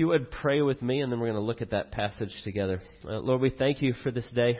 you 0.00 0.06
would 0.06 0.30
pray 0.30 0.62
with 0.62 0.80
me, 0.80 1.02
and 1.02 1.12
then 1.12 1.20
we're 1.20 1.26
going 1.26 1.38
to 1.38 1.44
look 1.44 1.60
at 1.60 1.72
that 1.72 1.92
passage 1.92 2.32
together. 2.42 2.80
Uh, 3.04 3.18
Lord, 3.18 3.42
we 3.42 3.50
thank 3.50 3.82
you 3.82 3.92
for 4.02 4.10
this 4.10 4.26
day. 4.34 4.58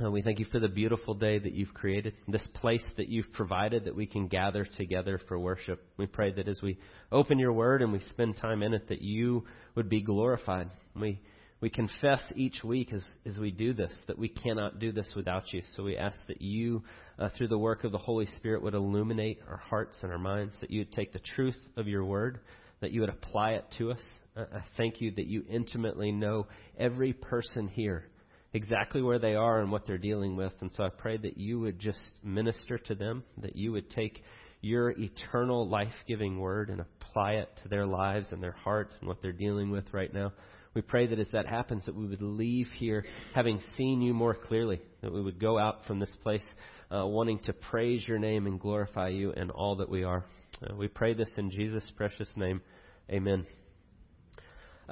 Uh, 0.00 0.08
we 0.08 0.22
thank 0.22 0.38
you 0.38 0.46
for 0.52 0.60
the 0.60 0.68
beautiful 0.68 1.14
day 1.14 1.36
that 1.36 1.52
you've 1.52 1.74
created, 1.74 2.14
this 2.28 2.46
place 2.54 2.84
that 2.96 3.08
you've 3.08 3.32
provided 3.32 3.86
that 3.86 3.96
we 3.96 4.06
can 4.06 4.28
gather 4.28 4.64
together 4.64 5.20
for 5.26 5.36
worship. 5.36 5.84
We 5.96 6.06
pray 6.06 6.30
that 6.34 6.46
as 6.46 6.60
we 6.62 6.78
open 7.10 7.40
your 7.40 7.52
word 7.52 7.82
and 7.82 7.92
we 7.92 7.98
spend 8.10 8.36
time 8.36 8.62
in 8.62 8.72
it, 8.72 8.86
that 8.88 9.02
you 9.02 9.42
would 9.74 9.88
be 9.88 10.00
glorified. 10.00 10.70
We 10.94 11.20
we 11.60 11.68
confess 11.68 12.22
each 12.36 12.62
week 12.62 12.92
as, 12.92 13.04
as 13.26 13.38
we 13.38 13.50
do 13.50 13.72
this 13.72 13.92
that 14.06 14.18
we 14.18 14.28
cannot 14.28 14.78
do 14.78 14.92
this 14.92 15.12
without 15.16 15.52
you. 15.52 15.62
So 15.76 15.82
we 15.82 15.96
ask 15.96 16.18
that 16.28 16.40
you, 16.40 16.84
uh, 17.18 17.30
through 17.36 17.48
the 17.48 17.58
work 17.58 17.82
of 17.82 17.90
the 17.90 17.98
Holy 17.98 18.26
Spirit, 18.26 18.62
would 18.62 18.74
illuminate 18.74 19.40
our 19.48 19.56
hearts 19.56 19.98
and 20.02 20.12
our 20.12 20.18
minds, 20.18 20.54
that 20.60 20.70
you 20.70 20.82
would 20.82 20.92
take 20.92 21.12
the 21.12 21.20
truth 21.34 21.58
of 21.76 21.88
your 21.88 22.04
word, 22.04 22.38
that 22.80 22.92
you 22.92 23.00
would 23.00 23.10
apply 23.10 23.52
it 23.52 23.64
to 23.78 23.90
us. 23.90 24.00
I 24.36 24.64
thank 24.76 25.00
you 25.00 25.12
that 25.16 25.26
you 25.26 25.44
intimately 25.48 26.10
know 26.10 26.46
every 26.78 27.12
person 27.12 27.68
here, 27.68 28.08
exactly 28.54 29.02
where 29.02 29.18
they 29.18 29.34
are 29.34 29.60
and 29.60 29.70
what 29.70 29.86
they're 29.86 29.98
dealing 29.98 30.36
with. 30.36 30.52
And 30.60 30.70
so 30.72 30.84
I 30.84 30.88
pray 30.88 31.18
that 31.18 31.36
you 31.36 31.60
would 31.60 31.78
just 31.78 32.12
minister 32.22 32.78
to 32.78 32.94
them, 32.94 33.24
that 33.42 33.56
you 33.56 33.72
would 33.72 33.90
take 33.90 34.22
your 34.62 34.90
eternal 34.90 35.68
life 35.68 35.92
giving 36.06 36.38
word 36.38 36.70
and 36.70 36.80
apply 36.80 37.32
it 37.32 37.50
to 37.62 37.68
their 37.68 37.86
lives 37.86 38.28
and 38.32 38.42
their 38.42 38.52
heart 38.52 38.90
and 39.00 39.08
what 39.08 39.20
they're 39.20 39.32
dealing 39.32 39.70
with 39.70 39.84
right 39.92 40.12
now. 40.14 40.32
We 40.74 40.80
pray 40.80 41.06
that 41.08 41.18
as 41.18 41.28
that 41.32 41.46
happens, 41.46 41.84
that 41.84 41.94
we 41.94 42.06
would 42.06 42.22
leave 42.22 42.68
here 42.78 43.04
having 43.34 43.60
seen 43.76 44.00
you 44.00 44.14
more 44.14 44.34
clearly, 44.34 44.80
that 45.02 45.12
we 45.12 45.20
would 45.20 45.38
go 45.38 45.58
out 45.58 45.84
from 45.86 45.98
this 45.98 46.12
place 46.22 46.44
uh, 46.90 47.06
wanting 47.06 47.40
to 47.40 47.52
praise 47.52 48.06
your 48.08 48.18
name 48.18 48.46
and 48.46 48.58
glorify 48.58 49.08
you 49.08 49.32
in 49.32 49.50
all 49.50 49.76
that 49.76 49.90
we 49.90 50.04
are. 50.04 50.24
Uh, 50.62 50.74
we 50.74 50.88
pray 50.88 51.12
this 51.12 51.30
in 51.36 51.50
Jesus' 51.50 51.90
precious 51.96 52.28
name. 52.36 52.62
Amen. 53.10 53.44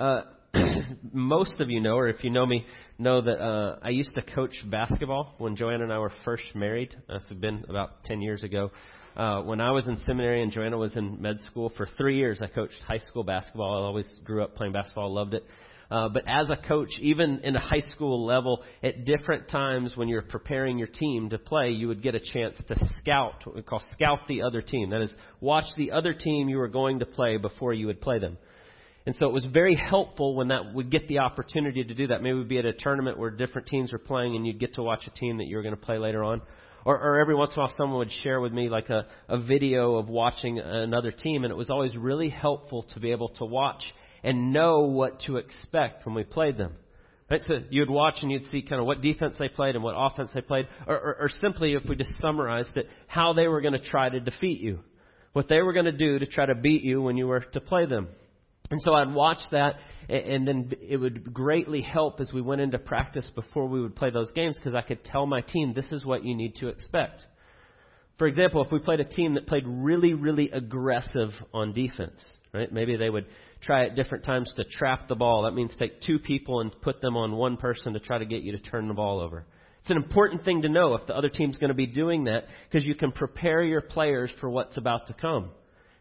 Uh, 0.01 0.23
most 1.13 1.61
of 1.61 1.69
you 1.69 1.79
know, 1.79 1.97
or 1.97 2.09
if 2.09 2.25
you 2.25 2.31
know 2.31 2.47
me, 2.47 2.65
know 2.99 3.21
that 3.21 3.39
uh, 3.39 3.79
I 3.83 3.91
used 3.91 4.15
to 4.15 4.23
coach 4.23 4.55
basketball 4.65 5.35
when 5.37 5.57
Joanna 5.57 5.85
and 5.85 5.93
I 5.93 5.99
were 5.99 6.13
first 6.25 6.45
married. 6.55 6.97
This 7.07 7.23
has 7.29 7.37
been 7.37 7.67
about 7.69 8.03
10 8.05 8.23
years 8.23 8.43
ago. 8.43 8.71
Uh, 9.15 9.43
when 9.43 9.61
I 9.61 9.73
was 9.73 9.87
in 9.87 9.99
seminary 10.07 10.43
and 10.43 10.51
Joanna 10.51 10.79
was 10.79 10.97
in 10.97 11.21
med 11.21 11.43
school 11.43 11.71
for 11.77 11.87
three 11.99 12.17
years, 12.17 12.41
I 12.41 12.47
coached 12.47 12.81
high 12.89 13.01
school 13.11 13.25
basketball. 13.25 13.75
I 13.75 13.87
always 13.87 14.11
grew 14.25 14.43
up 14.43 14.57
playing 14.57 14.73
basketball, 14.73 15.13
loved 15.13 15.35
it. 15.35 15.45
Uh, 15.91 16.09
but 16.09 16.25
as 16.27 16.49
a 16.49 16.57
coach, 16.57 16.89
even 17.01 17.41
in 17.41 17.55
a 17.55 17.61
high 17.61 17.83
school 17.93 18.25
level, 18.25 18.65
at 18.83 19.05
different 19.05 19.51
times 19.51 19.99
when 19.99 20.09
you're 20.09 20.23
preparing 20.23 20.79
your 20.79 20.89
team 20.89 21.29
to 21.29 21.39
play, 21.39 21.73
you 21.73 21.89
would 21.89 22.03
get 22.03 22.15
a 22.15 22.21
chance 22.21 22.57
to 22.69 22.77
scout, 23.01 23.45
what 23.45 23.55
we 23.55 23.61
call 23.61 23.83
scout 23.95 24.21
the 24.29 24.41
other 24.41 24.63
team. 24.63 24.89
That 24.91 25.03
is, 25.03 25.13
watch 25.41 25.67
the 25.77 25.91
other 25.91 26.15
team 26.15 26.49
you 26.49 26.57
were 26.57 26.69
going 26.69 27.01
to 27.01 27.07
play 27.07 27.37
before 27.37 27.75
you 27.75 27.87
would 27.89 28.01
play 28.01 28.19
them. 28.19 28.39
And 29.07 29.17
so 29.17 29.27
it 29.27 29.33
was 29.33 29.45
very 29.47 29.75
helpful 29.75 30.35
when 30.35 30.49
that 30.49 30.75
would 30.75 30.91
get 30.91 31.09
the 31.09 31.21
opportunity 31.21 31.83
to 31.83 31.95
do 31.95 32.09
that. 32.09 32.23
Maybe 32.23 32.37
we'd 32.37 32.49
be 32.49 32.59
at 32.59 32.67
a 32.67 32.73
tournament 32.73 33.19
where 33.19 33.31
different 33.31 33.69
teams 33.69 33.93
were 33.93 33.99
playing 33.99 34.37
and 34.37 34.47
you'd 34.47 34.61
get 34.61 34.75
to 34.75 34.83
watch 34.83 35.07
a 35.07 35.11
team 35.11 35.39
that 35.39 35.47
you 35.47 35.57
were 35.57 35.63
going 35.63 35.75
to 35.75 35.81
play 35.81 35.99
later 35.99 36.23
on. 36.23 36.43
Or, 36.85 36.99
or 36.99 37.21
every 37.21 37.35
once 37.35 37.53
in 37.53 37.61
a 37.61 37.63
while 37.63 37.75
someone 37.77 37.99
would 37.99 38.13
share 38.23 38.41
with 38.41 38.53
me 38.53 38.69
like 38.69 38.89
a, 38.91 39.07
a 39.29 39.39
video 39.39 39.97
of 39.97 40.09
watching 40.09 40.59
another 40.59 41.13
team 41.13 41.45
and 41.45 41.51
it 41.51 41.57
was 41.57 41.71
always 41.71 41.97
really 41.97 42.29
helpful 42.29 42.85
to 42.95 43.01
be 43.01 43.11
able 43.11 43.29
to 43.37 43.45
watch 43.45 43.83
and 44.23 44.53
know 44.53 44.81
what 44.81 45.21
to 45.21 45.37
expect 45.37 46.05
when 46.05 46.15
we 46.15 46.25
played 46.25 46.59
them. 46.59 46.75
Right? 47.31 47.41
So 47.47 47.61
you'd 47.71 47.89
watch 47.89 48.17
and 48.23 48.31
you'd 48.31 48.51
see 48.51 48.63
kind 48.63 48.81
of 48.81 48.87
what 48.87 49.03
defense 49.03 49.37
they 49.39 49.49
played 49.49 49.77
and 49.77 49.85
what 49.85 49.95
offense 49.97 50.33
they 50.35 50.41
played, 50.41 50.67
or, 50.87 50.97
or, 50.97 51.17
or 51.21 51.29
simply, 51.41 51.75
if 51.75 51.89
we 51.89 51.95
just 51.95 52.11
summarized 52.21 52.77
it, 52.77 52.89
how 53.07 53.33
they 53.33 53.47
were 53.47 53.61
going 53.61 53.75
to 53.75 53.83
try 53.83 54.09
to 54.09 54.19
defeat 54.19 54.61
you, 54.61 54.81
what 55.33 55.49
they 55.49 55.63
were 55.63 55.73
going 55.73 55.85
to 55.85 55.93
do 55.93 56.19
to 56.19 56.27
try 56.27 56.47
to 56.47 56.57
beat 56.57 56.83
you 56.83 57.01
when 57.01 57.17
you 57.17 57.29
were 57.29 57.41
to 57.41 57.61
play 57.61 57.87
them. 57.87 58.09
And 58.71 58.81
so 58.83 58.95
I'd 58.95 59.13
watch 59.13 59.41
that, 59.51 59.77
and 60.09 60.47
then 60.47 60.73
it 60.81 60.97
would 60.97 61.35
greatly 61.35 61.83
help 61.83 62.21
as 62.21 62.33
we 62.33 62.41
went 62.41 62.61
into 62.61 62.79
practice 62.79 63.29
before 63.35 63.67
we 63.67 63.81
would 63.81 63.97
play 63.97 64.11
those 64.11 64.31
games 64.33 64.57
because 64.57 64.75
I 64.75 64.83
could 64.83 65.05
tell 65.05 65.27
my 65.27 65.41
team 65.41 65.75
this 65.75 65.91
is 65.91 66.05
what 66.05 66.25
you 66.25 66.37
need 66.37 66.55
to 66.57 66.69
expect. 66.69 67.27
For 68.17 68.27
example, 68.27 68.63
if 68.63 68.71
we 68.71 68.79
played 68.79 69.01
a 69.01 69.05
team 69.05 69.35
that 69.35 69.47
played 69.47 69.65
really, 69.67 70.15
really 70.15 70.51
aggressive 70.51 71.31
on 71.53 71.73
defense, 71.73 72.23
right? 72.53 72.71
Maybe 72.71 72.97
they 72.97 73.11
would 73.11 73.27
try 73.63 73.87
at 73.87 73.97
different 73.97 74.25
times 74.25 74.53
to 74.57 74.65
trap 74.65 75.09
the 75.09 75.17
ball. 75.17 75.43
That 75.43 75.53
means 75.53 75.75
take 75.77 76.01
two 76.03 76.19
people 76.19 76.61
and 76.61 76.71
put 76.83 77.01
them 77.01 77.17
on 77.17 77.33
one 77.33 77.57
person 77.57 77.95
to 77.95 77.99
try 77.99 78.19
to 78.19 78.27
get 78.27 78.43
you 78.43 78.53
to 78.53 78.59
turn 78.59 78.89
the 78.89 78.95
ball 78.95 79.21
over. 79.21 79.47
It's 79.81 79.91
an 79.91 79.97
important 79.97 80.45
thing 80.45 80.63
to 80.63 80.69
know 80.69 80.95
if 80.95 81.07
the 81.07 81.17
other 81.17 81.31
team's 81.31 81.59
going 81.59 81.69
to 81.69 81.75
be 81.75 81.87
doing 81.87 82.25
that 82.25 82.45
because 82.69 82.87
you 82.87 82.95
can 82.95 83.11
prepare 83.11 83.63
your 83.63 83.81
players 83.81 84.31
for 84.39 84.51
what's 84.51 84.77
about 84.77 85.07
to 85.07 85.15
come. 85.15 85.51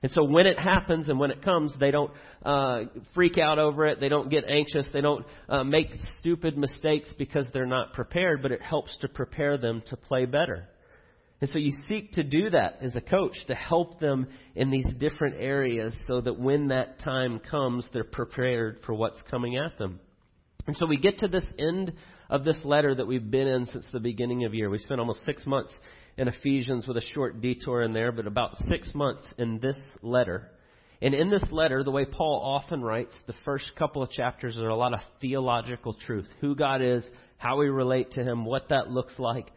And 0.02 0.12
so 0.12 0.24
when 0.24 0.48
it 0.48 0.58
happens 0.58 1.10
and 1.10 1.20
when 1.20 1.30
it 1.30 1.42
comes, 1.42 1.74
they 1.80 1.92
don't 1.92 2.12
uh, 2.44 2.84
freak 3.14 3.38
out 3.38 3.60
over 3.60 3.86
it. 3.86 4.00
They 4.00 4.08
don't 4.08 4.30
get 4.30 4.46
anxious. 4.46 4.88
They 4.94 5.02
don't 5.02 5.26
uh, 5.50 5.64
make 5.64 5.90
stupid 6.20 6.58
mistakes 6.58 7.10
because 7.18 7.48
they're 7.52 7.66
not 7.66 7.94
prepared, 7.94 8.42
but 8.42 8.52
it 8.52 8.62
helps 8.62 8.96
to 9.02 9.10
prepare 9.10 9.58
them 9.58 9.84
to 9.90 9.98
play 9.98 10.26
better. 10.26 10.70
And 11.42 11.50
so 11.50 11.58
you 11.58 11.72
seek 11.88 12.14
to 12.14 12.24
do 12.24 12.50
that 12.50 12.80
as 12.82 12.96
a 12.96 13.02
coach 13.02 13.34
to 13.48 13.56
help 13.56 14.00
them 14.00 14.28
in 14.56 14.70
these 14.72 14.88
different 15.00 15.36
areas 15.40 15.98
so 16.08 16.22
that 16.22 16.38
when 16.38 16.70
that 16.70 17.00
time 17.00 17.40
comes, 17.40 17.88
they're 17.94 18.04
prepared 18.04 18.80
for 18.86 18.94
what's 18.94 19.22
coming 19.30 19.58
at 19.58 19.78
them. 19.78 20.00
And 20.68 20.76
so 20.78 20.86
we 20.86 20.98
get 20.98 21.20
to 21.20 21.28
this 21.28 21.46
end 21.58 21.94
of 22.30 22.44
this 22.44 22.58
letter 22.64 22.94
that 22.94 23.08
we've 23.08 23.32
been 23.32 23.48
in 23.48 23.66
since 23.68 23.86
the 23.92 24.00
beginning 24.00 24.46
of 24.46 24.54
year. 24.54 24.70
We 24.70 24.80
spent 24.80 25.00
almost 25.00 25.26
six 25.26 25.46
months 25.46 25.74
in 26.20 26.28
Ephesians 26.28 26.88
with 26.88 26.98
a 26.98 27.06
short 27.14 27.42
detour 27.42 27.82
in 27.82 27.94
there, 27.94 28.12
but 28.12 28.28
about 28.28 28.58
six 28.70 28.94
months 28.94 29.28
in 29.38 29.60
this 29.60 29.78
letter. 30.02 30.52
And 31.02 31.14
in 31.14 31.30
this 31.30 31.46
letter, 31.50 31.84
the 31.84 31.92
way 31.92 32.06
Paul 32.06 32.42
often 32.44 32.82
writes, 32.82 33.16
the 33.26 33.34
first 33.46 33.72
couple 33.78 34.04
of 34.04 34.12
chapters 34.12 34.58
are 34.58 34.68
a 34.68 34.76
lot 34.76 34.94
of 34.94 35.00
theological 35.22 35.94
truth. 35.94 36.28
Who 36.42 36.56
God 36.56 36.82
is, 36.82 37.10
how 37.38 37.58
we 37.58 37.70
relate 37.70 38.12
to 38.12 38.24
Him, 38.24 38.46
what 38.46 38.70
that 38.70 38.92
looks 38.92 39.18
like 39.18 39.50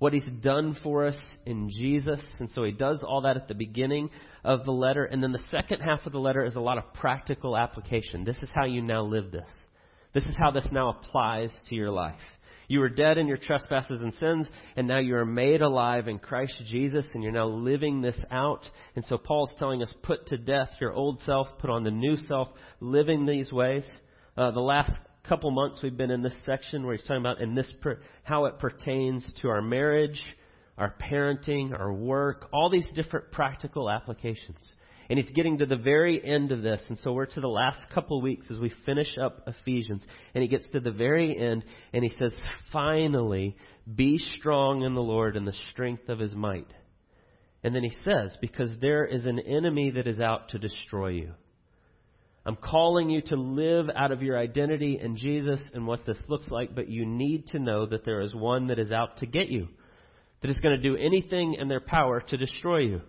what 0.00 0.14
he's 0.14 0.24
done 0.40 0.74
for 0.82 1.04
us 1.04 1.16
in 1.44 1.68
Jesus. 1.68 2.20
And 2.38 2.50
so 2.52 2.64
he 2.64 2.72
does 2.72 3.04
all 3.06 3.20
that 3.20 3.36
at 3.36 3.48
the 3.48 3.54
beginning 3.54 4.08
of 4.42 4.64
the 4.64 4.72
letter. 4.72 5.04
And 5.04 5.22
then 5.22 5.30
the 5.30 5.44
second 5.50 5.80
half 5.80 6.06
of 6.06 6.12
the 6.12 6.18
letter 6.18 6.42
is 6.42 6.56
a 6.56 6.60
lot 6.60 6.78
of 6.78 6.92
practical 6.94 7.54
application. 7.56 8.24
This 8.24 8.38
is 8.38 8.48
how 8.54 8.64
you 8.64 8.80
now 8.80 9.02
live 9.02 9.30
this. 9.30 9.48
This 10.14 10.24
is 10.24 10.34
how 10.38 10.50
this 10.50 10.66
now 10.72 10.88
applies 10.88 11.52
to 11.68 11.74
your 11.74 11.90
life. 11.90 12.18
You 12.70 12.78
were 12.78 12.88
dead 12.88 13.18
in 13.18 13.26
your 13.26 13.36
trespasses 13.36 14.00
and 14.00 14.14
sins, 14.20 14.48
and 14.76 14.86
now 14.86 15.00
you 15.00 15.16
are 15.16 15.26
made 15.26 15.60
alive 15.60 16.06
in 16.06 16.20
Christ 16.20 16.54
Jesus, 16.66 17.04
and 17.12 17.20
you're 17.20 17.32
now 17.32 17.48
living 17.48 18.00
this 18.00 18.16
out. 18.30 18.64
And 18.94 19.04
so 19.06 19.18
Paul's 19.18 19.50
telling 19.58 19.82
us, 19.82 19.92
put 20.04 20.28
to 20.28 20.38
death 20.38 20.70
your 20.80 20.92
old 20.92 21.20
self, 21.22 21.48
put 21.58 21.68
on 21.68 21.82
the 21.82 21.90
new 21.90 22.16
self, 22.28 22.46
living 22.78 23.26
these 23.26 23.52
ways. 23.52 23.82
Uh, 24.36 24.52
the 24.52 24.60
last 24.60 24.92
couple 25.24 25.50
months 25.50 25.80
we've 25.82 25.96
been 25.96 26.12
in 26.12 26.22
this 26.22 26.36
section 26.46 26.86
where 26.86 26.94
he's 26.94 27.02
talking 27.02 27.20
about 27.20 27.40
in 27.40 27.56
this 27.56 27.74
per, 27.82 27.98
how 28.22 28.44
it 28.44 28.60
pertains 28.60 29.28
to 29.42 29.48
our 29.48 29.60
marriage, 29.60 30.22
our 30.78 30.94
parenting, 31.02 31.76
our 31.76 31.92
work, 31.92 32.46
all 32.52 32.70
these 32.70 32.86
different 32.94 33.32
practical 33.32 33.90
applications. 33.90 34.74
And 35.10 35.18
he's 35.18 35.28
getting 35.34 35.58
to 35.58 35.66
the 35.66 35.76
very 35.76 36.24
end 36.24 36.52
of 36.52 36.62
this. 36.62 36.80
And 36.88 36.96
so 36.98 37.12
we're 37.12 37.26
to 37.26 37.40
the 37.40 37.48
last 37.48 37.80
couple 37.92 38.18
of 38.18 38.22
weeks 38.22 38.46
as 38.48 38.60
we 38.60 38.72
finish 38.86 39.18
up 39.18 39.42
Ephesians. 39.48 40.04
And 40.34 40.42
he 40.42 40.48
gets 40.48 40.68
to 40.70 40.78
the 40.78 40.92
very 40.92 41.36
end 41.36 41.64
and 41.92 42.04
he 42.04 42.16
says, 42.16 42.32
finally, 42.72 43.56
be 43.92 44.18
strong 44.18 44.82
in 44.82 44.94
the 44.94 45.02
Lord 45.02 45.36
and 45.36 45.46
the 45.46 45.56
strength 45.72 46.08
of 46.08 46.20
his 46.20 46.32
might. 46.32 46.68
And 47.64 47.74
then 47.74 47.82
he 47.82 47.92
says, 48.04 48.36
because 48.40 48.70
there 48.80 49.04
is 49.04 49.24
an 49.24 49.40
enemy 49.40 49.90
that 49.90 50.06
is 50.06 50.20
out 50.20 50.50
to 50.50 50.60
destroy 50.60 51.08
you. 51.08 51.32
I'm 52.46 52.56
calling 52.56 53.10
you 53.10 53.20
to 53.22 53.36
live 53.36 53.90
out 53.94 54.12
of 54.12 54.22
your 54.22 54.38
identity 54.38 54.98
in 55.02 55.16
Jesus 55.16 55.60
and 55.74 55.88
what 55.88 56.06
this 56.06 56.22
looks 56.28 56.48
like, 56.50 56.74
but 56.74 56.88
you 56.88 57.04
need 57.04 57.48
to 57.48 57.58
know 57.58 57.84
that 57.84 58.04
there 58.04 58.20
is 58.20 58.32
one 58.32 58.68
that 58.68 58.78
is 58.78 58.92
out 58.92 59.18
to 59.18 59.26
get 59.26 59.48
you, 59.48 59.68
that 60.40 60.50
is 60.50 60.60
going 60.60 60.80
to 60.80 60.82
do 60.82 60.96
anything 60.96 61.54
in 61.54 61.66
their 61.66 61.80
power 61.80 62.20
to 62.20 62.36
destroy 62.36 62.78
you. 62.78 63.00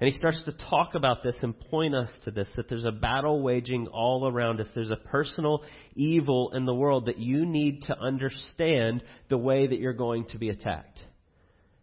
And 0.00 0.12
he 0.12 0.18
starts 0.18 0.42
to 0.44 0.52
talk 0.52 0.94
about 0.94 1.22
this 1.22 1.36
and 1.42 1.58
point 1.70 1.94
us 1.94 2.10
to 2.24 2.30
this 2.30 2.48
that 2.56 2.68
there's 2.68 2.84
a 2.84 2.90
battle 2.90 3.42
waging 3.42 3.86
all 3.86 4.28
around 4.28 4.60
us. 4.60 4.68
There's 4.74 4.90
a 4.90 4.96
personal 4.96 5.62
evil 5.94 6.50
in 6.52 6.66
the 6.66 6.74
world 6.74 7.06
that 7.06 7.18
you 7.18 7.46
need 7.46 7.82
to 7.84 7.98
understand 7.98 9.04
the 9.28 9.38
way 9.38 9.66
that 9.66 9.78
you're 9.78 9.92
going 9.92 10.26
to 10.30 10.38
be 10.38 10.50
attacked. 10.50 11.00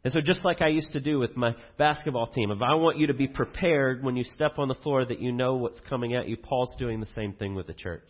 And 0.03 0.11
so 0.11 0.19
just 0.19 0.43
like 0.43 0.61
I 0.61 0.69
used 0.69 0.93
to 0.93 0.99
do 0.99 1.19
with 1.19 1.37
my 1.37 1.55
basketball 1.77 2.27
team, 2.27 2.51
if 2.51 2.61
I 2.61 2.73
want 2.73 2.97
you 2.97 3.07
to 3.07 3.13
be 3.13 3.27
prepared 3.27 4.03
when 4.03 4.15
you 4.15 4.23
step 4.23 4.57
on 4.57 4.67
the 4.67 4.75
floor 4.75 5.05
that 5.05 5.19
you 5.19 5.31
know 5.31 5.55
what's 5.55 5.79
coming 5.87 6.15
at 6.15 6.27
you, 6.27 6.37
Paul's 6.37 6.75
doing 6.79 6.99
the 6.99 7.07
same 7.15 7.33
thing 7.33 7.55
with 7.55 7.67
the 7.67 7.73
church. 7.73 8.09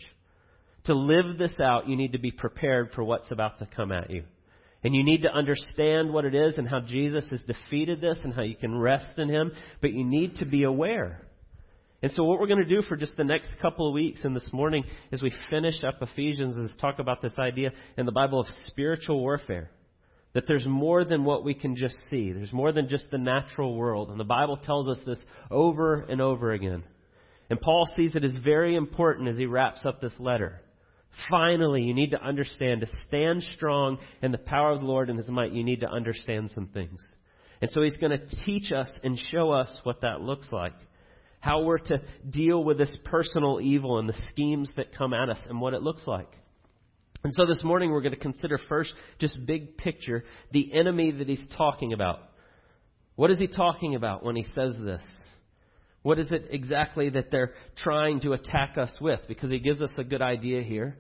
To 0.86 0.96
live 0.96 1.38
this 1.38 1.54
out, 1.60 1.88
you 1.88 1.96
need 1.96 2.14
to 2.14 2.18
be 2.20 2.32
prepared 2.32 2.92
for 2.94 3.04
what's 3.04 3.30
about 3.30 3.60
to 3.60 3.68
come 3.76 3.92
at 3.92 4.10
you. 4.10 4.24
And 4.84 4.96
you 4.96 5.04
need 5.04 5.22
to 5.24 5.32
understand 5.32 6.12
what 6.12 6.26
it 6.26 6.34
is 6.34 6.58
and 6.58 6.68
how 6.68 6.80
Jesus 6.80 7.26
has 7.30 7.42
defeated 7.42 8.02
this 8.02 8.18
and 8.24 8.34
how 8.34 8.42
you 8.42 8.56
can 8.56 8.78
rest 8.78 9.18
in 9.18 9.30
Him, 9.30 9.52
but 9.80 9.94
you 9.94 10.04
need 10.04 10.36
to 10.38 10.46
be 10.46 10.64
aware. 10.64 11.22
And 12.02 12.12
so 12.14 12.24
what 12.24 12.40
we're 12.40 12.48
going 12.48 12.64
to 12.64 12.66
do 12.66 12.82
for 12.82 12.96
just 12.96 13.16
the 13.16 13.24
next 13.24 13.52
couple 13.62 13.88
of 13.88 13.94
weeks 13.94 14.22
and 14.24 14.36
this 14.36 14.50
morning 14.52 14.84
as 15.12 15.22
we 15.22 15.32
finish 15.52 15.84
up 15.84 16.02
Ephesians 16.02 16.58
is 16.58 16.74
talk 16.82 16.98
about 16.98 17.22
this 17.22 17.38
idea 17.38 17.72
in 17.96 18.08
the 18.08 18.12
Bible 18.12 18.40
of 18.40 18.48
spiritual 18.66 19.20
warfare. 19.20 19.70
That 20.34 20.46
there's 20.48 20.66
more 20.66 21.04
than 21.04 21.26
what 21.26 21.44
we 21.44 21.54
can 21.54 21.76
just 21.76 21.96
see. 22.10 22.32
There's 22.32 22.54
more 22.54 22.72
than 22.72 22.88
just 22.88 23.12
the 23.12 23.18
natural 23.18 23.76
world. 23.76 24.10
And 24.10 24.20
the 24.20 24.24
Bible 24.24 24.58
tells 24.58 24.88
us 24.88 25.00
this 25.06 25.20
over 25.52 26.02
and 26.02 26.22
over 26.22 26.54
again. 26.54 26.84
And 27.50 27.60
Paul 27.60 27.88
sees 27.96 28.16
it 28.16 28.24
as 28.24 28.34
very 28.44 28.76
important 28.76 29.28
as 29.28 29.38
he 29.38 29.46
wraps 29.46 29.86
up 29.86 30.02
this 30.02 30.14
letter. 30.18 30.62
Finally, 31.30 31.84
you 31.84 31.94
need 31.94 32.12
to 32.12 32.22
understand 32.22 32.82
to 32.82 32.88
stand 33.08 33.44
strong 33.56 33.98
in 34.22 34.32
the 34.32 34.38
power 34.38 34.72
of 34.72 34.80
the 34.80 34.86
Lord 34.86 35.10
and 35.10 35.18
his 35.18 35.30
might, 35.30 35.52
you 35.52 35.64
need 35.64 35.82
to 35.82 35.90
understand 35.90 36.52
some 36.56 36.68
things. 36.68 37.00
And 37.62 37.70
so 37.72 37.82
he's 37.82 37.96
going 37.98 38.18
to 38.18 38.36
teach 38.46 38.72
us 38.72 38.90
and 39.04 39.20
show 39.30 39.52
us 39.52 39.70
what 39.84 40.02
that 40.02 40.22
looks 40.22 40.52
like. 40.52 40.74
How 41.40 41.64
we're 41.64 41.80
to 41.80 42.02
deal 42.30 42.64
with 42.64 42.78
this 42.78 42.96
personal 43.04 43.60
evil 43.62 44.00
and 44.00 44.08
the 44.08 44.20
schemes 44.30 44.70
that 44.78 44.96
come 44.96 45.14
at 45.14 45.30
us 45.30 45.40
and 45.50 45.60
what 45.60 45.74
it 45.74 45.82
looks 45.82 46.08
like. 46.08 46.30
And 47.24 47.34
so 47.34 47.46
this 47.46 47.64
morning 47.64 47.92
we're 47.92 48.02
going 48.02 48.14
to 48.14 48.20
consider 48.20 48.58
first, 48.70 48.94
just 49.20 49.38
big 49.46 49.78
picture, 49.78 50.24
the 50.52 50.74
enemy 50.74 51.12
that 51.12 51.28
he's 51.28 51.44
talking 51.56 51.94
about. 51.94 52.20
What 53.16 53.30
is 53.30 53.38
he 53.38 53.48
talking 53.48 53.96
about 53.96 54.24
when 54.24 54.36
he 54.36 54.46
says 54.56 54.76
this? 54.80 55.04
What 56.04 56.20
is 56.20 56.32
it 56.32 56.48
exactly 56.50 57.10
that 57.10 57.32
they're 57.32 57.54
trying 57.78 58.22
to 58.22 58.34
attack 58.34 58.78
us 58.78 58.92
with? 59.00 59.20
Because 59.28 59.52
he 59.52 59.60
gives 59.60 59.82
us 59.82 59.92
a 59.98 60.04
good 60.04 60.22
idea 60.22 60.64
here. 60.64 60.98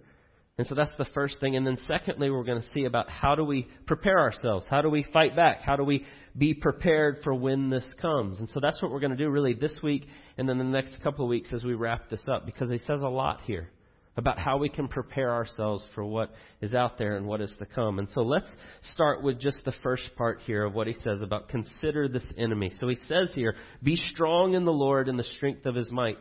And 0.57 0.67
so 0.67 0.75
that's 0.75 0.91
the 0.97 1.05
first 1.13 1.39
thing. 1.39 1.55
And 1.55 1.65
then 1.65 1.77
secondly, 1.87 2.29
we're 2.29 2.43
going 2.43 2.61
to 2.61 2.67
see 2.73 2.85
about 2.85 3.09
how 3.09 3.33
do 3.33 3.43
we 3.43 3.67
prepare 3.87 4.19
ourselves? 4.19 4.67
How 4.69 4.81
do 4.81 4.89
we 4.89 5.03
fight 5.11 5.35
back? 5.35 5.61
How 5.61 5.75
do 5.75 5.83
we 5.83 6.05
be 6.37 6.53
prepared 6.53 7.19
for 7.23 7.33
when 7.33 7.69
this 7.69 7.85
comes? 7.99 8.37
And 8.37 8.47
so 8.49 8.59
that's 8.61 8.79
what 8.81 8.91
we're 8.91 8.99
going 8.99 9.11
to 9.11 9.17
do 9.17 9.29
really 9.29 9.53
this 9.53 9.79
week 9.81 10.07
and 10.37 10.47
then 10.47 10.57
the 10.59 10.63
next 10.63 11.01
couple 11.01 11.25
of 11.25 11.29
weeks 11.29 11.49
as 11.51 11.63
we 11.63 11.73
wrap 11.73 12.09
this 12.09 12.21
up 12.31 12.45
because 12.45 12.69
he 12.69 12.77
says 12.79 13.01
a 13.01 13.09
lot 13.09 13.41
here 13.45 13.69
about 14.17 14.37
how 14.37 14.57
we 14.57 14.67
can 14.67 14.87
prepare 14.87 15.31
ourselves 15.31 15.85
for 15.95 16.03
what 16.03 16.31
is 16.59 16.73
out 16.73 16.97
there 16.97 17.15
and 17.15 17.25
what 17.25 17.39
is 17.39 17.53
to 17.59 17.65
come. 17.65 17.97
And 17.97 18.09
so 18.09 18.21
let's 18.21 18.49
start 18.93 19.23
with 19.23 19.39
just 19.39 19.63
the 19.63 19.73
first 19.83 20.03
part 20.17 20.41
here 20.45 20.65
of 20.65 20.73
what 20.73 20.87
he 20.87 20.93
says 21.01 21.21
about 21.21 21.47
consider 21.47 22.07
this 22.07 22.27
enemy. 22.37 22.73
So 22.79 22.89
he 22.89 22.97
says 23.07 23.31
here, 23.33 23.55
be 23.81 23.95
strong 23.95 24.53
in 24.53 24.65
the 24.65 24.73
Lord 24.73 25.07
and 25.07 25.17
the 25.17 25.23
strength 25.23 25.65
of 25.65 25.75
his 25.75 25.91
might. 25.91 26.17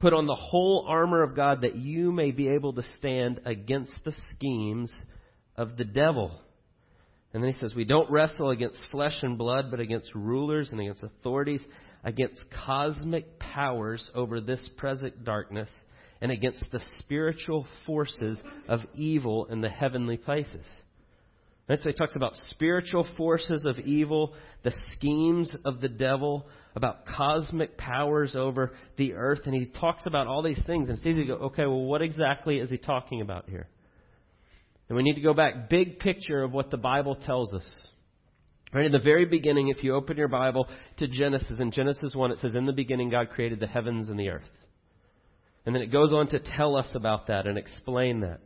Put 0.00 0.14
on 0.14 0.26
the 0.26 0.34
whole 0.34 0.86
armor 0.88 1.22
of 1.22 1.36
God 1.36 1.60
that 1.62 1.76
you 1.76 2.12
may 2.12 2.30
be 2.30 2.48
able 2.48 2.72
to 2.72 2.82
stand 2.96 3.40
against 3.44 3.92
the 4.04 4.14
schemes 4.34 4.92
of 5.54 5.76
the 5.76 5.84
devil. 5.84 6.40
And 7.34 7.42
then 7.42 7.52
he 7.52 7.58
says, 7.60 7.74
we 7.74 7.84
don't 7.84 8.10
wrestle 8.10 8.50
against 8.50 8.80
flesh 8.90 9.16
and 9.22 9.36
blood, 9.36 9.70
but 9.70 9.80
against 9.80 10.14
rulers 10.14 10.70
and 10.70 10.80
against 10.80 11.02
authorities, 11.02 11.62
against 12.04 12.42
cosmic 12.66 13.38
powers 13.38 14.10
over 14.14 14.40
this 14.40 14.66
present 14.76 15.24
darkness 15.24 15.68
and 16.22 16.30
against 16.30 16.64
the 16.70 16.80
spiritual 17.00 17.66
forces 17.84 18.40
of 18.68 18.80
evil 18.94 19.46
in 19.46 19.60
the 19.60 19.68
heavenly 19.68 20.16
places. 20.16 20.64
Right, 21.68 21.78
so 21.82 21.88
he 21.88 21.94
talks 21.94 22.14
about 22.14 22.34
spiritual 22.50 23.06
forces 23.16 23.64
of 23.64 23.78
evil, 23.80 24.34
the 24.62 24.72
schemes 24.92 25.54
of 25.64 25.80
the 25.80 25.88
devil, 25.88 26.46
about 26.76 27.06
cosmic 27.06 27.76
powers 27.76 28.36
over 28.36 28.72
the 28.96 29.14
earth, 29.14 29.40
and 29.46 29.54
he 29.54 29.66
talks 29.66 30.06
about 30.06 30.28
all 30.28 30.42
these 30.42 30.60
things. 30.64 30.88
And 30.88 30.96
it's 30.96 31.06
easy 31.06 31.22
to 31.22 31.26
go, 31.26 31.34
okay, 31.46 31.66
well, 31.66 31.84
what 31.84 32.02
exactly 32.02 32.58
is 32.58 32.70
he 32.70 32.78
talking 32.78 33.20
about 33.20 33.48
here? 33.48 33.66
And 34.88 34.96
we 34.96 35.02
need 35.02 35.14
to 35.14 35.20
go 35.20 35.34
back, 35.34 35.68
big 35.68 35.98
picture 35.98 36.42
of 36.42 36.52
what 36.52 36.70
the 36.70 36.76
Bible 36.76 37.16
tells 37.16 37.52
us. 37.52 37.88
Right 38.72 38.86
in 38.86 38.92
the 38.92 38.98
very 38.98 39.24
beginning, 39.24 39.68
if 39.68 39.82
you 39.82 39.94
open 39.94 40.16
your 40.16 40.28
Bible 40.28 40.68
to 40.98 41.08
Genesis, 41.08 41.58
in 41.58 41.72
Genesis 41.72 42.14
1, 42.14 42.30
it 42.30 42.38
says, 42.38 42.54
In 42.54 42.64
the 42.64 42.72
beginning, 42.72 43.10
God 43.10 43.30
created 43.30 43.60
the 43.60 43.66
heavens 43.66 44.08
and 44.08 44.18
the 44.18 44.28
earth. 44.28 44.48
And 45.64 45.74
then 45.74 45.82
it 45.82 45.92
goes 45.92 46.12
on 46.12 46.28
to 46.28 46.40
tell 46.40 46.76
us 46.76 46.88
about 46.94 47.28
that 47.28 47.46
and 47.46 47.56
explain 47.56 48.20
that. 48.20 48.40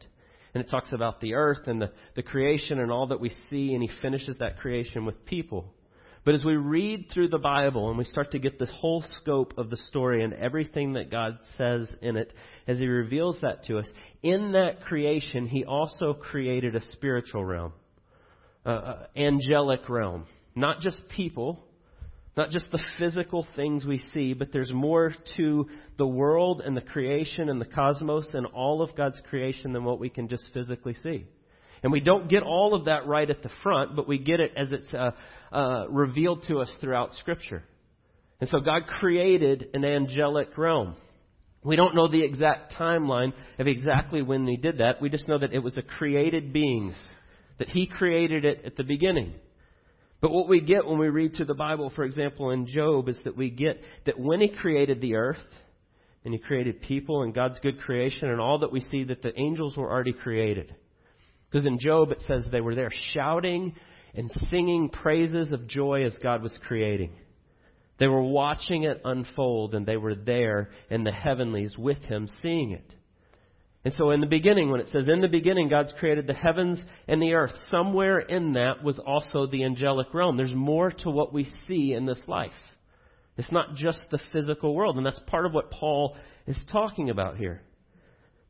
And 0.54 0.64
it 0.64 0.70
talks 0.70 0.92
about 0.92 1.20
the 1.20 1.34
earth 1.34 1.66
and 1.66 1.80
the, 1.80 1.92
the 2.14 2.22
creation 2.22 2.78
and 2.78 2.90
all 2.90 3.08
that 3.08 3.20
we 3.20 3.30
see, 3.50 3.74
and 3.74 3.82
he 3.82 3.90
finishes 4.00 4.38
that 4.38 4.58
creation 4.58 5.04
with 5.04 5.24
people. 5.26 5.72
But 6.26 6.34
as 6.34 6.44
we 6.44 6.56
read 6.56 7.06
through 7.14 7.28
the 7.28 7.38
Bible 7.38 7.88
and 7.88 7.96
we 7.96 8.04
start 8.04 8.32
to 8.32 8.40
get 8.40 8.58
the 8.58 8.66
whole 8.66 9.04
scope 9.18 9.54
of 9.56 9.70
the 9.70 9.76
story 9.76 10.24
and 10.24 10.34
everything 10.34 10.94
that 10.94 11.08
God 11.08 11.38
says 11.56 11.88
in 12.02 12.16
it, 12.16 12.32
as 12.66 12.78
He 12.78 12.86
reveals 12.88 13.38
that 13.42 13.64
to 13.66 13.78
us, 13.78 13.88
in 14.24 14.50
that 14.52 14.82
creation, 14.82 15.46
He 15.46 15.64
also 15.64 16.14
created 16.14 16.74
a 16.74 16.80
spiritual 16.90 17.44
realm, 17.44 17.72
uh, 18.64 18.68
uh 18.68 19.06
angelic 19.14 19.88
realm. 19.88 20.26
Not 20.56 20.80
just 20.80 21.00
people, 21.10 21.64
not 22.36 22.50
just 22.50 22.70
the 22.70 22.82
physical 22.98 23.46
things 23.56 23.86
we 23.86 24.04
see, 24.12 24.34
but 24.34 24.52
there's 24.52 24.70
more 24.72 25.14
to 25.36 25.66
the 25.96 26.06
world 26.06 26.60
and 26.64 26.76
the 26.76 26.82
creation 26.82 27.48
and 27.48 27.60
the 27.60 27.66
cosmos 27.66 28.28
and 28.34 28.46
all 28.46 28.82
of 28.82 28.94
God's 28.94 29.20
creation 29.30 29.72
than 29.72 29.84
what 29.84 29.98
we 29.98 30.10
can 30.10 30.28
just 30.28 30.44
physically 30.52 30.94
see. 30.94 31.24
And 31.82 31.92
we 31.92 32.00
don't 32.00 32.28
get 32.28 32.42
all 32.42 32.74
of 32.74 32.86
that 32.86 33.06
right 33.06 33.28
at 33.28 33.42
the 33.42 33.50
front, 33.62 33.96
but 33.96 34.08
we 34.08 34.18
get 34.18 34.40
it 34.40 34.52
as 34.56 34.68
it's 34.70 34.92
uh, 34.92 35.12
uh, 35.50 35.86
revealed 35.88 36.44
to 36.48 36.58
us 36.58 36.70
throughout 36.80 37.14
Scripture. 37.14 37.62
And 38.40 38.50
so 38.50 38.60
God 38.60 38.86
created 38.86 39.70
an 39.72 39.84
angelic 39.84 40.58
realm. 40.58 40.96
We 41.64 41.76
don't 41.76 41.94
know 41.94 42.08
the 42.08 42.22
exact 42.22 42.74
timeline 42.74 43.32
of 43.58 43.66
exactly 43.66 44.20
when 44.20 44.46
He 44.46 44.56
did 44.56 44.78
that. 44.78 45.00
We 45.00 45.08
just 45.08 45.26
know 45.26 45.38
that 45.38 45.54
it 45.54 45.60
was 45.60 45.76
a 45.78 45.82
created 45.82 46.52
beings, 46.52 46.94
that 47.58 47.68
He 47.68 47.86
created 47.86 48.44
it 48.44 48.62
at 48.66 48.76
the 48.76 48.84
beginning. 48.84 49.34
But 50.20 50.32
what 50.32 50.48
we 50.48 50.60
get 50.60 50.86
when 50.86 50.98
we 50.98 51.08
read 51.08 51.34
through 51.36 51.46
the 51.46 51.54
Bible, 51.54 51.90
for 51.94 52.04
example, 52.04 52.50
in 52.50 52.66
Job, 52.66 53.08
is 53.08 53.18
that 53.24 53.36
we 53.36 53.50
get 53.50 53.80
that 54.06 54.18
when 54.18 54.40
He 54.40 54.48
created 54.48 55.00
the 55.00 55.14
earth, 55.16 55.44
and 56.24 56.32
He 56.32 56.40
created 56.40 56.80
people 56.80 57.22
and 57.22 57.34
God's 57.34 57.60
good 57.60 57.80
creation, 57.80 58.30
and 58.30 58.40
all 58.40 58.60
that 58.60 58.72
we 58.72 58.80
see, 58.80 59.04
that 59.04 59.22
the 59.22 59.38
angels 59.38 59.76
were 59.76 59.90
already 59.90 60.12
created. 60.12 60.74
Because 61.50 61.66
in 61.66 61.78
Job 61.78 62.10
it 62.10 62.22
says 62.26 62.46
they 62.50 62.60
were 62.60 62.74
there 62.74 62.92
shouting 63.12 63.74
and 64.14 64.30
singing 64.50 64.88
praises 64.88 65.52
of 65.52 65.66
joy 65.66 66.04
as 66.04 66.16
God 66.22 66.42
was 66.42 66.58
creating. 66.66 67.12
They 67.98 68.08
were 68.08 68.22
watching 68.22 68.84
it 68.84 69.00
unfold, 69.04 69.74
and 69.74 69.86
they 69.86 69.96
were 69.96 70.14
there 70.14 70.70
in 70.90 71.04
the 71.04 71.12
heavenlies 71.12 71.76
with 71.78 71.98
Him, 71.98 72.28
seeing 72.42 72.72
it. 72.72 72.94
And 73.86 73.94
so 73.94 74.10
in 74.10 74.18
the 74.18 74.26
beginning, 74.26 74.68
when 74.68 74.80
it 74.80 74.88
says, 74.90 75.06
in 75.06 75.20
the 75.20 75.28
beginning, 75.28 75.68
God's 75.68 75.94
created 76.00 76.26
the 76.26 76.34
heavens 76.34 76.82
and 77.06 77.22
the 77.22 77.34
earth, 77.34 77.52
somewhere 77.70 78.18
in 78.18 78.54
that 78.54 78.82
was 78.82 78.98
also 78.98 79.46
the 79.46 79.62
angelic 79.62 80.12
realm. 80.12 80.36
There's 80.36 80.52
more 80.52 80.90
to 80.90 81.08
what 81.08 81.32
we 81.32 81.48
see 81.68 81.92
in 81.92 82.04
this 82.04 82.20
life. 82.26 82.50
It's 83.36 83.52
not 83.52 83.76
just 83.76 84.00
the 84.10 84.18
physical 84.32 84.74
world, 84.74 84.96
and 84.96 85.06
that's 85.06 85.20
part 85.28 85.46
of 85.46 85.52
what 85.52 85.70
Paul 85.70 86.16
is 86.48 86.60
talking 86.72 87.10
about 87.10 87.36
here. 87.36 87.62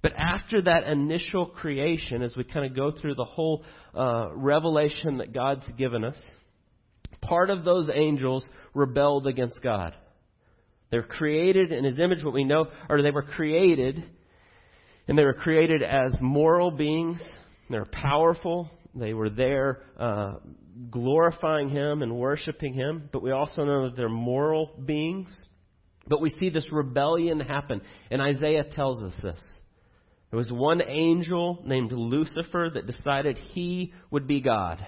But 0.01 0.15
after 0.17 0.63
that 0.63 0.85
initial 0.85 1.45
creation, 1.45 2.23
as 2.23 2.35
we 2.35 2.43
kind 2.43 2.65
of 2.65 2.75
go 2.75 2.91
through 2.91 3.17
the 3.17 3.27
whole 3.27 3.63
uh, 3.95 4.29
revelation 4.33 5.19
that 5.19 5.35
God's 5.35 5.69
given 5.77 6.03
us, 6.03 6.17
part 7.21 7.51
of 7.51 7.63
those 7.63 7.91
angels 7.95 8.49
rebelled 8.73 9.27
against 9.27 9.63
God. 9.63 9.93
They're 10.91 11.03
created 11.03 11.73
in 11.73 11.85
His 11.85 11.99
image, 11.99 12.25
what 12.25 12.33
we 12.33 12.45
know, 12.45 12.69
or 12.89 13.03
they 13.03 13.11
were 13.11 13.21
created 13.21 14.03
and 15.09 15.17
they 15.17 15.25
were 15.25 15.35
created 15.35 15.83
as 15.83 16.13
moral 16.21 16.71
beings. 16.71 17.21
They're 17.71 17.85
powerful. 17.85 18.71
They 18.95 19.15
were 19.15 19.31
there 19.31 19.83
uh, 19.99 20.35
glorifying 20.91 21.69
Him 21.69 22.03
and 22.03 22.17
worshiping 22.17 22.75
Him. 22.75 23.09
But 23.13 23.23
we 23.23 23.31
also 23.31 23.65
know 23.65 23.89
that 23.89 23.97
they're 23.97 24.09
moral 24.09 24.71
beings. 24.85 25.29
But 26.09 26.21
we 26.21 26.31
see 26.31 26.51
this 26.51 26.67
rebellion 26.73 27.41
happen. 27.41 27.83
And 28.11 28.23
Isaiah 28.23 28.65
tells 28.65 29.03
us 29.03 29.15
this. 29.23 29.41
There 30.31 30.39
was 30.39 30.51
one 30.51 30.83
angel 30.87 31.63
named 31.65 31.93
Lucifer 31.93 32.71
that 32.75 32.87
decided 32.87 33.39
he 33.39 33.93
would 34.11 34.27
be 34.27 34.41
God. 34.41 34.85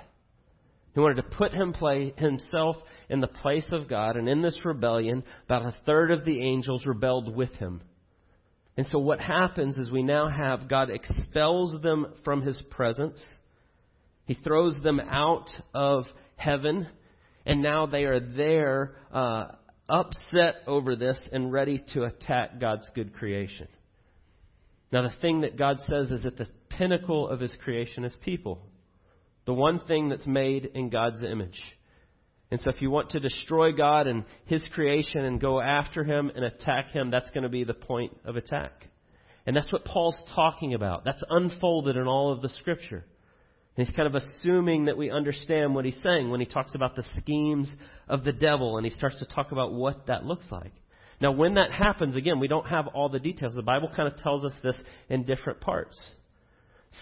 He 0.95 1.01
wanted 1.01 1.17
to 1.17 1.37
put 1.37 1.53
him 1.53 1.73
play, 1.73 2.13
himself 2.17 2.77
in 3.09 3.21
the 3.21 3.29
place 3.29 3.67
of 3.71 3.89
God. 3.89 4.17
And 4.17 4.29
in 4.29 4.43
this 4.43 4.57
rebellion, 4.65 5.23
about 5.45 5.67
a 5.67 5.77
third 5.87 6.11
of 6.11 6.25
the 6.25 6.41
angels 6.43 6.87
rebelled 6.87 7.35
with 7.35 7.53
him. 7.55 7.83
And 8.79 8.87
so 8.93 9.01
what 9.01 9.21
happens 9.21 9.77
is 9.77 9.91
we 9.91 10.05
now 10.05 10.29
have 10.29 10.69
God 10.69 10.89
expels 10.89 11.83
them 11.83 12.15
from 12.23 12.43
his 12.43 12.63
presence. 12.71 13.21
He 14.25 14.35
throws 14.35 14.77
them 14.85 15.01
out 15.01 15.51
of 15.75 16.05
heaven. 16.37 16.87
And 17.45 17.61
now 17.61 17.87
they 17.87 18.05
are 18.05 18.21
there, 18.21 18.95
uh, 19.13 19.47
upset 19.89 20.63
over 20.69 20.95
this 20.95 21.21
and 21.33 21.51
ready 21.51 21.83
to 21.95 22.05
attack 22.05 22.61
God's 22.61 22.89
good 22.95 23.15
creation. 23.15 23.67
Now, 24.93 25.03
the 25.03 25.15
thing 25.21 25.41
that 25.41 25.57
God 25.59 25.79
says 25.91 26.13
is 26.13 26.25
at 26.25 26.37
the 26.37 26.47
pinnacle 26.69 27.29
of 27.29 27.41
his 27.41 27.57
creation 27.65 28.05
is 28.05 28.17
people. 28.23 28.63
The 29.45 29.55
one 29.55 29.81
thing 29.89 30.09
that's 30.09 30.27
made 30.27 30.67
in 30.67 30.89
God's 30.89 31.25
image. 31.25 31.61
And 32.51 32.59
so 32.61 32.71
if 32.71 32.81
you 32.81 32.91
want 32.91 33.11
to 33.11 33.21
destroy 33.21 33.73
God 33.73 34.07
and 34.07 34.25
His 34.47 34.67
creation 34.73 35.25
and 35.25 35.41
go 35.41 35.61
after 35.61 36.03
Him 36.03 36.31
and 36.35 36.45
attack 36.45 36.91
Him, 36.91 37.11
that's 37.11 37.31
going 37.31 37.43
to 37.43 37.49
be 37.49 37.65
the 37.65 37.75
point 37.75 38.17
of 38.25 38.37
attack. 38.37 38.87
And 39.47 39.57
that's 39.57 39.73
what 39.73 39.85
Paul's 39.85 40.21
talking 40.35 40.75
about. 40.75 41.05
That's 41.05 41.23
unfolded 41.29 41.97
in 41.97 42.07
all 42.07 42.33
of 42.33 42.43
the 42.43 42.49
Scripture. 42.61 43.05
And 43.77 43.87
he's 43.87 43.95
kind 43.95 44.09
of 44.09 44.15
assuming 44.15 44.87
that 44.87 44.99
we 44.99 45.11
understand 45.11 45.75
what 45.75 45.85
he's 45.85 45.99
saying 46.03 46.31
when 46.31 46.41
he 46.41 46.47
talks 46.47 46.75
about 46.75 46.97
the 46.97 47.05
schemes 47.21 47.73
of 48.09 48.25
the 48.25 48.33
devil 48.33 48.77
and 48.77 48.85
he 48.85 48.91
starts 48.91 49.21
to 49.21 49.27
talk 49.27 49.53
about 49.53 49.73
what 49.73 50.09
that 50.09 50.25
looks 50.25 50.47
like. 50.51 50.73
Now, 51.21 51.33
when 51.33 51.55
that 51.55 51.71
happens, 51.71 52.17
again, 52.17 52.41
we 52.41 52.49
don't 52.49 52.67
have 52.67 52.89
all 52.89 53.09
the 53.09 53.21
details. 53.21 53.55
The 53.55 53.63
Bible 53.63 53.91
kind 53.95 54.13
of 54.13 54.19
tells 54.19 54.45
us 54.45 54.53
this 54.63 54.77
in 55.09 55.25
different 55.25 55.61
parts. 55.61 56.11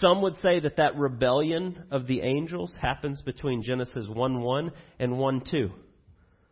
Some 0.01 0.23
would 0.23 0.37
say 0.37 0.61
that 0.61 0.77
that 0.77 0.97
rebellion 0.97 1.85
of 1.91 2.07
the 2.07 2.21
angels 2.21 2.75
happens 2.81 3.23
between 3.23 3.63
Genesis 3.63 4.07
1 4.09 4.41
1 4.41 4.73
and 4.99 5.19
1 5.19 5.43
2. 5.51 5.71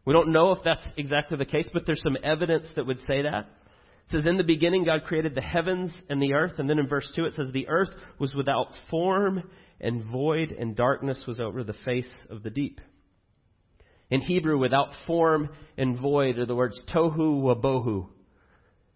We 0.05 0.13
don't 0.13 0.33
know 0.33 0.53
if 0.53 0.59
that's 0.65 0.87
exactly 0.97 1.37
the 1.37 1.45
case, 1.45 1.69
but 1.73 1.85
there's 1.87 2.03
some 2.03 2.17
evidence 2.23 2.69
that 2.77 2.87
would 2.87 3.01
say 3.01 3.23
that. 3.23 3.47
It 4.07 4.13
says, 4.13 4.27
In 4.27 4.37
the 4.37 4.45
beginning, 4.45 4.85
God 4.85 5.05
created 5.05 5.35
the 5.35 5.41
heavens 5.41 5.93
and 6.09 6.21
the 6.21 6.35
earth. 6.35 6.55
And 6.59 6.69
then 6.69 6.79
in 6.79 6.87
verse 6.87 7.11
2, 7.17 7.25
it 7.25 7.35
says, 7.35 7.47
The 7.53 7.69
earth 7.69 7.91
was 8.19 8.35
without 8.35 8.69
form 8.91 9.43
and 9.81 10.05
void, 10.05 10.53
and 10.53 10.77
darkness 10.77 11.25
was 11.27 11.41
over 11.41 11.65
the 11.65 11.75
face 11.85 12.13
of 12.31 12.43
the 12.43 12.51
deep. 12.51 12.81
In 14.11 14.21
Hebrew, 14.21 14.59
without 14.59 14.91
form 15.07 15.49
and 15.79 15.99
void 15.99 16.39
are 16.39 16.47
the 16.47 16.55
words 16.55 16.81
tohu 16.95 17.43
wabohu. 17.43 18.09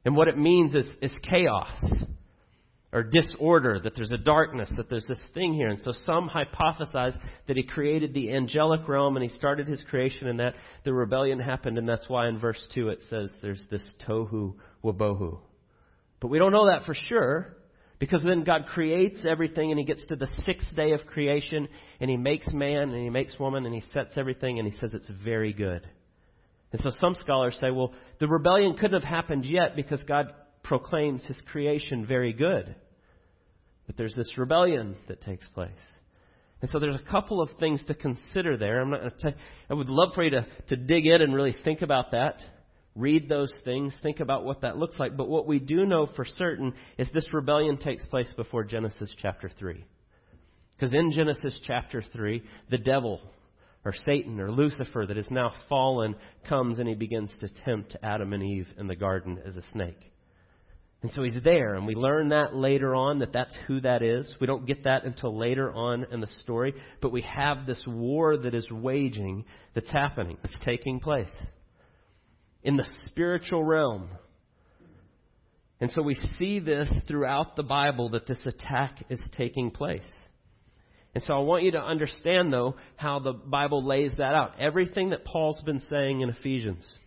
And 0.05 0.15
what 0.15 0.29
it 0.29 0.39
means 0.39 0.75
is, 0.75 0.87
is 1.03 1.13
chaos 1.29 1.71
or 2.93 3.03
disorder, 3.03 3.79
that 3.81 3.95
there's 3.95 4.13
a 4.13 4.19
darkness, 4.19 4.71
that 4.77 4.89
there's 4.89 5.07
this 5.07 5.21
thing 5.35 5.53
here. 5.53 5.69
And 5.69 5.79
so 5.81 5.93
some 6.07 6.29
hypothesize 6.29 7.19
that 7.47 7.57
he 7.57 7.63
created 7.63 8.15
the 8.15 8.33
angelic 8.33 8.89
realm 8.89 9.17
and 9.17 9.23
he 9.23 9.37
started 9.37 9.69
his 9.69 9.83
creation 9.91 10.27
and 10.27 10.41
that 10.41 10.55
the 10.85 10.93
rebellion 10.95 11.39
happened, 11.39 11.77
and 11.77 11.89
that's 11.89 12.09
why 12.09 12.29
in 12.29 12.39
verse 12.39 12.63
2 12.75 12.89
it 12.89 13.01
says 13.11 13.31
there's 13.43 13.65
this 13.71 13.85
tohu 14.09 14.55
wabohu. 14.83 15.39
But 16.21 16.29
we 16.29 16.39
don't 16.39 16.53
know 16.53 16.67
that 16.67 16.85
for 16.85 16.95
sure. 16.95 17.55
Because 17.99 18.23
then 18.23 18.45
God 18.45 18.67
creates 18.67 19.25
everything 19.29 19.73
and 19.73 19.79
he 19.79 19.85
gets 19.85 20.07
to 20.07 20.15
the 20.17 20.29
sixth 20.47 20.75
day 20.77 20.93
of 20.93 21.05
creation 21.07 21.69
and 22.01 22.09
he 22.09 22.17
makes 22.17 22.53
man 22.53 22.91
and 22.91 23.03
he 23.03 23.11
makes 23.11 23.39
woman 23.41 23.67
and 23.67 23.75
he 23.75 23.83
sets 23.93 24.17
everything 24.17 24.59
and 24.59 24.73
he 24.73 24.79
says 24.79 24.93
it's 24.95 25.11
very 25.25 25.53
good. 25.53 25.87
And 26.71 26.81
so 26.81 26.91
some 27.01 27.15
scholars 27.17 27.59
say, 27.61 27.71
well, 27.71 27.93
the 28.21 28.29
rebellion 28.29 28.75
couldn't 28.75 29.01
have 29.01 29.09
happened 29.09 29.45
yet 29.45 29.75
because 29.75 30.01
God 30.05 30.33
proclaims 30.63 31.25
his 31.25 31.39
creation 31.51 32.07
very 32.07 32.33
good. 32.33 32.75
But 33.87 33.97
there's 33.97 34.15
this 34.15 34.37
rebellion 34.37 34.97
that 35.09 35.23
takes 35.23 35.47
place. 35.49 35.71
And 36.61 36.71
so 36.71 36.79
there's 36.79 36.97
a 36.97 37.11
couple 37.11 37.41
of 37.41 37.51
things 37.61 37.83
to 37.87 37.95
consider 37.95 38.57
there. 38.57 38.81
I'm 38.81 38.91
not 38.91 39.01
going 39.01 39.13
to 39.21 39.35
I 39.71 39.75
would 39.75 39.89
love 39.89 40.11
for 40.15 40.25
you 40.25 40.31
to, 40.31 40.47
to 40.69 40.77
dig 40.77 41.07
in 41.07 41.23
and 41.23 41.35
really 41.35 41.57
think 41.65 41.83
about 41.83 42.11
that. 42.11 42.41
Read 42.97 43.29
those 43.29 43.53
things, 43.65 43.95
think 44.03 44.19
about 44.19 44.45
what 44.45 44.63
that 44.63 44.77
looks 44.77 44.99
like. 44.99 45.17
But 45.17 45.29
what 45.29 45.47
we 45.47 45.61
do 45.61 45.87
know 45.87 46.09
for 46.17 46.25
certain 46.25 46.75
is 46.99 47.09
this 47.15 47.33
rebellion 47.33 47.77
takes 47.77 48.05
place 48.07 48.33
before 48.37 48.65
Genesis 48.65 49.13
chapter 49.23 49.49
3. 49.57 49.85
Because 50.73 50.93
in 50.93 51.13
Genesis 51.13 51.59
chapter 51.65 52.03
3, 52.13 52.43
the 52.71 52.79
devil, 52.79 53.21
or 53.85 53.95
Satan, 54.05 54.41
or 54.41 54.51
Lucifer, 54.51 55.07
that 55.07 55.17
is 55.17 55.31
now 55.31 55.53
fallen, 55.69 56.17
comes 56.49 56.81
and 56.81 56.89
he 56.89 56.95
begins 56.95 57.31
to 57.41 57.49
tempt 57.65 57.97
Adam 58.03 58.33
and 58.33 58.43
Eve 58.43 58.67
in 58.77 58.89
the 58.89 58.97
garden 58.97 59.41
as 59.47 59.57
a 59.57 59.63
snake. 59.73 60.13
And 61.01 61.13
so 61.13 61.23
he's 61.23 61.41
there, 61.45 61.75
and 61.75 61.87
we 61.87 61.95
learn 61.95 62.31
that 62.31 62.57
later 62.57 62.93
on 62.93 63.21
that 63.21 63.33
that's 63.33 63.57
who 63.69 63.81
that 63.83 64.03
is. 64.03 64.35
We 64.41 64.49
don't 64.49 64.67
get 64.67 64.83
that 64.83 65.05
until 65.05 65.37
later 65.37 65.73
on 65.73 66.05
in 66.11 66.21
the 66.21 66.27
story, 66.43 66.75
but 67.01 67.13
we 67.13 67.23
have 67.23 67.67
this 67.67 67.85
war 67.87 68.37
that 68.37 68.53
is 68.53 68.69
waging, 68.69 69.45
that's 69.75 69.91
happening, 69.91 70.39
that's 70.43 70.57
taking 70.65 70.99
place 70.99 71.29
in 72.65 72.77
the 72.77 72.87
spiritual 73.07 73.63
realm. 73.63 74.09
And 75.81 75.91
so 75.93 76.03
we 76.03 76.19
see 76.39 76.59
this 76.59 76.93
throughout 77.07 77.55
the 77.55 77.63
Bible 77.63 78.11
that 78.11 78.27
this 78.27 78.39
attack 78.45 79.05
is 79.09 79.21
taking 79.37 79.71
place. 79.71 80.03
And 81.15 81.23
so 81.23 81.35
I 81.35 81.39
want 81.39 81.63
you 81.63 81.71
to 81.73 81.81
understand, 81.81 82.53
though, 82.53 82.75
how 82.97 83.21
the 83.21 83.33
Bible 83.33 83.87
lays 83.87 84.13
that 84.19 84.35
out. 84.35 84.59
Everything 84.59 85.11
that 85.11 85.25
Paul's 85.25 85.63
been 85.63 85.81
saying 85.89 86.21
in 86.21 86.29
Ephesians 86.29 86.99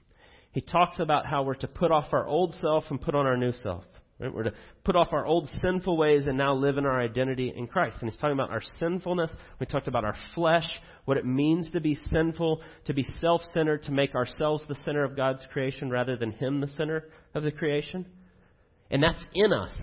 he 0.52 0.62
talks 0.62 1.00
about 1.00 1.26
how 1.26 1.44
we're 1.44 1.56
to 1.56 1.68
put 1.68 1.92
off 1.92 2.12
our 2.12 2.28
old 2.28 2.54
self 2.56 2.86
and 2.90 3.00
put 3.00 3.16
on 3.16 3.26
our 3.26 3.38
new 3.38 3.54
self. 3.54 3.84
Right? 4.20 4.34
We're 4.34 4.44
to 4.44 4.54
put 4.84 4.96
off 4.96 5.14
our 5.14 5.26
old 5.26 5.50
sinful 5.62 5.98
ways 5.98 6.28
and 6.28 6.38
now 6.38 6.54
live 6.54 6.78
in 6.78 6.86
our 6.86 7.02
identity 7.02 7.54
in 7.56 7.68
Christ. 7.68 7.98
And 8.02 8.10
he's 8.10 8.20
talking 8.20 8.34
about 8.34 8.52
our 8.52 8.62
sinfulness. 8.80 9.32
We 9.60 9.66
talked 9.66 9.88
about 9.88 10.04
our 10.06 10.16
flesh, 10.36 10.68
what 11.06 11.18
it 11.18 11.26
means 11.26 11.72
to 11.72 11.80
be 11.80 11.98
sinful, 12.12 12.62
to 12.86 12.94
be 12.94 13.08
self 13.20 13.42
centered, 13.54 13.84
to 13.84 13.92
make 13.92 14.14
ourselves 14.14 14.64
the 14.68 14.78
center 14.86 15.04
of 15.04 15.16
God's 15.16 15.46
creation 15.52 15.90
rather 15.90 16.16
than 16.18 16.32
Him 16.32 16.62
the 16.62 16.68
center 16.68 17.06
of 17.34 17.44
the 17.44 17.52
creation. 17.52 18.06
And 18.92 19.02
that's 19.02 19.24
in 19.34 19.54
us. 19.54 19.74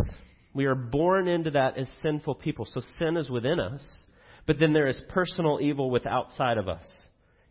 We 0.52 0.66
are 0.66 0.74
born 0.74 1.28
into 1.28 1.52
that 1.52 1.78
as 1.78 1.88
sinful 2.02 2.36
people. 2.36 2.66
So 2.66 2.82
sin 2.98 3.16
is 3.16 3.30
within 3.30 3.58
us, 3.58 3.82
but 4.46 4.58
then 4.58 4.72
there 4.72 4.88
is 4.88 5.00
personal 5.08 5.58
evil 5.60 5.90
with 5.90 6.06
outside 6.06 6.58
of 6.58 6.68
us 6.68 6.86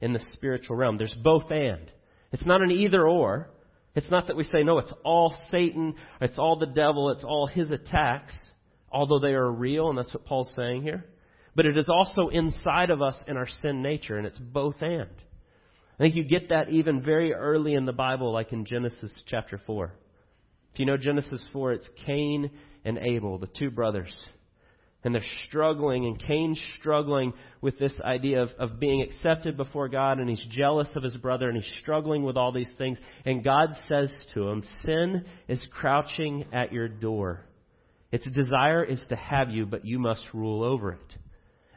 in 0.01 0.13
the 0.13 0.23
spiritual 0.33 0.75
realm. 0.75 0.97
There's 0.97 1.15
both 1.23 1.49
and. 1.49 1.91
It's 2.31 2.45
not 2.45 2.61
an 2.61 2.71
either 2.71 3.07
or. 3.07 3.49
It's 3.95 4.09
not 4.11 4.27
that 4.27 4.35
we 4.35 4.43
say, 4.43 4.63
no, 4.63 4.77
it's 4.77 4.93
all 5.03 5.35
Satan, 5.49 5.95
it's 6.21 6.37
all 6.37 6.57
the 6.57 6.67
devil, 6.67 7.09
it's 7.09 7.23
all 7.23 7.47
his 7.47 7.71
attacks, 7.71 8.33
although 8.91 9.19
they 9.19 9.33
are 9.33 9.51
real, 9.51 9.89
and 9.89 9.97
that's 9.97 10.13
what 10.13 10.25
Paul's 10.25 10.53
saying 10.55 10.83
here. 10.83 11.05
But 11.55 11.65
it 11.65 11.77
is 11.77 11.89
also 11.89 12.27
inside 12.27 12.91
of 12.91 13.01
us 13.01 13.15
in 13.27 13.37
our 13.37 13.47
sin 13.61 13.81
nature, 13.81 14.17
and 14.17 14.27
it's 14.27 14.37
both 14.37 14.81
and. 14.81 15.09
I 15.99 16.03
think 16.03 16.15
you 16.15 16.23
get 16.23 16.49
that 16.49 16.69
even 16.69 17.01
very 17.01 17.33
early 17.33 17.73
in 17.73 17.85
the 17.85 17.93
Bible, 17.93 18.31
like 18.31 18.53
in 18.53 18.65
Genesis 18.65 19.11
chapter 19.25 19.59
4. 19.65 19.91
If 20.73 20.79
you 20.79 20.85
know 20.85 20.97
Genesis 20.97 21.43
4, 21.51 21.73
it's 21.73 21.89
Cain 22.05 22.51
and 22.85 22.99
Abel, 22.99 23.39
the 23.39 23.47
two 23.47 23.71
brothers 23.71 24.15
and 25.03 25.13
they're 25.13 25.21
struggling, 25.47 26.05
and 26.05 26.19
Cain's 26.19 26.59
struggling 26.79 27.33
with 27.61 27.77
this 27.77 27.93
idea 28.03 28.41
of, 28.41 28.49
of 28.57 28.79
being 28.79 29.01
accepted 29.01 29.55
before 29.55 29.87
God, 29.87 30.19
and 30.19 30.29
he's 30.29 30.45
jealous 30.49 30.89
of 30.95 31.03
his 31.03 31.15
brother, 31.15 31.49
and 31.49 31.61
he's 31.61 31.79
struggling 31.79 32.23
with 32.23 32.35
all 32.35 32.51
these 32.51 32.71
things. 32.77 32.97
And 33.23 33.43
God 33.43 33.69
says 33.87 34.11
to 34.33 34.49
him, 34.49 34.63
Sin 34.83 35.25
is 35.47 35.61
crouching 35.71 36.45
at 36.51 36.73
your 36.73 36.87
door. 36.87 37.45
Its 38.11 38.29
desire 38.31 38.83
is 38.83 39.03
to 39.09 39.15
have 39.15 39.49
you, 39.49 39.65
but 39.65 39.85
you 39.85 39.99
must 39.99 40.25
rule 40.33 40.63
over 40.63 40.93
it. 40.93 41.17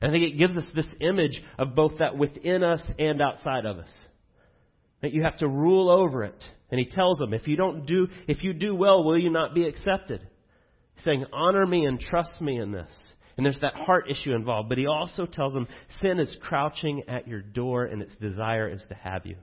And 0.01 0.11
I 0.11 0.15
think 0.15 0.33
it 0.33 0.39
gives 0.39 0.57
us 0.57 0.65
this 0.75 0.87
image 1.01 1.43
of 1.59 1.75
both 1.75 1.99
that 1.99 2.17
within 2.17 2.63
us 2.63 2.81
and 2.99 3.21
outside 3.21 3.67
of 3.67 3.79
us. 3.79 3.91
That 5.03 5.13
you 5.13 5.23
have 5.23 5.39
to 5.39 5.49
rule 5.49 5.91
over 5.91 6.25
it. 6.25 6.43
And 6.71 6.79
he 6.79 6.87
tells 6.87 7.19
them, 7.19 7.35
if 7.35 7.47
you 7.47 7.57
don't 7.57 7.85
do, 7.85 8.09
if 8.29 8.43
you 8.43 8.53
do 8.53 8.75
well, 8.75 9.05
will 9.05 9.19
you 9.19 9.31
not 9.31 9.55
be 9.55 9.65
accepted? 9.65 10.23
Saying, 11.05 11.27
honor 11.33 11.67
me 11.67 11.87
and 11.87 11.99
trust 11.99 12.41
me 12.41 12.59
in 12.59 12.73
this. 12.73 12.93
And 13.37 13.47
there's 13.47 13.61
that 13.61 13.75
heart 13.75 14.11
issue 14.11 14.33
involved. 14.35 14.69
But 14.69 14.79
he 14.79 14.87
also 14.87 15.27
tells 15.27 15.53
them 15.53 15.67
sin 16.03 16.19
is 16.19 16.31
crouching 16.43 17.05
at 17.09 17.27
your 17.27 17.41
door 17.41 17.85
and 17.85 18.03
its 18.03 18.15
desire 18.17 18.69
is 18.69 18.85
to 18.89 18.95
have 18.95 19.25
you. 19.25 19.37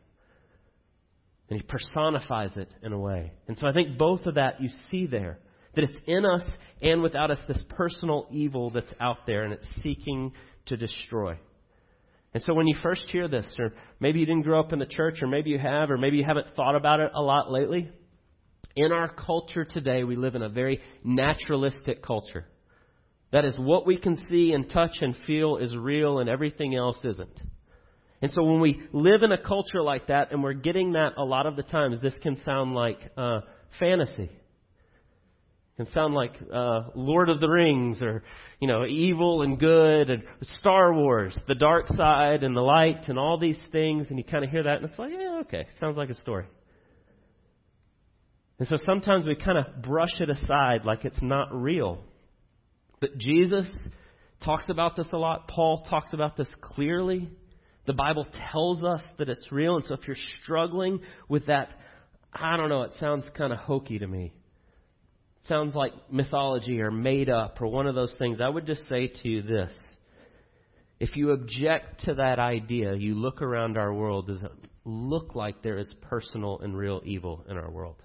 And 1.49 1.59
he 1.59 1.65
personifies 1.65 2.57
it 2.57 2.69
in 2.83 2.93
a 2.93 2.99
way. 2.99 3.31
And 3.47 3.57
so 3.57 3.67
I 3.67 3.73
think 3.73 3.97
both 3.97 4.25
of 4.25 4.35
that 4.35 4.61
you 4.61 4.69
see 4.91 5.07
there. 5.07 5.39
That 5.75 5.85
it's 5.85 5.97
in 6.05 6.25
us 6.25 6.43
and 6.81 7.01
without 7.01 7.31
us 7.31 7.39
this 7.47 7.61
personal 7.69 8.27
evil 8.31 8.69
that's 8.71 8.93
out 8.99 9.25
there 9.25 9.43
and 9.43 9.53
it's 9.53 9.67
seeking 9.81 10.33
to 10.67 10.77
destroy. 10.77 11.37
And 12.33 12.43
so 12.43 12.53
when 12.53 12.67
you 12.67 12.75
first 12.83 13.05
hear 13.09 13.27
this, 13.27 13.47
or 13.57 13.73
maybe 13.99 14.19
you 14.19 14.25
didn't 14.25 14.43
grow 14.43 14.59
up 14.59 14.73
in 14.73 14.79
the 14.79 14.85
church, 14.85 15.21
or 15.21 15.27
maybe 15.27 15.49
you 15.49 15.59
have, 15.59 15.89
or 15.89 15.97
maybe 15.97 16.17
you 16.17 16.23
haven't 16.23 16.47
thought 16.55 16.75
about 16.75 16.99
it 16.99 17.11
a 17.15 17.21
lot 17.21 17.51
lately, 17.51 17.89
in 18.77 18.91
our 18.91 19.09
culture 19.09 19.65
today, 19.65 20.03
we 20.03 20.15
live 20.15 20.35
in 20.35 20.43
a 20.43 20.49
very 20.49 20.79
naturalistic 21.03 22.03
culture. 22.03 22.45
That 23.31 23.43
is, 23.43 23.57
what 23.57 23.87
we 23.87 23.97
can 23.97 24.15
see 24.27 24.53
and 24.53 24.69
touch 24.69 24.97
and 25.01 25.15
feel 25.25 25.57
is 25.57 25.75
real 25.75 26.19
and 26.19 26.29
everything 26.29 26.75
else 26.75 26.99
isn't. 27.03 27.41
And 28.21 28.31
so 28.31 28.43
when 28.43 28.61
we 28.61 28.79
live 28.93 29.23
in 29.23 29.31
a 29.31 29.41
culture 29.41 29.81
like 29.81 30.07
that, 30.07 30.31
and 30.31 30.43
we're 30.43 30.53
getting 30.53 30.93
that 30.93 31.13
a 31.17 31.23
lot 31.23 31.47
of 31.47 31.55
the 31.55 31.63
times, 31.63 31.99
this 32.01 32.13
can 32.21 32.41
sound 32.45 32.75
like 32.75 32.99
uh, 33.17 33.41
fantasy. 33.79 34.29
Can 35.75 35.87
sound 35.91 36.13
like 36.13 36.33
uh, 36.53 36.89
Lord 36.95 37.29
of 37.29 37.41
the 37.41 37.49
Rings 37.49 38.01
or, 38.01 38.23
you 38.59 38.67
know, 38.67 38.85
evil 38.85 39.41
and 39.41 39.59
good 39.59 40.09
and 40.09 40.23
Star 40.59 40.93
Wars, 40.93 41.37
the 41.47 41.55
dark 41.55 41.87
side 41.87 42.43
and 42.43 42.55
the 42.55 42.61
light 42.61 43.09
and 43.09 43.19
all 43.19 43.39
these 43.39 43.59
things. 43.71 44.07
And 44.09 44.17
you 44.17 44.23
kind 44.23 44.43
of 44.43 44.51
hear 44.51 44.63
that 44.63 44.77
and 44.77 44.85
it's 44.89 44.97
like, 44.97 45.11
yeah, 45.11 45.41
okay, 45.41 45.67
sounds 45.79 45.97
like 45.97 46.09
a 46.09 46.15
story. 46.15 46.45
And 48.59 48.67
so 48.67 48.77
sometimes 48.85 49.25
we 49.25 49.35
kind 49.35 49.57
of 49.57 49.83
brush 49.83 50.19
it 50.19 50.29
aside 50.29 50.83
like 50.83 51.05
it's 51.05 51.21
not 51.21 51.49
real. 51.53 52.03
But 52.99 53.17
Jesus 53.17 53.67
talks 54.43 54.69
about 54.69 54.95
this 54.95 55.07
a 55.11 55.17
lot. 55.17 55.47
Paul 55.47 55.85
talks 55.89 56.13
about 56.13 56.35
this 56.35 56.49
clearly. 56.61 57.29
The 57.85 57.93
Bible 57.93 58.27
tells 58.51 58.83
us 58.83 59.01
that 59.19 59.29
it's 59.29 59.51
real. 59.51 59.75
And 59.75 59.85
so 59.85 59.93
if 59.93 60.07
you're 60.07 60.17
struggling 60.41 61.01
with 61.29 61.45
that, 61.45 61.69
I 62.33 62.57
don't 62.57 62.69
know, 62.69 62.81
it 62.81 62.93
sounds 62.99 63.25
kind 63.37 63.53
of 63.53 63.59
hokey 63.59 63.99
to 63.99 64.07
me. 64.07 64.33
It 65.41 65.47
sounds 65.47 65.75
like 65.75 65.93
mythology 66.11 66.81
or 66.81 66.89
made 66.89 67.29
up 67.29 67.61
or 67.61 67.67
one 67.67 67.85
of 67.85 67.95
those 67.95 68.13
things. 68.17 68.41
I 68.41 68.49
would 68.49 68.65
just 68.65 68.87
say 68.89 69.07
to 69.07 69.29
you 69.29 69.43
this. 69.43 69.71
If 70.99 71.15
you 71.15 71.29
object 71.29 72.05
to 72.05 72.15
that 72.15 72.39
idea, 72.39 72.95
you 72.95 73.13
look 73.13 73.43
around 73.43 73.77
our 73.77 73.93
world, 73.93 74.27
does 74.27 74.41
it 74.41 74.51
look 74.83 75.35
like 75.35 75.61
there 75.61 75.77
is 75.77 75.93
personal 76.01 76.59
and 76.59 76.75
real 76.75 77.01
evil 77.05 77.45
in 77.47 77.55
our 77.55 77.69
world? 77.69 77.97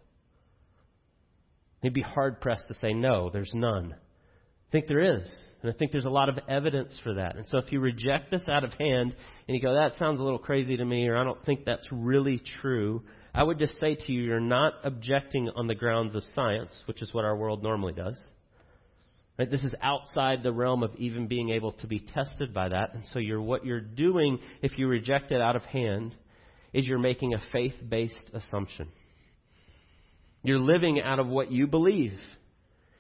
You'd 1.83 1.95
be 1.95 2.01
hard 2.01 2.41
pressed 2.41 2.69
to 2.69 2.75
say, 2.81 2.95
no, 2.95 3.29
there's 3.31 3.53
none. 3.55 3.95
I 3.95 4.73
think 4.73 4.87
there 4.87 5.19
is. 5.19 5.31
And 5.63 5.71
I 5.71 5.77
think 5.77 5.93
there's 5.93 6.07
a 6.07 6.11
lot 6.11 6.29
of 6.29 6.39
evidence 6.49 6.99
for 7.05 7.15
that. 7.15 7.37
And 7.37 7.47
so 7.49 7.59
if 7.59 7.71
you 7.71 7.81
reject 7.81 8.31
this 8.31 8.43
out 8.49 8.65
of 8.65 8.73
hand 8.75 9.15
and 9.47 9.57
you 9.57 9.61
go, 9.61 9.75
that 9.75 9.99
sounds 9.99 10.19
a 10.19 10.23
little 10.23 10.39
crazy 10.39 10.77
to 10.77 10.85
me, 10.85 11.07
or 11.09 11.17
I 11.17 11.25
don't 11.25 11.45
think 11.45 11.65
that's 11.65 11.87
really 11.93 12.43
true, 12.61 13.03
I 13.35 13.43
would 13.43 13.59
just 13.59 13.79
say 13.81 13.97
to 13.97 14.13
you, 14.13 14.23
you're 14.23 14.41
not 14.41 14.75
objecting 14.85 15.51
on 15.55 15.67
the 15.67 15.75
grounds 15.75 16.15
of 16.15 16.23
science, 16.35 16.83
which 16.87 17.03
is 17.03 17.13
what 17.13 17.25
our 17.25 17.37
world 17.37 17.63
normally 17.63 17.93
does. 17.93 18.19
Right? 19.39 19.51
This 19.51 19.63
is 19.63 19.75
outside 19.83 20.43
the 20.43 20.53
realm 20.53 20.83
of 20.83 20.95
even 20.97 21.27
being 21.27 21.51
able 21.51 21.73
to 21.73 21.87
be 21.87 22.01
tested 22.01 22.55
by 22.55 22.69
that. 22.69 22.95
And 22.95 23.05
so 23.13 23.19
you're, 23.19 23.41
what 23.41 23.65
you're 23.65 23.81
doing, 23.81 24.39
if 24.63 24.79
you 24.79 24.87
reject 24.87 25.33
it 25.33 25.41
out 25.41 25.57
of 25.57 25.65
hand, 25.65 26.15
is 26.73 26.87
you're 26.87 26.99
making 26.99 27.35
a 27.35 27.43
faith 27.53 27.75
based 27.89 28.31
assumption. 28.33 28.89
You're 30.43 30.59
living 30.59 31.01
out 31.01 31.19
of 31.19 31.29
what 31.29 31.53
you 31.53 31.67
believe. 31.67 32.19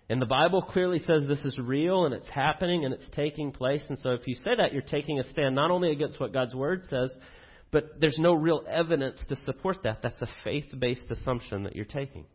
And 0.09 0.21
the 0.21 0.27
Bible 0.27 0.63
clearly 0.63 0.99
says 0.99 1.23
this 1.27 1.45
is 1.45 1.59
real 1.59 2.05
and 2.05 2.15
it's 2.15 2.29
happening 2.29 2.85
and 2.85 2.93
it's 2.93 3.09
taking 3.15 3.51
place. 3.51 3.83
And 3.89 3.99
so 3.99 4.11
if 4.11 4.27
you 4.27 4.35
say 4.35 4.55
that, 4.57 4.73
you're 4.73 4.83
taking 4.83 5.19
a 5.19 5.25
stand 5.31 5.55
not 5.55 5.71
only 5.71 5.91
against 5.91 6.21
what 6.21 6.33
God's 6.33 6.55
Word 6.55 6.85
says, 6.91 7.15
but 7.71 7.99
there's 8.01 8.19
no 8.19 8.35
real 8.35 8.63
evidence 8.69 9.19
to 9.29 9.37
support 9.45 9.79
that. 9.85 10.03
That's 10.03 10.21
a 10.21 10.29
faith 10.45 10.67
based 10.79 11.11
assumption 11.11 11.65
that 11.65 11.75
you're 11.75 11.85
taking. 11.87 12.27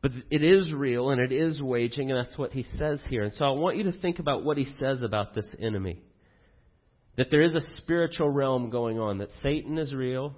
But 0.00 0.12
it 0.30 0.42
is 0.42 0.72
real 0.72 1.10
and 1.10 1.20
it 1.20 1.32
is 1.32 1.60
waging, 1.60 2.10
and 2.10 2.26
that's 2.26 2.36
what 2.36 2.52
he 2.52 2.66
says 2.78 3.02
here. 3.08 3.24
And 3.24 3.34
so 3.34 3.44
I 3.44 3.50
want 3.50 3.76
you 3.76 3.84
to 3.84 3.92
think 3.92 4.18
about 4.18 4.44
what 4.44 4.58
he 4.58 4.66
says 4.78 5.02
about 5.02 5.34
this 5.34 5.48
enemy. 5.60 6.02
That 7.16 7.30
there 7.30 7.42
is 7.42 7.54
a 7.54 7.76
spiritual 7.76 8.28
realm 8.28 8.70
going 8.70 8.98
on, 8.98 9.18
that 9.18 9.30
Satan 9.42 9.78
is 9.78 9.94
real, 9.94 10.34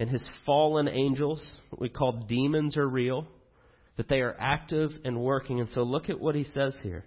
and 0.00 0.08
his 0.08 0.24
fallen 0.46 0.88
angels, 0.88 1.46
what 1.68 1.80
we 1.80 1.90
call 1.90 2.24
demons, 2.26 2.78
are 2.78 2.88
real, 2.88 3.26
that 3.98 4.08
they 4.08 4.22
are 4.22 4.34
active 4.40 4.90
and 5.04 5.20
working. 5.20 5.60
And 5.60 5.68
so 5.72 5.82
look 5.82 6.08
at 6.08 6.18
what 6.18 6.34
he 6.34 6.44
says 6.44 6.74
here. 6.82 7.04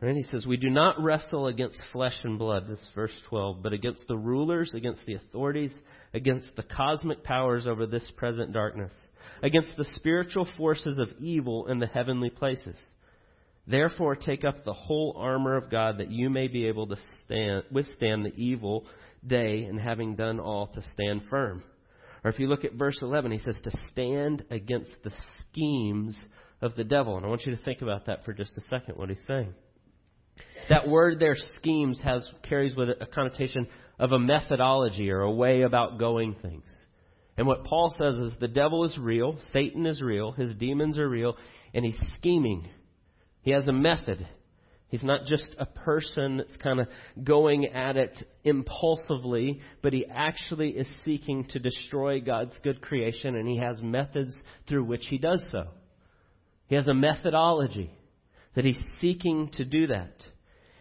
Right? 0.00 0.16
He 0.16 0.24
says, 0.32 0.46
We 0.46 0.56
do 0.56 0.70
not 0.70 1.00
wrestle 1.00 1.48
against 1.48 1.80
flesh 1.92 2.16
and 2.24 2.38
blood, 2.38 2.66
this 2.66 2.78
is 2.78 2.88
verse 2.94 3.12
12, 3.28 3.62
but 3.62 3.74
against 3.74 4.08
the 4.08 4.16
rulers, 4.16 4.72
against 4.74 5.04
the 5.04 5.14
authorities, 5.14 5.72
against 6.14 6.48
the 6.56 6.62
cosmic 6.62 7.22
powers 7.22 7.66
over 7.66 7.86
this 7.86 8.10
present 8.16 8.54
darkness, 8.54 8.92
against 9.42 9.76
the 9.76 9.86
spiritual 9.94 10.48
forces 10.56 10.98
of 10.98 11.08
evil 11.20 11.66
in 11.66 11.78
the 11.78 11.86
heavenly 11.86 12.30
places. 12.30 12.76
Therefore, 13.66 14.16
take 14.16 14.44
up 14.44 14.64
the 14.64 14.72
whole 14.72 15.14
armor 15.18 15.56
of 15.56 15.70
God 15.70 15.98
that 15.98 16.10
you 16.10 16.30
may 16.30 16.48
be 16.48 16.66
able 16.66 16.86
to 16.86 16.96
stand, 17.22 17.64
withstand 17.70 18.24
the 18.24 18.34
evil 18.34 18.86
day, 19.24 19.64
and 19.64 19.78
having 19.78 20.16
done 20.16 20.40
all, 20.40 20.68
to 20.68 20.82
stand 20.94 21.22
firm. 21.28 21.62
Or 22.24 22.30
if 22.30 22.38
you 22.38 22.46
look 22.46 22.64
at 22.64 22.74
verse 22.74 22.98
11, 23.02 23.32
he 23.32 23.38
says 23.38 23.58
to 23.64 23.70
stand 23.90 24.44
against 24.50 24.92
the 25.02 25.12
schemes 25.40 26.16
of 26.60 26.74
the 26.76 26.84
devil. 26.84 27.16
And 27.16 27.26
I 27.26 27.28
want 27.28 27.42
you 27.44 27.54
to 27.54 27.62
think 27.62 27.82
about 27.82 28.06
that 28.06 28.24
for 28.24 28.32
just 28.32 28.56
a 28.56 28.62
second, 28.62 28.96
what 28.96 29.08
he's 29.08 29.18
saying. 29.26 29.54
That 30.68 30.88
word 30.88 31.18
there, 31.18 31.36
schemes, 31.56 32.00
has 32.04 32.26
carries 32.48 32.76
with 32.76 32.88
it 32.88 32.98
a 33.00 33.06
connotation 33.06 33.66
of 33.98 34.12
a 34.12 34.18
methodology 34.18 35.10
or 35.10 35.22
a 35.22 35.30
way 35.30 35.62
about 35.62 35.98
going 35.98 36.36
things. 36.40 36.64
And 37.36 37.46
what 37.46 37.64
Paul 37.64 37.94
says 37.98 38.14
is 38.14 38.32
the 38.38 38.48
devil 38.48 38.84
is 38.84 38.96
real, 38.98 39.38
Satan 39.52 39.86
is 39.86 40.00
real, 40.00 40.32
his 40.32 40.54
demons 40.54 40.98
are 40.98 41.08
real, 41.08 41.36
and 41.74 41.84
he's 41.84 41.98
scheming. 42.16 42.68
He 43.40 43.50
has 43.50 43.66
a 43.66 43.72
method. 43.72 44.26
He's 44.92 45.02
not 45.02 45.24
just 45.24 45.56
a 45.58 45.64
person 45.64 46.36
that's 46.36 46.54
kind 46.58 46.78
of 46.78 46.86
going 47.24 47.64
at 47.64 47.96
it 47.96 48.22
impulsively, 48.44 49.62
but 49.80 49.94
he 49.94 50.04
actually 50.04 50.72
is 50.72 50.86
seeking 51.02 51.46
to 51.46 51.58
destroy 51.58 52.20
God's 52.20 52.52
good 52.62 52.82
creation, 52.82 53.34
and 53.34 53.48
he 53.48 53.56
has 53.56 53.80
methods 53.80 54.36
through 54.68 54.84
which 54.84 55.06
he 55.06 55.16
does 55.16 55.42
so. 55.50 55.68
He 56.66 56.74
has 56.74 56.88
a 56.88 56.94
methodology 56.94 57.90
that 58.54 58.66
he's 58.66 58.78
seeking 59.00 59.48
to 59.54 59.64
do 59.64 59.86
that. 59.86 60.12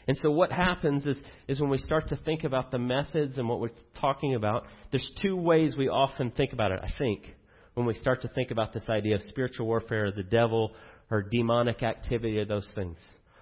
And 0.09 0.17
so 0.17 0.29
what 0.29 0.51
happens 0.51 1.05
is, 1.05 1.15
is 1.47 1.61
when 1.61 1.69
we 1.69 1.77
start 1.77 2.09
to 2.09 2.17
think 2.17 2.43
about 2.43 2.69
the 2.69 2.79
methods 2.79 3.37
and 3.37 3.47
what 3.47 3.61
we're 3.61 3.69
talking 4.01 4.35
about, 4.35 4.65
there's 4.91 5.09
two 5.21 5.37
ways 5.37 5.77
we 5.77 5.87
often 5.87 6.31
think 6.31 6.51
about 6.51 6.73
it, 6.73 6.81
I 6.83 6.91
think, 6.97 7.33
when 7.75 7.85
we 7.85 7.93
start 7.93 8.23
to 8.23 8.27
think 8.27 8.51
about 8.51 8.73
this 8.73 8.89
idea 8.89 9.15
of 9.15 9.21
spiritual 9.29 9.67
warfare, 9.67 10.07
or 10.07 10.11
the 10.11 10.23
devil, 10.23 10.73
or 11.09 11.21
demonic 11.21 11.81
activity, 11.81 12.39
or 12.39 12.45
those 12.45 12.69
things. 12.75 12.97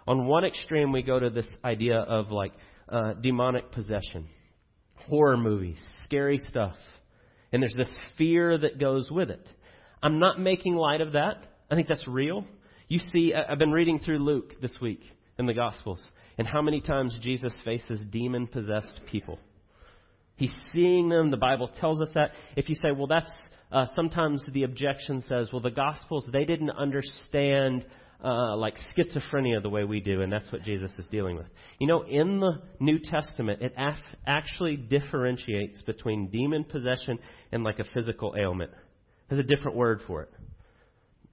On 0.09 0.25
one 0.25 0.43
extreme, 0.43 0.91
we 0.91 1.03
go 1.03 1.19
to 1.19 1.29
this 1.29 1.45
idea 1.63 1.99
of 1.99 2.31
like 2.31 2.51
uh, 2.91 3.13
demonic 3.13 3.71
possession, 3.71 4.27
horror 4.95 5.37
movies, 5.37 5.77
scary 6.03 6.39
stuff. 6.47 6.73
And 7.51 7.61
there's 7.61 7.75
this 7.77 7.95
fear 8.17 8.57
that 8.57 8.79
goes 8.79 9.11
with 9.11 9.29
it. 9.29 9.47
I'm 10.01 10.17
not 10.17 10.39
making 10.39 10.75
light 10.75 11.01
of 11.01 11.11
that. 11.11 11.43
I 11.69 11.75
think 11.75 11.87
that's 11.87 12.07
real. 12.07 12.43
You 12.87 12.97
see, 12.97 13.35
I've 13.35 13.59
been 13.59 13.71
reading 13.71 13.99
through 13.99 14.17
Luke 14.17 14.55
this 14.59 14.75
week 14.81 15.01
in 15.37 15.45
the 15.45 15.53
Gospels 15.53 16.01
and 16.39 16.47
how 16.47 16.63
many 16.63 16.81
times 16.81 17.15
Jesus 17.21 17.53
faces 17.63 18.01
demon 18.09 18.47
possessed 18.47 19.01
people. 19.11 19.37
He's 20.37 20.55
seeing 20.73 21.09
them. 21.09 21.29
The 21.29 21.37
Bible 21.37 21.67
tells 21.79 22.01
us 22.01 22.09
that. 22.15 22.31
If 22.55 22.67
you 22.67 22.73
say, 22.81 22.89
well, 22.89 23.05
that's 23.05 23.31
uh, 23.71 23.85
sometimes 23.95 24.43
the 24.53 24.63
objection 24.63 25.23
says, 25.29 25.49
well, 25.53 25.61
the 25.61 25.69
Gospels, 25.69 26.27
they 26.33 26.45
didn't 26.45 26.71
understand 26.71 27.85
uh, 28.23 28.55
like 28.57 28.75
schizophrenia 28.97 29.61
the 29.61 29.69
way 29.69 29.83
we 29.83 29.99
do, 29.99 30.21
and 30.21 30.31
that's 30.31 30.51
what 30.51 30.63
Jesus 30.63 30.91
is 30.97 31.05
dealing 31.09 31.37
with. 31.37 31.45
You 31.79 31.87
know, 31.87 32.03
in 32.03 32.39
the 32.39 32.61
New 32.79 32.99
Testament, 32.99 33.61
it 33.61 33.73
af- 33.77 33.95
actually 34.27 34.75
differentiates 34.75 35.81
between 35.83 36.29
demon 36.29 36.65
possession 36.65 37.19
and 37.51 37.63
like 37.63 37.79
a 37.79 37.85
physical 37.93 38.35
ailment. 38.37 38.71
There's 39.29 39.39
a 39.39 39.43
different 39.43 39.77
word 39.77 40.01
for 40.05 40.23
it. 40.23 40.29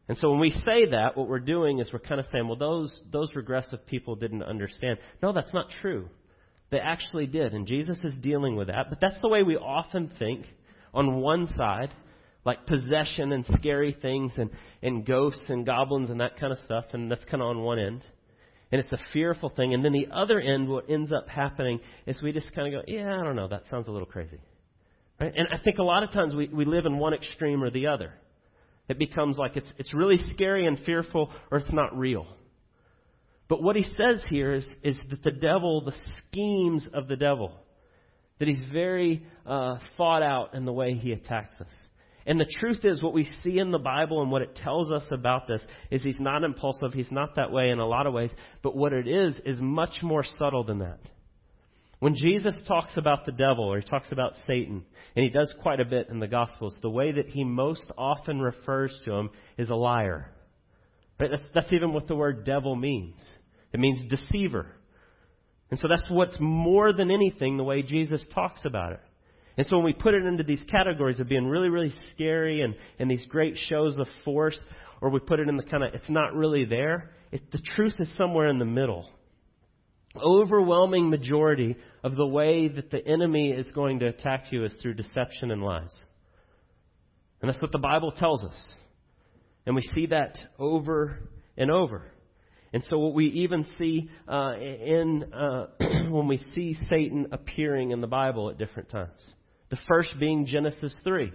And 0.09 0.17
so 0.19 0.31
when 0.31 0.39
we 0.39 0.51
say 0.51 0.87
that, 0.91 1.17
what 1.17 1.29
we're 1.29 1.41
doing 1.41 1.81
is 1.81 1.93
we're 1.93 1.99
kind 1.99 2.21
of 2.21 2.27
saying, 2.31 2.47
well, 2.47 2.57
those, 2.59 2.97
those 3.11 3.35
regressive 3.35 3.85
people 3.87 4.15
didn't 4.15 4.43
understand. 4.43 4.99
No, 5.21 5.33
that's 5.33 5.53
not 5.53 5.67
true. 5.83 6.09
They 6.71 6.79
actually 6.79 7.27
did, 7.27 7.55
and 7.55 7.67
Jesus 7.67 7.99
is 8.05 8.15
dealing 8.21 8.57
with 8.57 8.69
that. 8.69 8.87
But 8.89 9.01
that's 9.01 9.21
the 9.23 9.29
way 9.29 9.43
we 9.43 9.57
often 9.57 10.11
think 10.19 10.47
on 10.95 11.17
one 11.17 11.49
side, 11.57 11.91
like 12.47 12.65
possession 12.65 13.33
and 13.33 13.45
scary 13.59 13.95
things 14.01 14.33
and, 14.37 14.51
and 14.81 15.05
ghosts 15.05 15.45
and 15.49 15.67
goblins 15.67 16.11
and 16.11 16.21
that 16.21 16.39
kind 16.39 16.53
of 16.53 16.59
stuff, 16.61 16.85
and 16.93 17.11
that's 17.11 17.25
kind 17.25 17.43
of 17.43 17.49
on 17.49 17.61
one 17.61 17.81
end. 17.81 18.03
And 18.71 18.81
it's 18.81 18.93
a 18.93 18.99
fearful 19.13 19.49
thing. 19.49 19.75
And 19.75 19.85
then 19.85 19.93
the 19.93 20.09
other 20.13 20.41
end, 20.41 20.69
what 20.69 20.89
ends 20.89 21.13
up 21.13 21.29
happening 21.29 21.81
is 22.07 22.23
we 22.23 22.33
just 22.33 22.55
kind 22.55 22.73
of 22.73 22.81
go, 22.81 22.93
yeah, 22.93 23.19
I 23.21 23.25
don't 23.25 23.37
know, 23.37 23.49
that 23.49 23.65
sounds 23.69 23.89
a 23.89 23.91
little 23.91 24.07
crazy. 24.07 24.39
Right? 25.21 25.33
And 25.37 25.49
I 25.51 25.59
think 25.59 25.79
a 25.79 25.83
lot 25.83 26.05
of 26.05 26.13
times 26.13 26.35
we, 26.35 26.49
we 26.49 26.65
live 26.65 26.87
in 26.87 26.99
one 26.99 27.15
extreme 27.15 27.63
or 27.63 27.71
the 27.71 27.89
other. 27.89 28.15
It 28.89 28.99
becomes 28.99 29.37
like 29.39 29.57
it's, 29.57 29.73
it's 29.79 29.93
really 29.93 30.19
scary 30.33 30.67
and 30.67 30.79
fearful 30.79 31.33
or 31.51 31.59
it's 31.59 31.73
not 31.73 31.97
real. 31.99 32.27
But 33.49 33.63
what 33.63 33.77
he 33.77 33.83
says 33.83 34.23
here 34.29 34.55
is, 34.55 34.69
is 34.83 34.97
that 35.11 35.23
the 35.23 35.31
devil, 35.33 35.85
the 35.85 35.95
schemes 36.21 36.87
of 36.93 37.09
the 37.09 37.17
devil, 37.17 37.53
that 38.39 38.47
he's 38.49 38.63
very 38.73 39.25
uh, 39.47 39.79
thought 39.97 40.23
out 40.23 40.55
in 40.55 40.65
the 40.65 40.73
way 40.73 40.95
he 40.95 41.13
attacks 41.13 41.61
us. 41.61 41.67
And 42.27 42.41
the 42.41 42.53
truth 42.59 42.85
is, 42.85 43.03
what 43.03 43.15
we 43.15 43.31
see 43.45 43.59
in 43.59 43.71
the 43.71 43.79
Bible 43.79 44.21
and 44.21 44.31
what 44.33 44.43
it 44.43 44.57
tells 44.57 44.91
us 44.91 45.05
about 45.13 45.47
this 45.47 45.63
is 45.93 46.03
he's 46.03 46.19
not 46.19 46.43
impulsive, 46.43 46.93
he's 46.93 47.13
not 47.13 47.37
that 47.37 47.53
way 47.53 47.71
in 47.71 47.79
a 47.79 47.87
lot 47.87 48.07
of 48.07 48.15
ways, 48.15 48.33
but 48.63 48.77
what 48.77 48.93
it 48.93 49.07
is, 49.07 49.37
is 49.45 49.61
much 49.61 50.03
more 50.03 50.25
subtle 50.39 50.65
than 50.65 50.79
that. 50.79 50.99
When 52.01 52.17
Jesus 52.17 52.57
talks 52.67 52.97
about 52.97 53.25
the 53.25 53.33
devil 53.33 53.65
or 53.73 53.81
he 53.81 53.89
talks 53.89 54.11
about 54.11 54.35
Satan, 54.47 54.85
and 55.15 55.25
he 55.25 55.31
does 55.31 55.55
quite 55.63 55.81
a 55.81 55.85
bit 55.85 56.09
in 56.11 56.19
the 56.19 56.27
Gospels, 56.27 56.77
the 56.83 56.91
way 56.91 57.13
that 57.13 57.29
he 57.29 57.45
most 57.45 57.85
often 57.97 58.41
refers 58.41 58.95
to 59.05 59.13
him 59.13 59.31
is 59.57 59.71
a 59.71 59.75
liar. 59.75 60.31
Right? 61.19 61.31
That's, 61.31 61.45
that's 61.55 61.73
even 61.73 61.93
what 61.93 62.09
the 62.09 62.17
word 62.17 62.45
devil 62.45 62.75
means. 62.75 63.19
It 63.73 63.81
means 63.81 64.05
deceiver. 64.11 64.67
And 65.71 65.79
so 65.79 65.89
that's 65.89 66.07
what's 66.11 66.37
more 66.41 66.93
than 66.93 67.11
anything 67.11 67.57
the 67.57 67.65
way 67.65 67.83
Jesus 67.83 68.25
talks 68.35 68.61
about 68.65 68.93
it. 68.93 69.01
And 69.57 69.67
so 69.67 69.77
when 69.77 69.87
we 69.87 69.95
put 69.95 70.15
it 70.15 70.25
into 70.25 70.43
these 70.43 70.63
categories 70.71 71.19
of 71.21 71.29
being 71.29 71.47
really, 71.47 71.69
really 71.69 71.93
scary 72.13 72.61
and, 72.61 72.75
and 72.99 73.11
these 73.11 73.25
great 73.27 73.57
shows 73.69 73.99
of 73.99 74.07
force, 74.25 74.59
or 75.01 75.11
we 75.11 75.21
put 75.21 75.41
it 75.41 75.49
in 75.49 75.57
the 75.57 75.63
kind 75.63 75.83
of, 75.83 75.95
it's 75.95 76.11
not 76.11 76.35
really 76.35 76.65
there, 76.65 77.13
it, 77.33 77.51
the 77.53 77.63
truth 77.75 77.95
is 77.99 78.13
somewhere 78.19 78.49
in 78.49 78.59
the 78.59 78.65
middle 78.65 79.09
overwhelming 80.23 81.11
majority 81.11 81.77
of 82.03 82.15
the 82.17 82.27
way 82.27 82.69
that 82.69 82.91
the 82.91 83.07
enemy 83.07 83.51
is 83.51 83.71
going 83.73 84.01
to 84.01 84.07
attack 84.07 84.45
you 84.51 84.65
is 84.65 84.75
through 84.81 84.95
deception 84.95 85.51
and 85.51 85.63
lies. 85.63 85.95
And 87.41 87.49
that's 87.49 87.61
what 87.61 87.73
the 87.73 87.79
Bible 87.79 88.13
tells 88.13 88.45
us. 88.45 88.57
And 89.67 89.75
we 89.75 89.83
see 89.95 90.07
that 90.07 90.39
over 90.59 91.29
and 91.57 91.71
over. 91.71 92.11
And 92.73 92.83
so, 92.89 92.99
what 92.99 93.15
we 93.15 93.27
even 93.27 93.65
see 93.79 94.11
uh, 94.29 94.55
in 94.59 95.33
uh, 95.33 95.67
when 96.11 96.29
we 96.29 96.39
see 96.55 96.77
Satan 96.89 97.29
appearing 97.33 97.91
in 97.91 98.01
the 98.01 98.07
Bible 98.07 98.51
at 98.51 98.59
different 98.59 98.91
times. 98.91 99.21
The 99.71 99.79
first 99.89 100.15
being 100.19 100.47
Genesis 100.47 100.95
3. 101.05 101.33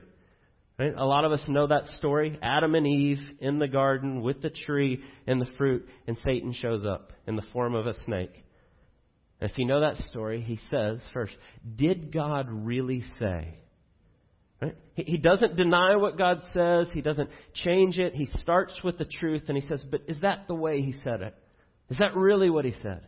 Right? 0.80 0.94
A 0.96 1.06
lot 1.06 1.26
of 1.26 1.32
us 1.32 1.44
know 1.48 1.68
that 1.68 1.86
story. 1.98 2.40
Adam 2.42 2.76
and 2.76 2.88
Eve 2.88 3.20
in 3.40 3.60
the 3.60 3.68
garden 3.68 4.22
with 4.22 4.42
the 4.42 4.50
tree 4.50 5.04
and 5.28 5.40
the 5.40 5.50
fruit, 5.58 5.88
and 6.08 6.18
Satan 6.24 6.54
shows 6.54 6.86
up 6.86 7.12
in 7.28 7.36
the 7.36 7.44
form 7.54 7.76
of 7.76 7.88
a 7.88 7.94
snake. 8.04 8.44
If 9.42 9.58
you 9.58 9.66
know 9.66 9.82
that 9.82 9.98
story, 10.10 10.42
he 10.42 10.60
says 10.70 11.04
first, 11.14 11.34
Did 11.76 12.14
God 12.14 12.48
really 12.50 13.04
say? 13.20 13.56
Right? 14.62 14.76
He 14.94 15.18
doesn't 15.18 15.56
deny 15.56 15.96
what 15.96 16.18
God 16.18 16.42
says. 16.54 16.88
He 16.94 17.02
doesn't 17.02 17.30
change 17.54 17.98
it. 17.98 18.14
He 18.14 18.28
starts 18.42 18.80
with 18.84 19.00
the 19.00 19.06
truth 19.06 19.44
and 19.48 19.58
he 19.58 19.68
says, 19.68 19.84
But 19.90 20.02
is 20.08 20.20
that 20.22 20.48
the 20.48 20.54
way 20.54 20.82
he 20.82 20.94
said 21.04 21.22
it? 21.22 21.36
Is 21.90 21.98
that 21.98 22.16
really 22.16 22.52
what 22.52 22.66
he 22.66 22.74
said? 22.84 23.02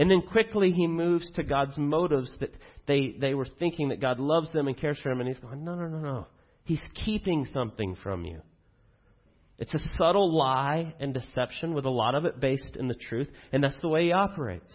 And 0.00 0.10
then 0.10 0.22
quickly 0.22 0.70
he 0.70 0.86
moves 0.86 1.30
to 1.32 1.42
God's 1.42 1.76
motives 1.76 2.32
that 2.40 2.54
they, 2.86 3.14
they 3.20 3.34
were 3.34 3.46
thinking 3.58 3.90
that 3.90 4.00
God 4.00 4.18
loves 4.18 4.50
them 4.50 4.66
and 4.66 4.74
cares 4.74 4.98
for 4.98 5.10
them. 5.10 5.20
And 5.20 5.28
he's 5.28 5.38
going, 5.38 5.62
No, 5.62 5.74
no, 5.74 5.88
no, 5.88 5.98
no. 5.98 6.26
He's 6.64 6.80
keeping 7.04 7.46
something 7.52 7.94
from 8.02 8.24
you. 8.24 8.40
It's 9.58 9.74
a 9.74 9.80
subtle 9.98 10.34
lie 10.34 10.94
and 11.00 11.12
deception 11.12 11.74
with 11.74 11.84
a 11.84 11.90
lot 11.90 12.14
of 12.14 12.24
it 12.24 12.40
based 12.40 12.76
in 12.76 12.88
the 12.88 12.94
truth. 12.94 13.28
And 13.52 13.62
that's 13.62 13.78
the 13.82 13.88
way 13.88 14.04
he 14.04 14.12
operates. 14.12 14.74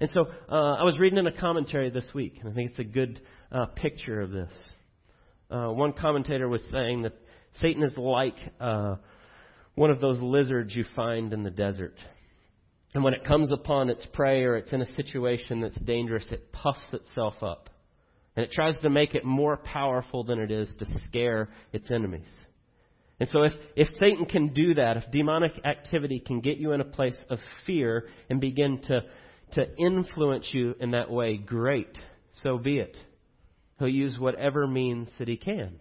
And 0.00 0.08
so 0.08 0.28
uh, 0.50 0.76
I 0.76 0.84
was 0.84 0.98
reading 0.98 1.18
in 1.18 1.26
a 1.26 1.38
commentary 1.38 1.90
this 1.90 2.08
week, 2.14 2.38
and 2.40 2.50
I 2.50 2.54
think 2.54 2.70
it's 2.70 2.78
a 2.78 2.84
good 2.84 3.20
uh, 3.52 3.66
picture 3.66 4.22
of 4.22 4.30
this. 4.30 4.54
Uh, 5.50 5.66
one 5.66 5.92
commentator 5.92 6.48
was 6.48 6.62
saying 6.72 7.02
that 7.02 7.12
Satan 7.60 7.82
is 7.82 7.92
like 7.98 8.36
uh, 8.60 8.94
one 9.74 9.90
of 9.90 10.00
those 10.00 10.18
lizards 10.20 10.74
you 10.74 10.86
find 10.96 11.34
in 11.34 11.42
the 11.42 11.50
desert. 11.50 11.96
And 12.96 13.04
when 13.04 13.12
it 13.12 13.24
comes 13.24 13.52
upon 13.52 13.90
its 13.90 14.06
prey 14.14 14.42
or 14.44 14.56
it's 14.56 14.72
in 14.72 14.80
a 14.80 14.92
situation 14.94 15.60
that's 15.60 15.78
dangerous, 15.80 16.26
it 16.32 16.50
puffs 16.50 16.88
itself 16.94 17.34
up. 17.42 17.68
And 18.34 18.42
it 18.42 18.52
tries 18.52 18.80
to 18.80 18.88
make 18.88 19.14
it 19.14 19.22
more 19.22 19.58
powerful 19.58 20.24
than 20.24 20.38
it 20.38 20.50
is 20.50 20.74
to 20.78 20.86
scare 21.04 21.50
its 21.74 21.90
enemies. 21.90 22.24
And 23.20 23.28
so 23.28 23.42
if, 23.42 23.52
if 23.76 23.88
Satan 23.96 24.24
can 24.24 24.54
do 24.54 24.72
that, 24.76 24.96
if 24.96 25.04
demonic 25.12 25.60
activity 25.66 26.20
can 26.26 26.40
get 26.40 26.56
you 26.56 26.72
in 26.72 26.80
a 26.80 26.86
place 26.86 27.18
of 27.28 27.38
fear 27.66 28.06
and 28.30 28.40
begin 28.40 28.80
to, 28.84 29.02
to 29.52 29.76
influence 29.76 30.48
you 30.54 30.74
in 30.80 30.92
that 30.92 31.10
way, 31.10 31.36
great. 31.36 31.98
So 32.36 32.56
be 32.56 32.78
it. 32.78 32.96
He'll 33.78 33.88
use 33.88 34.18
whatever 34.18 34.66
means 34.66 35.10
that 35.18 35.28
he 35.28 35.36
can. 35.36 35.80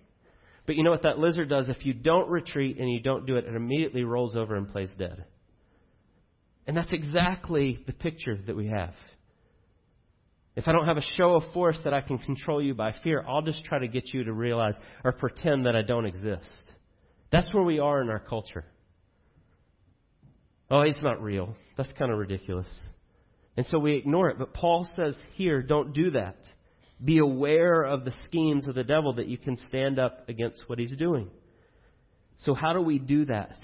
But 0.66 0.76
you 0.76 0.84
know 0.84 0.92
what 0.92 1.04
that 1.04 1.18
lizard 1.18 1.48
does? 1.48 1.70
If 1.70 1.86
you 1.86 1.94
don't 1.94 2.28
retreat 2.28 2.78
and 2.78 2.92
you 2.92 3.00
don't 3.00 3.26
do 3.26 3.38
it, 3.38 3.46
it 3.46 3.56
immediately 3.56 4.04
rolls 4.04 4.36
over 4.36 4.58
and 4.58 4.70
plays 4.70 4.90
dead. 5.00 5.24
And 6.68 6.76
that's 6.76 6.94
exactly 6.94 7.84
the 7.86 7.94
picture 7.94 8.38
that 8.48 8.56
we 8.56 8.68
have. 8.68 8.94
If 10.56 10.68
I 10.68 10.72
don't 10.72 10.88
have 10.88 10.98
a 10.98 11.02
show 11.18 11.36
of 11.36 11.52
force 11.54 11.78
that 11.84 11.94
I 11.94 12.02
can 12.02 12.18
control 12.18 12.62
you 12.62 12.74
by 12.74 12.94
fear, 13.04 13.24
I'll 13.28 13.42
just 13.42 13.66
try 13.66 13.80
to 13.80 13.88
get 13.88 14.14
you 14.14 14.24
to 14.24 14.34
realize 14.34 14.76
or 15.04 15.12
pretend 15.12 15.66
that 15.66 15.76
I 15.76 15.82
don't 15.82 16.06
exist. 16.06 16.50
That's 17.32 17.54
where 17.54 17.64
we 17.64 17.80
are 17.80 18.02
in 18.02 18.10
our 18.10 18.20
culture. 18.20 18.64
Oh, 20.72 20.82
it's 20.82 21.02
not 21.04 21.22
real. 21.22 21.56
That's 21.78 21.92
kind 22.00 22.12
of 22.12 22.18
ridiculous. 22.18 22.68
And 23.58 23.66
so 23.68 23.80
we 23.80 23.96
ignore 23.96 24.30
it. 24.30 24.40
But 24.40 24.54
Paul 24.54 24.88
says 24.96 25.16
here, 25.34 25.62
don't 25.62 25.94
do 25.94 26.12
that. 26.12 26.38
Be 27.04 27.18
aware 27.18 27.84
of 27.84 28.06
the 28.06 28.14
schemes 28.26 28.68
of 28.68 28.76
the 28.76 28.84
devil 28.84 29.14
that 29.16 29.28
you 29.28 29.38
can 29.38 29.58
stand 29.68 30.00
up 30.00 30.30
against 30.30 30.64
what 30.68 30.80
he's 30.80 30.96
doing. 30.96 31.30
So, 32.40 32.54
how 32.54 32.74
do 32.74 32.82
we 32.82 33.00
do 33.00 33.26
that? 33.26 33.58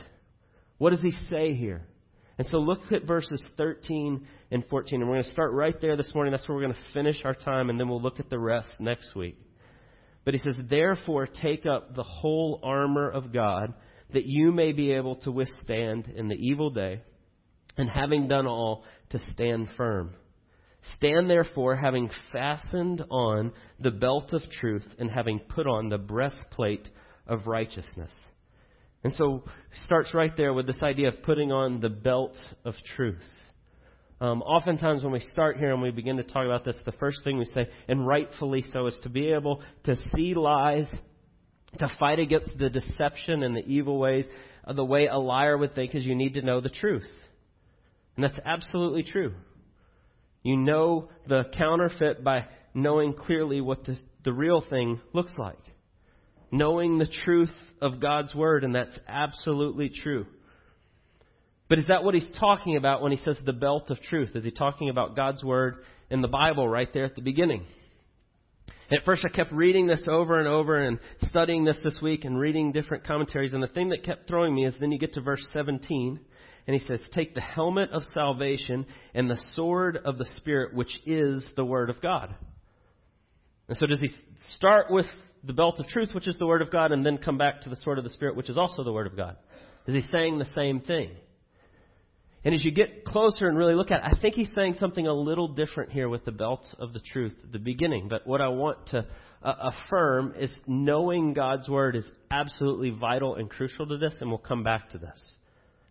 What 0.77 0.89
does 0.91 1.01
he 1.01 1.11
say 1.29 1.53
here? 1.53 1.83
And 2.41 2.49
so, 2.49 2.57
look 2.57 2.91
at 2.91 3.03
verses 3.03 3.39
13 3.55 4.25
and 4.49 4.65
14. 4.65 4.99
And 4.99 5.07
we're 5.07 5.17
going 5.17 5.25
to 5.25 5.31
start 5.31 5.53
right 5.53 5.79
there 5.79 5.95
this 5.95 6.11
morning. 6.15 6.31
That's 6.31 6.49
where 6.49 6.57
we're 6.57 6.63
going 6.63 6.73
to 6.73 6.91
finish 6.91 7.21
our 7.23 7.35
time, 7.35 7.69
and 7.69 7.79
then 7.79 7.87
we'll 7.87 8.01
look 8.01 8.19
at 8.19 8.31
the 8.31 8.39
rest 8.39 8.79
next 8.79 9.13
week. 9.13 9.37
But 10.25 10.33
he 10.33 10.39
says, 10.39 10.55
Therefore, 10.67 11.27
take 11.27 11.67
up 11.67 11.93
the 11.93 12.01
whole 12.01 12.59
armor 12.63 13.07
of 13.07 13.31
God, 13.31 13.75
that 14.13 14.25
you 14.25 14.51
may 14.51 14.71
be 14.71 14.91
able 14.93 15.17
to 15.17 15.31
withstand 15.31 16.07
in 16.07 16.29
the 16.29 16.35
evil 16.35 16.71
day, 16.71 17.03
and 17.77 17.87
having 17.87 18.27
done 18.27 18.47
all, 18.47 18.85
to 19.11 19.19
stand 19.33 19.67
firm. 19.77 20.15
Stand 20.95 21.29
therefore, 21.29 21.75
having 21.75 22.09
fastened 22.31 23.03
on 23.11 23.51
the 23.79 23.91
belt 23.91 24.33
of 24.33 24.41
truth 24.49 24.87
and 24.97 25.11
having 25.11 25.37
put 25.37 25.67
on 25.67 25.89
the 25.89 25.99
breastplate 25.99 26.89
of 27.27 27.45
righteousness. 27.45 28.11
And 29.03 29.13
so 29.13 29.43
starts 29.85 30.13
right 30.13 30.35
there 30.37 30.53
with 30.53 30.67
this 30.67 30.81
idea 30.83 31.07
of 31.07 31.23
putting 31.23 31.51
on 31.51 31.81
the 31.81 31.89
belt 31.89 32.37
of 32.63 32.75
truth. 32.95 33.23
Um, 34.19 34.43
oftentimes, 34.43 35.01
when 35.03 35.11
we 35.11 35.19
start 35.33 35.57
here 35.57 35.73
and 35.73 35.81
we 35.81 35.89
begin 35.89 36.17
to 36.17 36.23
talk 36.23 36.45
about 36.45 36.63
this, 36.63 36.77
the 36.85 36.91
first 36.91 37.23
thing 37.23 37.39
we 37.39 37.45
say, 37.45 37.67
and 37.87 38.05
rightfully 38.05 38.63
so, 38.71 38.85
is 38.85 38.99
to 39.01 39.09
be 39.09 39.31
able 39.31 39.63
to 39.85 39.95
see 40.15 40.35
lies, 40.35 40.87
to 41.79 41.89
fight 41.99 42.19
against 42.19 42.51
the 42.59 42.69
deception 42.69 43.41
and 43.41 43.55
the 43.55 43.65
evil 43.65 43.97
ways, 43.97 44.25
of 44.63 44.75
the 44.75 44.85
way 44.85 45.07
a 45.07 45.17
liar 45.17 45.57
would 45.57 45.73
think 45.73 45.95
is 45.95 46.05
you 46.05 46.13
need 46.13 46.35
to 46.35 46.43
know 46.43 46.61
the 46.61 46.69
truth. 46.69 47.09
And 48.15 48.23
that's 48.23 48.37
absolutely 48.45 49.01
true. 49.01 49.33
You 50.43 50.57
know 50.57 51.09
the 51.27 51.45
counterfeit 51.57 52.23
by 52.23 52.45
knowing 52.75 53.13
clearly 53.13 53.59
what 53.59 53.85
the, 53.85 53.97
the 54.23 54.33
real 54.33 54.61
thing 54.61 55.01
looks 55.13 55.33
like. 55.37 55.59
Knowing 56.51 56.97
the 56.97 57.07
truth 57.23 57.53
of 57.81 57.99
God's 57.99 58.35
Word, 58.35 58.63
and 58.63 58.75
that's 58.75 58.97
absolutely 59.07 59.89
true. 59.89 60.25
But 61.69 61.79
is 61.79 61.87
that 61.87 62.03
what 62.03 62.13
he's 62.13 62.27
talking 62.37 62.75
about 62.75 63.01
when 63.01 63.13
he 63.13 63.17
says 63.23 63.39
the 63.45 63.53
belt 63.53 63.89
of 63.89 64.01
truth? 64.01 64.31
Is 64.35 64.43
he 64.43 64.51
talking 64.51 64.89
about 64.89 65.15
God's 65.15 65.41
Word 65.41 65.77
in 66.09 66.21
the 66.21 66.27
Bible 66.27 66.67
right 66.67 66.91
there 66.93 67.05
at 67.05 67.15
the 67.15 67.21
beginning? 67.21 67.65
At 68.91 69.05
first, 69.05 69.23
I 69.23 69.29
kept 69.29 69.53
reading 69.53 69.87
this 69.87 70.05
over 70.05 70.37
and 70.37 70.49
over 70.49 70.75
and 70.75 70.99
studying 71.21 71.63
this 71.63 71.77
this 71.81 71.97
week 72.01 72.25
and 72.25 72.37
reading 72.37 72.73
different 72.73 73.05
commentaries. 73.05 73.53
And 73.53 73.63
the 73.63 73.67
thing 73.67 73.89
that 73.89 74.03
kept 74.03 74.27
throwing 74.27 74.53
me 74.53 74.65
is 74.65 74.75
then 74.81 74.91
you 74.91 74.99
get 74.99 75.13
to 75.13 75.21
verse 75.21 75.45
17, 75.53 76.19
and 76.67 76.75
he 76.75 76.85
says, 76.85 76.99
Take 77.13 77.33
the 77.33 77.39
helmet 77.39 77.91
of 77.91 78.01
salvation 78.13 78.85
and 79.13 79.29
the 79.29 79.41
sword 79.55 79.97
of 80.03 80.17
the 80.17 80.27
Spirit, 80.35 80.75
which 80.75 80.93
is 81.05 81.45
the 81.55 81.63
Word 81.63 81.89
of 81.89 82.01
God. 82.01 82.35
And 83.69 83.77
so, 83.77 83.85
does 83.85 84.01
he 84.01 84.09
start 84.57 84.87
with 84.89 85.05
the 85.43 85.53
belt 85.53 85.79
of 85.79 85.87
truth, 85.87 86.09
which 86.13 86.27
is 86.27 86.37
the 86.37 86.45
Word 86.45 86.61
of 86.61 86.71
God, 86.71 86.91
and 86.91 87.05
then 87.05 87.17
come 87.17 87.37
back 87.37 87.61
to 87.61 87.69
the 87.69 87.75
sword 87.77 87.97
of 87.97 88.03
the 88.03 88.09
Spirit, 88.09 88.35
which 88.35 88.49
is 88.49 88.57
also 88.57 88.83
the 88.83 88.91
Word 88.91 89.07
of 89.07 89.15
God? 89.15 89.37
Is 89.87 89.95
he 89.95 90.11
saying 90.11 90.37
the 90.37 90.47
same 90.55 90.81
thing? 90.81 91.11
And 92.43 92.55
as 92.55 92.63
you 92.63 92.71
get 92.71 93.05
closer 93.05 93.47
and 93.47 93.57
really 93.57 93.75
look 93.75 93.91
at 93.91 93.99
it, 93.99 94.17
I 94.17 94.19
think 94.19 94.35
he's 94.35 94.49
saying 94.55 94.75
something 94.79 95.05
a 95.05 95.13
little 95.13 95.47
different 95.49 95.91
here 95.91 96.09
with 96.09 96.25
the 96.25 96.31
belt 96.31 96.65
of 96.79 96.93
the 96.93 96.99
truth 96.99 97.35
at 97.43 97.51
the 97.51 97.59
beginning. 97.59 98.07
But 98.07 98.25
what 98.25 98.41
I 98.41 98.47
want 98.47 98.87
to 98.87 99.05
uh, 99.43 99.71
affirm 99.87 100.33
is 100.39 100.53
knowing 100.65 101.33
God's 101.33 101.69
Word 101.69 101.95
is 101.95 102.05
absolutely 102.31 102.89
vital 102.89 103.35
and 103.35 103.49
crucial 103.49 103.87
to 103.87 103.97
this, 103.97 104.13
and 104.21 104.29
we'll 104.29 104.39
come 104.39 104.63
back 104.63 104.89
to 104.91 104.97
this. 104.97 105.19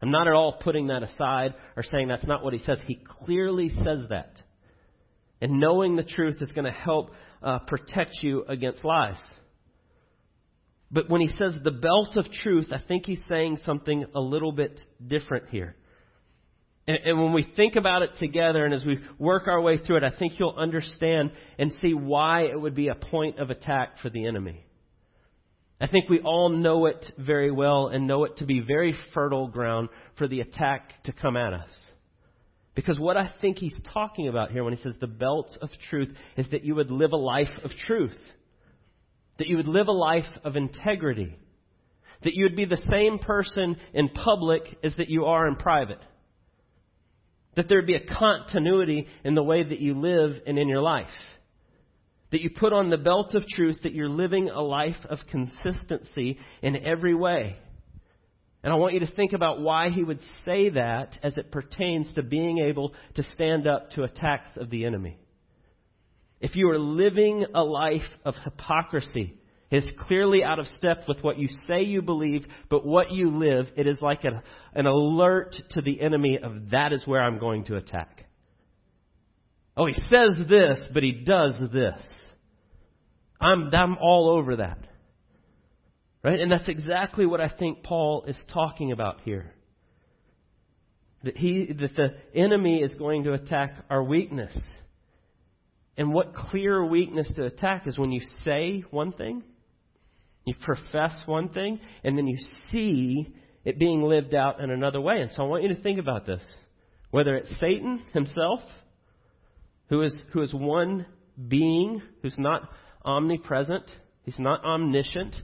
I'm 0.03 0.11
not 0.11 0.27
at 0.27 0.33
all 0.33 0.55
putting 0.55 0.89
that 0.89 1.03
aside 1.03 1.55
or 1.77 1.83
saying 1.83 2.09
that's 2.09 2.27
not 2.27 2.43
what 2.43 2.53
he 2.53 2.59
says. 2.61 2.79
He 2.87 2.99
clearly 3.25 3.69
says 3.69 4.01
that. 4.09 4.43
And 5.43 5.61
knowing 5.61 5.97
the 5.97 6.03
truth 6.03 6.37
is 6.41 6.53
going 6.53 6.65
to 6.65 6.71
help 6.71 7.13
uh, 7.43 7.61
protect 7.61 8.23
you 8.23 8.45
against 8.49 8.85
lies. 8.85 9.17
But 10.91 11.09
when 11.09 11.21
he 11.21 11.29
says 11.37 11.57
the 11.63 11.71
belt 11.71 12.17
of 12.17 12.31
truth, 12.31 12.69
I 12.73 12.79
think 12.87 13.07
he's 13.07 13.21
saying 13.29 13.59
something 13.65 14.07
a 14.15 14.21
little 14.21 14.53
bit 14.53 14.81
different 15.07 15.49
here. 15.51 15.77
And, 16.89 16.99
and 17.05 17.23
when 17.23 17.33
we 17.33 17.47
think 17.57 17.77
about 17.77 18.03
it 18.03 18.11
together 18.19 18.65
and 18.65 18.75
as 18.75 18.85
we 18.85 18.99
work 19.19 19.47
our 19.47 19.61
way 19.61 19.79
through 19.79 19.99
it, 19.99 20.05
I 20.05 20.11
think 20.11 20.39
you'll 20.39 20.57
understand 20.57 21.31
and 21.59 21.73
see 21.81 21.95
why 21.95 22.43
it 22.43 22.61
would 22.61 22.75
be 22.75 22.89
a 22.89 22.97
point 22.97 23.39
of 23.39 23.51
attack 23.51 23.99
for 24.03 24.11
the 24.11 24.27
enemy. 24.27 24.65
I 25.81 25.87
think 25.87 26.11
we 26.11 26.21
all 26.21 26.51
know 26.51 26.87
it 26.87 27.13
very 27.17 27.51
well 27.51 27.87
and 27.87 28.07
know 28.07 28.25
it 28.25 28.37
to 28.39 28.45
be 28.45 28.61
very 28.61 28.95
fertile 29.15 29.49
ground 29.49 29.89
for 30.19 30.29
the 30.29 30.41
attack 30.41 31.05
to 31.05 31.13
come 31.13 31.37
at 31.37 31.55
us. 31.55 31.71
Because 32.75 32.99
what 32.99 33.17
I 33.17 33.31
think 33.41 33.59
he's 33.59 33.79
talking 33.93 34.29
about 34.29 34.51
here 34.51 34.63
when 34.63 34.75
he 34.75 34.83
says 34.83 34.95
the 35.01 35.07
belt 35.07 35.57
of 35.63 35.71
truth 35.89 36.11
is 36.37 36.51
that 36.51 36.65
you 36.65 36.75
would 36.75 36.91
live 36.91 37.13
a 37.13 37.17
life 37.17 37.51
of 37.65 37.71
truth. 37.87 38.19
That 39.41 39.49
you 39.49 39.57
would 39.57 39.67
live 39.67 39.89
a 39.89 39.93
life 39.93 40.31
of 40.45 40.55
integrity. 40.55 41.37
That 42.23 42.35
you 42.35 42.45
would 42.45 42.55
be 42.55 42.67
the 42.67 42.83
same 42.89 43.19
person 43.19 43.77
in 43.93 44.11
public 44.11 44.79
as 44.85 44.95
that 44.99 45.11
you 45.11 45.25
are 45.25 45.49
in 45.49 45.57
private. 45.57 45.99
That 47.57 47.69
there 47.69 47.79
would 47.79 47.87
be 47.87 47.97
a 47.97 48.07
continuity 48.07 49.09
in 49.25 49.35
the 49.35 49.43
way 49.43 49.65
that 49.65 49.81
you 49.81 49.99
live 49.99 50.41
and 50.47 50.57
in 50.57 50.69
your 50.69 50.83
life 50.83 51.09
that 52.31 52.43
you 52.43 52.51
put 52.51 52.73
on 52.73 52.91
the 52.91 52.97
belt 52.97 53.35
of 53.35 53.47
truth, 53.47 53.79
that 53.83 53.95
you're 53.95 54.09
living 54.09 54.51
a 54.51 54.61
life 54.61 55.05
of 55.09 55.19
consistency 55.31 56.39
in 56.63 56.77
every 56.77 57.15
way. 57.15 57.57
And 58.63 58.73
I 58.73 58.77
want 58.77 58.95
you 58.95 59.01
to 59.01 59.11
think 59.11 59.33
about 59.33 59.61
why 59.61 59.89
he 59.89 60.05
would 60.05 60.21
say 60.45 60.69
that 60.71 61.19
as 61.23 61.37
it 61.37 61.51
pertains 61.51 62.13
to 62.15 62.23
being 62.23 62.59
able 62.59 62.93
to 63.15 63.23
stand 63.35 63.67
up 63.67 63.91
to 63.93 64.03
attacks 64.03 64.51
of 64.57 64.71
the 64.71 64.85
enemy. 64.85 65.19
If 66.41 66.57
you 66.57 66.71
are 66.71 66.79
living 66.79 67.45
a 67.55 67.63
life 67.63 68.09
of 68.25 68.35
hypocrisy, 68.45 69.35
is 69.71 69.89
clearly 70.01 70.43
out 70.43 70.59
of 70.59 70.67
step 70.79 71.05
with 71.07 71.23
what 71.23 71.39
you 71.39 71.49
say 71.69 71.83
you 71.83 72.03
believe, 72.03 72.45
but 72.69 72.85
what 72.85 73.13
you 73.13 73.29
live, 73.29 73.69
it 73.77 73.87
is 73.87 73.99
like 74.01 74.25
a, 74.25 74.43
an 74.75 74.87
alert 74.87 75.55
to 75.71 75.81
the 75.81 76.01
enemy 76.01 76.39
of 76.43 76.71
that 76.71 76.93
is 76.93 77.07
where 77.07 77.23
I'm 77.23 77.39
going 77.39 77.65
to 77.67 77.77
attack. 77.77 78.27
Oh, 79.77 79.87
he 79.87 79.95
says 80.09 80.37
this, 80.49 80.81
but 80.93 81.03
he 81.03 81.13
does 81.13 81.55
this. 81.73 82.03
I'm, 83.41 83.73
I'm 83.73 83.97
all 83.99 84.29
over 84.31 84.57
that. 84.57 84.79
Right? 86.23 86.41
And 86.41 86.51
that's 86.51 86.69
exactly 86.69 87.25
what 87.25 87.41
I 87.41 87.49
think 87.49 87.83
Paul 87.83 88.25
is 88.27 88.37
talking 88.53 88.93
about 88.93 89.21
here. 89.23 89.55
That 91.23 91.37
he, 91.37 91.73
that 91.79 91.97
the 91.97 92.15
enemy 92.35 92.83
is 92.83 92.93
going 92.95 93.25
to 93.25 93.35
attack 93.35 93.85
our 93.89 94.03
weakness. 94.03 94.57
And 95.97 96.13
what 96.13 96.35
clear 96.35 96.85
weakness 96.85 97.31
to 97.37 97.45
attack 97.45 97.87
is 97.87 97.99
when 97.99 98.13
you 98.13 98.21
say 98.45 98.85
one 98.91 99.13
thing, 99.13 99.43
you 100.45 100.55
profess 100.63 101.13
one 101.27 101.51
thing, 101.51 101.81
and 102.03 102.17
then 102.17 102.27
you 102.27 102.39
see 102.73 103.35
it 103.65 103.79
being 103.79 104.03
lived 104.03 104.35
out 104.35 104.61
in 104.61 104.71
another 104.71 105.01
way. 105.01 105.21
And 105.21 105.31
so 105.31 105.43
I 105.43 105.47
want 105.47 105.63
you 105.63 105.75
to 105.75 105.83
think 105.83 105.99
about 105.99 106.27
this. 106.27 106.43
Whether 107.11 107.35
it's 107.35 107.51
Satan 107.61 108.03
himself, 108.15 108.61
who 109.89 110.03
is, 110.03 110.17
who 110.33 110.43
is 110.43 110.55
one 110.55 111.05
being, 111.49 112.01
who's 112.23 112.39
not 112.39 112.71
omnipresent. 113.05 113.85
He's 114.23 114.39
not 114.39 114.65
omniscient. 114.65 115.35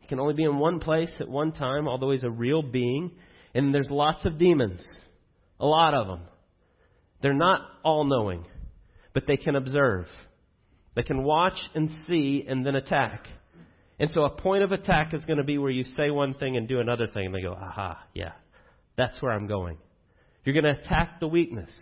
He 0.00 0.08
can 0.08 0.18
only 0.18 0.34
be 0.34 0.44
in 0.44 0.58
one 0.58 0.80
place 0.80 1.12
at 1.20 1.28
one 1.28 1.52
time, 1.52 1.86
although 1.86 2.10
he's 2.10 2.24
a 2.24 2.30
real 2.30 2.62
being. 2.62 3.12
And 3.54 3.74
there's 3.74 3.90
lots 3.90 4.24
of 4.24 4.38
demons. 4.38 4.84
A 5.60 5.66
lot 5.66 5.94
of 5.94 6.06
them. 6.06 6.20
They're 7.20 7.34
not 7.34 7.60
all 7.84 8.04
knowing, 8.04 8.44
but 9.14 9.26
they 9.26 9.36
can 9.36 9.56
observe. 9.56 10.06
They 10.94 11.02
can 11.02 11.22
watch 11.22 11.58
and 11.74 11.90
see 12.08 12.44
and 12.46 12.64
then 12.64 12.74
attack. 12.74 13.26
And 13.98 14.10
so 14.10 14.24
a 14.24 14.30
point 14.30 14.64
of 14.64 14.72
attack 14.72 15.14
is 15.14 15.24
going 15.24 15.38
to 15.38 15.44
be 15.44 15.58
where 15.58 15.70
you 15.70 15.84
say 15.96 16.10
one 16.10 16.34
thing 16.34 16.56
and 16.56 16.66
do 16.66 16.80
another 16.80 17.06
thing, 17.06 17.26
and 17.26 17.34
they 17.34 17.42
go, 17.42 17.52
aha, 17.52 18.02
yeah, 18.14 18.32
that's 18.96 19.20
where 19.22 19.32
I'm 19.32 19.46
going. 19.46 19.78
You're 20.44 20.60
going 20.60 20.74
to 20.74 20.80
attack 20.80 21.20
the 21.20 21.28
weakness. 21.28 21.72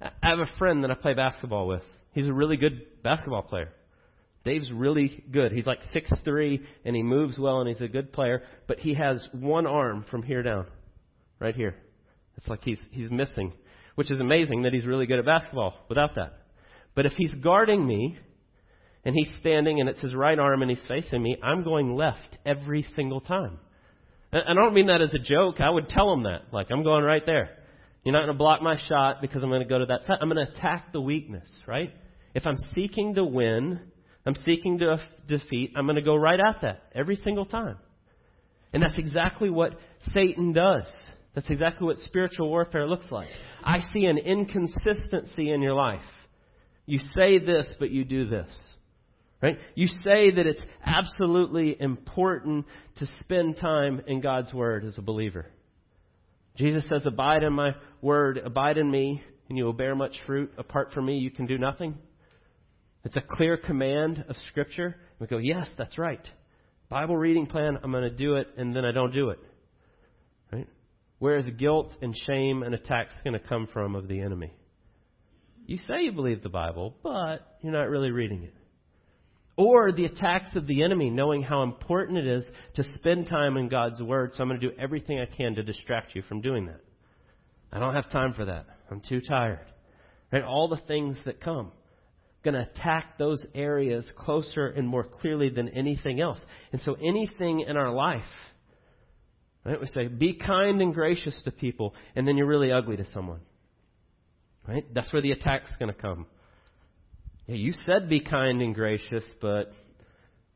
I 0.00 0.30
have 0.30 0.38
a 0.38 0.58
friend 0.58 0.84
that 0.84 0.90
I 0.90 0.94
play 0.94 1.14
basketball 1.14 1.66
with. 1.66 1.82
He's 2.12 2.26
a 2.26 2.32
really 2.32 2.56
good 2.56 3.02
basketball 3.02 3.42
player. 3.42 3.70
Dave's 4.44 4.70
really 4.70 5.24
good. 5.30 5.52
He's 5.52 5.66
like 5.66 5.80
six 5.92 6.12
three, 6.22 6.60
and 6.84 6.94
he 6.94 7.02
moves 7.02 7.38
well 7.38 7.60
and 7.60 7.68
he's 7.68 7.80
a 7.80 7.88
good 7.88 8.12
player, 8.12 8.42
but 8.68 8.78
he 8.78 8.94
has 8.94 9.26
one 9.32 9.66
arm 9.66 10.04
from 10.10 10.22
here 10.22 10.42
down. 10.42 10.66
Right 11.40 11.56
here. 11.56 11.74
It's 12.36 12.46
like 12.48 12.62
he's 12.62 12.80
he's 12.90 13.10
missing, 13.10 13.52
which 13.94 14.10
is 14.10 14.18
amazing 14.18 14.62
that 14.62 14.72
he's 14.72 14.86
really 14.86 15.06
good 15.06 15.18
at 15.18 15.24
basketball 15.24 15.74
without 15.88 16.14
that. 16.16 16.38
But 16.94 17.06
if 17.06 17.12
he's 17.12 17.32
guarding 17.34 17.86
me 17.86 18.18
and 19.04 19.14
he's 19.14 19.30
standing 19.40 19.80
and 19.80 19.88
it's 19.88 20.00
his 20.00 20.14
right 20.14 20.38
arm 20.38 20.62
and 20.62 20.70
he's 20.70 20.86
facing 20.88 21.22
me, 21.22 21.36
I'm 21.42 21.64
going 21.64 21.94
left 21.94 22.38
every 22.46 22.84
single 22.94 23.20
time. 23.20 23.58
And 24.32 24.58
I 24.58 24.62
don't 24.62 24.74
mean 24.74 24.88
that 24.88 25.00
as 25.00 25.14
a 25.14 25.18
joke. 25.18 25.60
I 25.60 25.70
would 25.70 25.88
tell 25.88 26.12
him 26.12 26.24
that. 26.24 26.52
Like, 26.52 26.68
I'm 26.70 26.82
going 26.82 27.04
right 27.04 27.24
there. 27.24 27.50
You're 28.04 28.12
not 28.12 28.20
going 28.20 28.34
to 28.34 28.38
block 28.38 28.62
my 28.62 28.76
shot 28.88 29.20
because 29.20 29.42
I'm 29.42 29.48
going 29.48 29.62
to 29.62 29.68
go 29.68 29.78
to 29.78 29.86
that 29.86 30.04
side. 30.04 30.18
I'm 30.20 30.28
going 30.28 30.44
to 30.44 30.52
attack 30.52 30.92
the 30.92 31.00
weakness, 31.00 31.48
right? 31.66 31.90
If 32.34 32.46
I'm 32.46 32.56
seeking 32.74 33.14
to 33.14 33.24
win, 33.24 33.80
I'm 34.26 34.34
seeking 34.44 34.78
to 34.78 34.98
defeat, 35.28 35.72
I'm 35.76 35.86
going 35.86 35.96
to 35.96 36.02
go 36.02 36.16
right 36.16 36.38
at 36.40 36.62
that 36.62 36.82
every 36.94 37.16
single 37.16 37.44
time. 37.44 37.76
And 38.72 38.82
that's 38.82 38.98
exactly 38.98 39.50
what 39.50 39.78
Satan 40.12 40.52
does. 40.52 40.92
That's 41.34 41.50
exactly 41.50 41.86
what 41.86 41.98
spiritual 41.98 42.48
warfare 42.48 42.86
looks 42.86 43.10
like. 43.10 43.28
I 43.62 43.80
see 43.92 44.06
an 44.06 44.18
inconsistency 44.18 45.50
in 45.50 45.62
your 45.62 45.74
life. 45.74 46.00
You 46.86 46.98
say 47.16 47.38
this, 47.38 47.66
but 47.78 47.90
you 47.90 48.04
do 48.04 48.28
this. 48.28 48.56
Right? 49.42 49.58
You 49.74 49.88
say 49.88 50.30
that 50.30 50.46
it's 50.46 50.62
absolutely 50.84 51.76
important 51.78 52.66
to 52.96 53.06
spend 53.20 53.56
time 53.56 54.02
in 54.06 54.20
God's 54.20 54.54
Word 54.54 54.84
as 54.84 54.96
a 54.96 55.02
believer. 55.02 55.46
Jesus 56.56 56.84
says, 56.88 57.02
Abide 57.04 57.42
in 57.42 57.52
my 57.52 57.72
Word, 58.00 58.38
abide 58.38 58.78
in 58.78 58.90
me, 58.90 59.22
and 59.48 59.58
you 59.58 59.64
will 59.64 59.72
bear 59.72 59.94
much 59.94 60.14
fruit. 60.26 60.52
Apart 60.56 60.92
from 60.92 61.06
me, 61.06 61.18
you 61.18 61.30
can 61.30 61.46
do 61.46 61.58
nothing. 61.58 61.96
It's 63.02 63.16
a 63.16 63.22
clear 63.28 63.56
command 63.56 64.24
of 64.28 64.36
Scripture. 64.48 64.96
We 65.18 65.26
go, 65.26 65.38
Yes, 65.38 65.68
that's 65.76 65.98
right. 65.98 66.26
Bible 66.88 67.16
reading 67.16 67.46
plan, 67.46 67.78
I'm 67.82 67.90
going 67.90 68.04
to 68.04 68.16
do 68.16 68.36
it, 68.36 68.48
and 68.56 68.74
then 68.74 68.84
I 68.84 68.92
don't 68.92 69.12
do 69.12 69.30
it. 69.30 69.40
Where 71.24 71.38
is 71.38 71.46
guilt 71.56 71.96
and 72.02 72.14
shame 72.26 72.62
and 72.62 72.74
attacks 72.74 73.14
going 73.24 73.32
to 73.32 73.38
come 73.38 73.66
from 73.72 73.94
of 73.94 74.08
the 74.08 74.20
enemy? 74.20 74.52
You 75.64 75.78
say 75.78 76.02
you 76.02 76.12
believe 76.12 76.42
the 76.42 76.50
Bible, 76.50 76.94
but 77.02 77.56
you're 77.62 77.72
not 77.72 77.88
really 77.88 78.10
reading 78.10 78.42
it. 78.42 78.52
Or 79.56 79.90
the 79.90 80.04
attacks 80.04 80.54
of 80.54 80.66
the 80.66 80.82
enemy, 80.82 81.08
knowing 81.08 81.42
how 81.42 81.62
important 81.62 82.18
it 82.18 82.26
is 82.26 82.44
to 82.74 82.84
spend 82.96 83.26
time 83.28 83.56
in 83.56 83.70
God's 83.70 84.02
Word, 84.02 84.32
so 84.34 84.42
I'm 84.42 84.50
going 84.50 84.60
to 84.60 84.68
do 84.68 84.76
everything 84.78 85.18
I 85.18 85.24
can 85.24 85.54
to 85.54 85.62
distract 85.62 86.14
you 86.14 86.20
from 86.20 86.42
doing 86.42 86.66
that. 86.66 86.82
I 87.72 87.78
don't 87.78 87.94
have 87.94 88.10
time 88.10 88.34
for 88.34 88.44
that. 88.44 88.66
I'm 88.90 89.00
too 89.00 89.22
tired. 89.26 89.64
Right? 90.30 90.44
All 90.44 90.68
the 90.68 90.82
things 90.86 91.16
that 91.24 91.40
come. 91.40 91.72
Going 92.44 92.52
to 92.52 92.68
attack 92.70 93.16
those 93.16 93.42
areas 93.54 94.06
closer 94.18 94.66
and 94.66 94.86
more 94.86 95.04
clearly 95.04 95.48
than 95.48 95.70
anything 95.70 96.20
else. 96.20 96.40
And 96.72 96.82
so 96.82 96.98
anything 97.02 97.60
in 97.60 97.78
our 97.78 97.94
life, 97.94 98.20
right? 99.64 99.80
We 99.80 99.86
say, 99.88 100.08
be 100.08 100.34
kind 100.34 100.80
and 100.80 100.94
gracious 100.94 101.40
to 101.44 101.50
people, 101.50 101.94
and 102.14 102.26
then 102.26 102.36
you're 102.36 102.46
really 102.46 102.72
ugly 102.72 102.96
to 102.96 103.06
someone. 103.12 103.40
Right? 104.66 104.84
That's 104.94 105.12
where 105.12 105.22
the 105.22 105.32
attack's 105.32 105.70
going 105.78 105.92
to 105.92 106.00
come. 106.00 106.26
Yeah, 107.46 107.56
you 107.56 107.74
said 107.84 108.08
be 108.08 108.20
kind 108.20 108.62
and 108.62 108.74
gracious, 108.74 109.24
but 109.40 109.72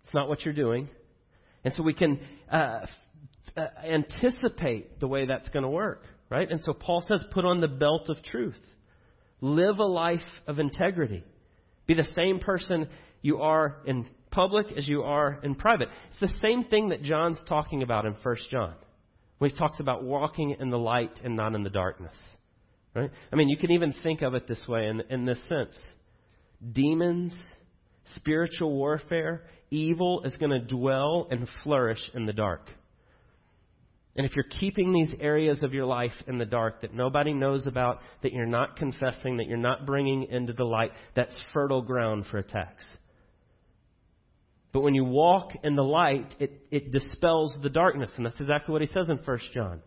it's 0.05 0.15
not 0.15 0.29
what 0.29 0.45
you're 0.45 0.55
doing. 0.55 0.89
And 1.65 1.75
so 1.75 1.83
we 1.83 1.93
can 1.93 2.21
uh, 2.51 2.87
uh, 3.57 3.67
anticipate 3.85 5.01
the 5.01 5.09
way 5.09 5.27
that's 5.27 5.49
going 5.51 5.65
to 5.65 5.69
work, 5.69 6.05
right? 6.31 6.51
And 6.51 6.63
so 6.63 6.73
Paul 6.73 7.05
says, 7.07 7.23
put 7.31 7.45
on 7.45 7.61
the 7.61 7.69
belt 7.69 8.09
of 8.09 8.23
truth. 8.23 8.61
Live 9.41 9.79
a 9.79 9.85
life 9.85 10.21
of 10.47 10.59
integrity. 10.59 11.23
Be 11.87 11.95
the 11.95 12.09
same 12.15 12.39
person 12.39 12.89
you 13.23 13.43
are 13.43 13.77
in 13.85 14.07
public 14.31 14.67
as 14.77 14.87
you 14.89 15.03
are 15.03 15.41
in 15.43 15.55
private. 15.55 15.89
It's 16.11 16.33
the 16.33 16.39
same 16.41 16.65
thing 16.65 16.91
that 16.91 17.03
John's 17.03 17.41
talking 17.49 17.83
about 17.83 18.07
in 18.07 18.15
1 18.23 18.37
John, 18.51 18.75
when 19.39 19.51
he 19.51 19.57
talks 19.57 19.81
about 19.81 20.05
walking 20.05 20.57
in 20.59 20.71
the 20.71 20.79
light 20.79 21.13
and 21.25 21.37
not 21.37 21.55
in 21.55 21.63
the 21.63 21.71
darkness. 21.71 22.17
Right? 22.95 23.11
I 23.33 23.37
mean, 23.37 23.49
you 23.49 23.57
can 23.57 23.71
even 23.71 23.95
think 24.03 24.23
of 24.23 24.35
it 24.35 24.49
this 24.49 24.65
way 24.69 24.89
in, 24.89 25.03
in 25.11 25.25
this 25.25 25.41
sense 25.49 25.77
demons, 26.73 27.37
spiritual 28.17 28.73
warfare, 28.73 29.45
evil 29.71 30.23
is 30.25 30.37
going 30.37 30.51
to 30.51 30.61
dwell 30.61 31.29
and 31.31 31.49
flourish 31.63 32.01
in 32.15 32.27
the 32.27 32.33
dark. 32.33 32.69
And 34.17 34.27
if 34.27 34.35
you're 34.35 34.59
keeping 34.59 34.93
these 34.93 35.15
areas 35.21 35.63
of 35.63 35.73
your 35.73 35.87
life 35.87 36.13
in 36.27 36.39
the 36.39 36.45
dark 36.45 36.81
that 36.81 36.93
nobody 36.93 37.33
knows 37.33 37.69
about, 37.69 38.01
that 38.25 38.33
you're 38.33 38.47
not 38.47 38.77
confessing, 38.77 39.37
that 39.37 39.47
you're 39.47 39.57
not 39.57 39.87
bringing 39.87 40.25
into 40.25 40.53
the 40.53 40.65
light, 40.65 40.91
that's 41.15 41.39
fertile 41.55 41.83
ground 41.83 42.27
for 42.29 42.39
attacks. 42.39 42.85
But 44.79 44.85
when 44.85 44.95
you 44.95 45.03
walk 45.03 45.55
in 45.65 45.75
the 45.75 45.83
light, 45.83 46.37
it, 46.39 46.53
it 46.71 46.93
dispels 46.93 47.59
the 47.61 47.69
darkness. 47.69 48.13
And 48.17 48.25
that's 48.25 48.39
exactly 48.39 48.73
what 48.73 48.81
he 48.81 48.87
says 48.87 49.09
in 49.09 49.17
1 49.17 49.39
John. 49.53 49.83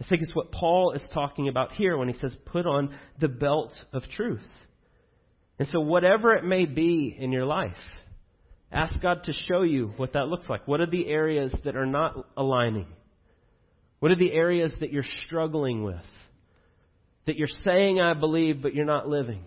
I 0.00 0.08
think 0.08 0.22
it's 0.22 0.32
what 0.32 0.52
Paul 0.52 0.92
is 0.92 1.02
talking 1.12 1.48
about 1.48 1.72
here 1.72 1.96
when 1.96 2.06
he 2.06 2.14
says, 2.14 2.32
put 2.44 2.64
on 2.64 2.96
the 3.18 3.26
belt 3.26 3.72
of 3.92 4.04
truth. 4.14 4.46
And 5.58 5.66
so, 5.66 5.80
whatever 5.80 6.36
it 6.36 6.44
may 6.44 6.66
be 6.66 7.16
in 7.18 7.32
your 7.32 7.46
life, 7.46 7.74
ask 8.70 8.94
God 9.02 9.24
to 9.24 9.32
show 9.32 9.62
you 9.62 9.92
what 9.96 10.12
that 10.12 10.28
looks 10.28 10.48
like. 10.48 10.68
What 10.68 10.80
are 10.80 10.86
the 10.86 11.08
areas 11.08 11.52
that 11.64 11.74
are 11.74 11.84
not 11.84 12.24
aligning? 12.36 12.86
What 13.98 14.12
are 14.12 14.16
the 14.16 14.32
areas 14.32 14.72
that 14.78 14.92
you're 14.92 15.02
struggling 15.26 15.82
with? 15.82 15.96
That 17.26 17.34
you're 17.34 17.48
saying, 17.64 18.00
I 18.00 18.14
believe, 18.14 18.62
but 18.62 18.72
you're 18.72 18.84
not 18.84 19.08
living? 19.08 19.42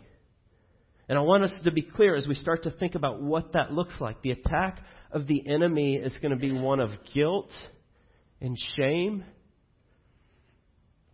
And 1.08 1.18
I 1.18 1.22
want 1.22 1.44
us 1.44 1.54
to 1.64 1.72
be 1.72 1.84
clear 1.84 2.16
as 2.16 2.26
we 2.28 2.34
start 2.34 2.64
to 2.64 2.72
think 2.72 2.96
about 2.96 3.22
what 3.22 3.54
that 3.54 3.72
looks 3.72 3.94
like. 4.00 4.22
The 4.22 4.32
attack 4.32 4.82
of 5.12 5.28
the 5.28 5.48
enemy 5.48 5.96
is 5.96 6.14
going 6.22 6.32
to 6.32 6.38
be 6.38 6.52
one 6.52 6.80
of 6.80 6.90
guilt 7.14 7.52
and 8.42 8.58
shame. 8.76 9.24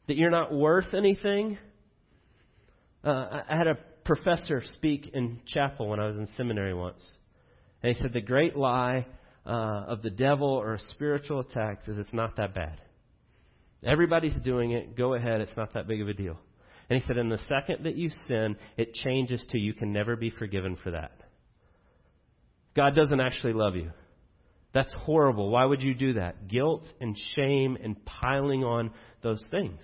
That 0.07 0.15
you're 0.15 0.31
not 0.31 0.53
worth 0.53 0.93
anything. 0.93 1.57
Uh, 3.03 3.41
I 3.49 3.57
had 3.57 3.67
a 3.67 3.77
professor 4.05 4.63
speak 4.75 5.11
in 5.13 5.41
chapel 5.45 5.89
when 5.89 5.99
I 5.99 6.07
was 6.07 6.15
in 6.15 6.27
seminary 6.37 6.73
once. 6.73 7.05
And 7.83 7.93
he 7.93 8.01
said, 8.01 8.13
The 8.13 8.21
great 8.21 8.55
lie 8.55 9.05
uh, 9.45 9.49
of 9.87 10.01
the 10.01 10.09
devil 10.09 10.47
or 10.47 10.77
spiritual 10.91 11.41
attacks 11.41 11.87
is 11.87 11.97
it's 11.97 12.13
not 12.13 12.37
that 12.37 12.53
bad. 12.53 12.79
Everybody's 13.83 14.39
doing 14.41 14.71
it. 14.71 14.95
Go 14.95 15.15
ahead. 15.15 15.41
It's 15.41 15.55
not 15.57 15.73
that 15.73 15.87
big 15.87 16.01
of 16.01 16.07
a 16.07 16.13
deal. 16.13 16.37
And 16.91 16.99
he 16.99 17.07
said, 17.07 17.15
In 17.15 17.29
the 17.29 17.39
second 17.47 17.85
that 17.85 17.95
you 17.95 18.09
sin, 18.27 18.57
it 18.75 18.93
changes 18.93 19.41
to 19.51 19.57
you 19.57 19.73
can 19.73 19.93
never 19.93 20.17
be 20.17 20.29
forgiven 20.29 20.75
for 20.83 20.91
that. 20.91 21.13
God 22.75 22.97
doesn't 22.97 23.21
actually 23.21 23.53
love 23.53 23.77
you. 23.77 23.91
That's 24.73 24.93
horrible. 24.93 25.51
Why 25.51 25.63
would 25.63 25.81
you 25.81 25.93
do 25.93 26.15
that? 26.15 26.49
Guilt 26.49 26.85
and 26.99 27.17
shame 27.37 27.77
and 27.81 28.03
piling 28.03 28.65
on 28.65 28.91
those 29.23 29.41
things. 29.49 29.79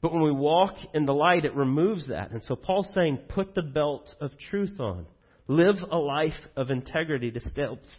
But 0.00 0.12
when 0.12 0.24
we 0.24 0.32
walk 0.32 0.74
in 0.94 1.06
the 1.06 1.14
light, 1.14 1.44
it 1.44 1.54
removes 1.54 2.08
that. 2.08 2.32
And 2.32 2.42
so 2.42 2.56
Paul's 2.56 2.90
saying, 2.92 3.20
put 3.28 3.54
the 3.54 3.62
belt 3.62 4.12
of 4.20 4.32
truth 4.50 4.80
on. 4.80 5.06
Live 5.46 5.76
a 5.88 5.96
life 5.96 6.32
of 6.56 6.72
integrity 6.72 7.30
to 7.30 7.40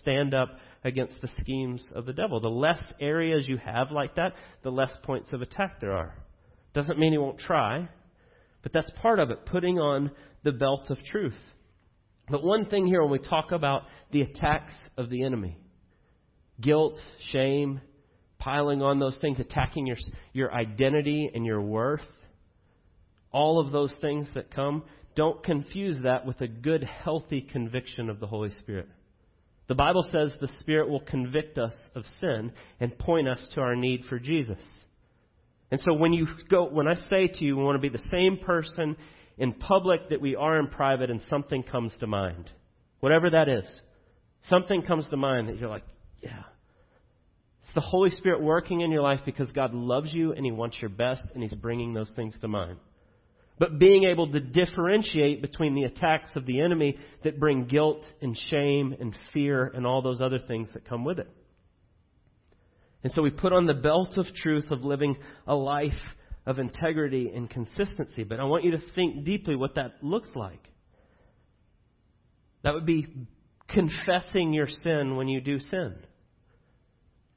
stand 0.02 0.34
up 0.34 0.50
against 0.84 1.22
the 1.22 1.30
schemes 1.40 1.86
of 1.96 2.06
the 2.06 2.12
devil. 2.12 2.42
The 2.42 2.50
less 2.50 2.84
areas 3.00 3.48
you 3.48 3.56
have 3.56 3.90
like 3.90 4.16
that, 4.16 4.34
the 4.64 4.70
less 4.70 4.92
points 5.04 5.32
of 5.32 5.42
attack 5.42 5.80
there 5.80 5.94
are. 5.94 6.14
Doesn't 6.74 7.00
mean 7.00 7.12
he 7.12 7.18
won't 7.18 7.40
try, 7.40 7.88
but 8.62 8.74
that's 8.74 8.90
part 9.02 9.20
of 9.20 9.30
it, 9.30 9.46
putting 9.46 9.80
on 9.80 10.12
the 10.44 10.52
belt 10.52 10.90
of 10.90 10.98
truth. 11.12 11.40
But 12.30 12.44
one 12.44 12.66
thing 12.66 12.88
here 12.88 13.02
when 13.02 13.12
we 13.12 13.20
talk 13.20 13.52
about 13.52 13.84
the 14.12 14.22
attacks 14.22 14.74
of 14.98 15.10
the 15.10 15.24
enemy 15.24 15.58
guilt, 16.62 16.94
shame, 17.32 17.82
piling 18.38 18.82
on 18.82 19.00
those 19.00 19.18
things, 19.20 19.40
attacking 19.40 19.88
your, 19.88 19.98
your 20.34 20.54
identity 20.54 21.30
and 21.34 21.46
your 21.46 21.62
worth, 21.62 22.02
all 23.32 23.60
of 23.60 23.72
those 23.72 23.94
things 24.02 24.28
that 24.36 24.52
come, 24.52 24.84
don't 25.16 25.44
confuse 25.44 25.98
that 26.04 26.26
with 26.26 26.40
a 26.42 26.48
good, 26.48 26.84
healthy 26.84 27.42
conviction 27.42 28.10
of 28.10 28.20
the 28.20 28.28
Holy 28.28 28.52
Spirit. 28.60 28.88
The 29.68 29.76
Bible 29.76 30.08
says 30.12 30.34
the 30.40 30.50
Spirit 30.60 30.90
will 30.90 31.00
convict 31.02 31.58
us 31.58 31.74
of 31.96 32.04
sin 32.20 32.52
and 32.80 32.98
point 32.98 33.28
us 33.28 33.44
to 33.54 33.62
our 33.62 33.76
need 33.76 34.04
for 34.10 34.20
Jesus. 34.20 34.60
And 35.72 35.82
so 35.82 35.94
when 35.94 36.14
you 36.14 36.28
go, 36.50 36.66
when 36.70 36.88
I 36.88 36.96
say 37.10 37.28
to 37.28 37.44
you, 37.44 37.58
we 37.58 37.64
want 37.64 37.82
to 37.82 37.90
be 37.90 37.96
the 37.96 38.04
same 38.12 38.38
person 38.38 38.96
in 39.38 39.54
public 39.54 40.10
that 40.10 40.22
we 40.22 40.36
are 40.36 40.60
in 40.60 40.68
private, 40.68 41.10
and 41.10 41.20
something 41.30 41.64
comes 41.64 41.96
to 42.00 42.06
mind, 42.08 42.52
whatever 43.00 43.32
that 43.32 43.50
is, 43.50 43.82
something 44.44 44.84
comes 44.84 45.08
to 45.10 45.18
mind 45.18 45.50
that 45.50 45.58
you're 45.58 45.70
like, 45.70 45.86
yeah, 46.22 46.44
it's 47.64 47.74
the 47.74 47.82
Holy 47.82 48.12
Spirit 48.12 48.42
working 48.42 48.82
in 48.82 48.92
your 48.92 49.02
life 49.02 49.22
because 49.26 49.52
God 49.52 49.74
loves 49.74 50.14
you 50.14 50.34
and 50.34 50.46
He 50.46 50.52
wants 50.52 50.78
your 50.80 50.90
best 50.90 51.24
and 51.34 51.42
He's 51.42 51.56
bringing 51.56 51.94
those 51.94 52.12
things 52.16 52.38
to 52.42 52.48
mind. 52.48 52.78
but 53.60 53.80
being 53.80 54.04
able 54.04 54.32
to 54.32 54.40
differentiate 54.40 55.42
between 55.42 55.76
the 55.76 55.84
attacks 55.84 56.30
of 56.36 56.46
the 56.46 56.60
enemy 56.60 56.98
that 57.24 57.40
bring 57.40 57.66
guilt 57.66 58.04
and 58.22 58.38
shame 58.50 58.96
and 59.00 59.16
fear 59.32 59.66
and 59.74 59.86
all 59.86 60.02
those 60.02 60.22
other 60.22 60.40
things 60.40 60.72
that 60.74 60.88
come 60.88 61.06
with 61.06 61.20
it. 61.20 61.30
And 63.04 63.12
so 63.12 63.22
we 63.22 63.32
put 63.32 63.54
on 63.54 63.66
the 63.66 63.74
belt 63.74 64.18
of 64.18 64.26
truth 64.34 64.72
of 64.72 64.84
living 64.84 65.18
a 65.46 65.56
life 65.56 65.92
of 66.46 66.60
integrity 66.60 67.32
and 67.34 67.50
consistency. 67.50 68.24
But 68.24 68.40
I 68.40 68.46
want 68.46 68.64
you 68.64 68.72
to 68.72 68.82
think 68.96 69.26
deeply 69.26 69.56
what 69.56 69.76
that 69.76 69.96
looks 70.02 70.30
like. 70.36 70.70
That 72.64 72.74
would 72.74 72.86
be 72.86 73.08
confessing 73.68 74.54
your 74.54 74.68
sin 74.68 75.18
when 75.18 75.28
you 75.28 75.42
do 75.42 75.60
sin. 75.60 75.96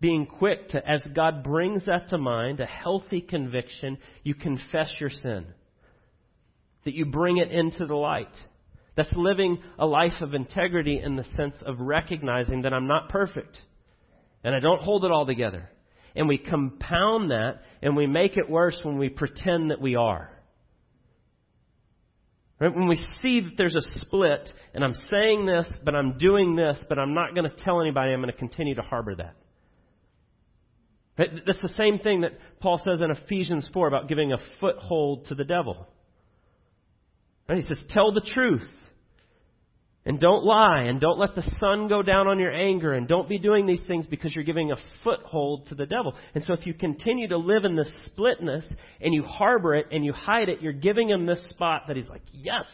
Being 0.00 0.26
quick 0.26 0.68
to, 0.68 0.88
as 0.88 1.02
God 1.14 1.42
brings 1.42 1.86
that 1.86 2.08
to 2.08 2.18
mind, 2.18 2.60
a 2.60 2.66
healthy 2.66 3.20
conviction, 3.20 3.98
you 4.22 4.34
confess 4.34 4.92
your 5.00 5.10
sin. 5.10 5.46
That 6.84 6.94
you 6.94 7.06
bring 7.06 7.38
it 7.38 7.50
into 7.50 7.86
the 7.86 7.94
light. 7.94 8.34
That's 8.94 9.12
living 9.14 9.58
a 9.78 9.86
life 9.86 10.20
of 10.20 10.34
integrity 10.34 11.00
in 11.00 11.16
the 11.16 11.24
sense 11.36 11.56
of 11.64 11.80
recognizing 11.80 12.62
that 12.62 12.72
I'm 12.72 12.86
not 12.86 13.08
perfect 13.08 13.58
and 14.44 14.54
I 14.54 14.60
don't 14.60 14.82
hold 14.82 15.04
it 15.04 15.10
all 15.10 15.26
together. 15.26 15.70
And 16.14 16.28
we 16.28 16.38
compound 16.38 17.30
that 17.30 17.62
and 17.82 17.96
we 17.96 18.06
make 18.06 18.36
it 18.36 18.48
worse 18.48 18.78
when 18.82 18.98
we 18.98 19.08
pretend 19.08 19.70
that 19.70 19.80
we 19.80 19.96
are. 19.96 20.30
Right? 22.58 22.74
When 22.74 22.88
we 22.88 22.96
see 23.20 23.40
that 23.40 23.52
there's 23.58 23.76
a 23.76 23.98
split 23.98 24.48
and 24.72 24.82
I'm 24.82 24.94
saying 25.10 25.44
this, 25.44 25.70
but 25.84 25.94
I'm 25.94 26.16
doing 26.16 26.56
this, 26.56 26.78
but 26.88 26.98
I'm 26.98 27.12
not 27.12 27.34
going 27.34 27.48
to 27.48 27.56
tell 27.64 27.80
anybody, 27.80 28.12
I'm 28.12 28.20
going 28.20 28.32
to 28.32 28.38
continue 28.38 28.74
to 28.74 28.82
harbor 28.82 29.14
that. 29.16 29.36
Right? 31.18 31.30
That's 31.46 31.60
the 31.60 31.74
same 31.76 31.98
thing 31.98 32.22
that 32.22 32.32
Paul 32.60 32.80
says 32.82 33.00
in 33.00 33.10
Ephesians 33.10 33.68
4 33.72 33.88
about 33.88 34.08
giving 34.08 34.32
a 34.32 34.38
foothold 34.60 35.26
to 35.26 35.34
the 35.34 35.44
devil. 35.44 35.86
Right? 37.48 37.58
He 37.58 37.62
says, 37.62 37.78
tell 37.90 38.12
the 38.12 38.20
truth. 38.20 38.68
And 40.06 40.20
don't 40.20 40.44
lie, 40.44 40.84
and 40.84 41.00
don't 41.00 41.18
let 41.18 41.34
the 41.34 41.42
sun 41.58 41.88
go 41.88 42.00
down 42.00 42.28
on 42.28 42.38
your 42.38 42.52
anger, 42.52 42.92
and 42.92 43.08
don't 43.08 43.28
be 43.28 43.40
doing 43.40 43.66
these 43.66 43.82
things 43.88 44.06
because 44.06 44.32
you're 44.36 44.44
giving 44.44 44.70
a 44.70 44.76
foothold 45.02 45.66
to 45.66 45.74
the 45.74 45.84
devil. 45.84 46.14
And 46.32 46.44
so 46.44 46.52
if 46.52 46.64
you 46.64 46.74
continue 46.74 47.26
to 47.26 47.36
live 47.36 47.64
in 47.64 47.74
this 47.74 47.90
splitness, 48.04 48.64
and 49.00 49.12
you 49.12 49.24
harbor 49.24 49.74
it, 49.74 49.86
and 49.90 50.04
you 50.04 50.12
hide 50.12 50.48
it, 50.48 50.62
you're 50.62 50.72
giving 50.72 51.10
him 51.10 51.26
this 51.26 51.44
spot 51.50 51.88
that 51.88 51.96
he's 51.96 52.08
like, 52.08 52.22
yes, 52.32 52.66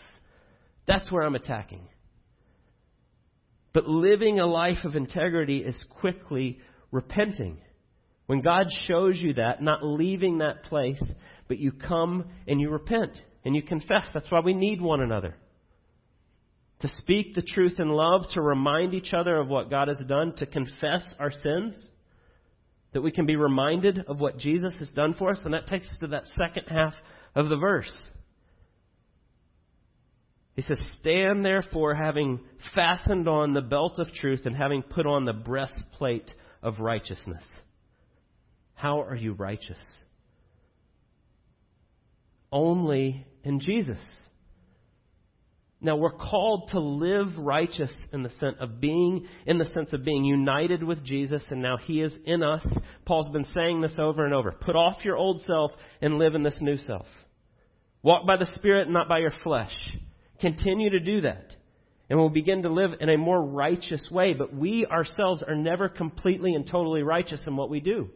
that's 0.86 1.10
where 1.10 1.22
I'm 1.22 1.34
attacking. 1.34 1.88
But 3.72 3.88
living 3.88 4.38
a 4.38 4.46
life 4.46 4.84
of 4.84 4.94
integrity 4.94 5.60
is 5.60 5.78
quickly 5.88 6.58
repenting. 6.90 7.56
When 8.26 8.42
God 8.42 8.66
shows 8.86 9.18
you 9.18 9.32
that, 9.34 9.62
not 9.62 9.82
leaving 9.82 10.38
that 10.38 10.64
place, 10.64 11.02
but 11.48 11.58
you 11.58 11.72
come 11.72 12.26
and 12.46 12.60
you 12.60 12.68
repent 12.68 13.18
and 13.42 13.56
you 13.56 13.62
confess. 13.62 14.06
That's 14.12 14.30
why 14.30 14.40
we 14.40 14.52
need 14.52 14.82
one 14.82 15.00
another 15.00 15.34
to 16.82 16.88
speak 16.98 17.34
the 17.34 17.42
truth 17.42 17.78
in 17.78 17.88
love, 17.88 18.22
to 18.32 18.42
remind 18.42 18.92
each 18.92 19.14
other 19.14 19.36
of 19.36 19.48
what 19.48 19.70
God 19.70 19.88
has 19.88 20.00
done, 20.08 20.34
to 20.36 20.46
confess 20.46 21.14
our 21.18 21.30
sins, 21.30 21.74
that 22.92 23.00
we 23.00 23.12
can 23.12 23.24
be 23.24 23.36
reminded 23.36 24.04
of 24.08 24.20
what 24.20 24.36
Jesus 24.36 24.74
has 24.80 24.90
done 24.90 25.14
for 25.14 25.30
us. 25.30 25.40
And 25.44 25.54
that 25.54 25.68
takes 25.68 25.88
us 25.88 25.96
to 26.00 26.08
that 26.08 26.26
second 26.36 26.64
half 26.66 26.94
of 27.36 27.48
the 27.48 27.56
verse. 27.56 27.90
He 30.54 30.62
says, 30.62 30.78
Stand 31.00 31.44
therefore, 31.44 31.94
having 31.94 32.40
fastened 32.74 33.28
on 33.28 33.54
the 33.54 33.62
belt 33.62 33.98
of 33.98 34.12
truth 34.12 34.42
and 34.44 34.56
having 34.56 34.82
put 34.82 35.06
on 35.06 35.24
the 35.24 35.32
breastplate 35.32 36.30
of 36.62 36.80
righteousness. 36.80 37.44
How 38.74 39.02
are 39.02 39.14
you 39.14 39.34
righteous? 39.34 39.78
Only 42.50 43.24
in 43.44 43.60
Jesus. 43.60 43.98
Now 45.84 45.96
we're 45.96 46.12
called 46.12 46.68
to 46.70 46.78
live 46.78 47.36
righteous 47.36 47.92
in 48.12 48.22
the 48.22 48.30
sense 48.38 48.56
of 48.60 48.80
being 48.80 49.26
in 49.46 49.58
the 49.58 49.64
sense 49.66 49.92
of 49.92 50.04
being 50.04 50.24
united 50.24 50.84
with 50.84 51.02
Jesus 51.02 51.42
and 51.50 51.60
now 51.60 51.76
he 51.76 52.00
is 52.00 52.12
in 52.24 52.44
us. 52.44 52.64
Paul's 53.04 53.30
been 53.30 53.46
saying 53.52 53.80
this 53.80 53.98
over 53.98 54.24
and 54.24 54.32
over. 54.32 54.52
Put 54.52 54.76
off 54.76 55.04
your 55.04 55.16
old 55.16 55.42
self 55.42 55.72
and 56.00 56.18
live 56.18 56.36
in 56.36 56.44
this 56.44 56.58
new 56.60 56.76
self. 56.78 57.06
Walk 58.00 58.28
by 58.28 58.36
the 58.36 58.46
spirit 58.54 58.88
not 58.88 59.08
by 59.08 59.18
your 59.18 59.32
flesh. 59.42 59.74
Continue 60.40 60.90
to 60.90 61.00
do 61.00 61.22
that. 61.22 61.56
And 62.08 62.16
we'll 62.16 62.28
begin 62.28 62.62
to 62.62 62.72
live 62.72 62.92
in 63.00 63.08
a 63.08 63.18
more 63.18 63.42
righteous 63.42 64.04
way, 64.08 64.34
but 64.34 64.54
we 64.54 64.86
ourselves 64.86 65.42
are 65.42 65.56
never 65.56 65.88
completely 65.88 66.54
and 66.54 66.64
totally 66.64 67.02
righteous 67.02 67.42
in 67.44 67.56
what 67.56 67.70
we 67.70 67.80
do. 67.80 68.08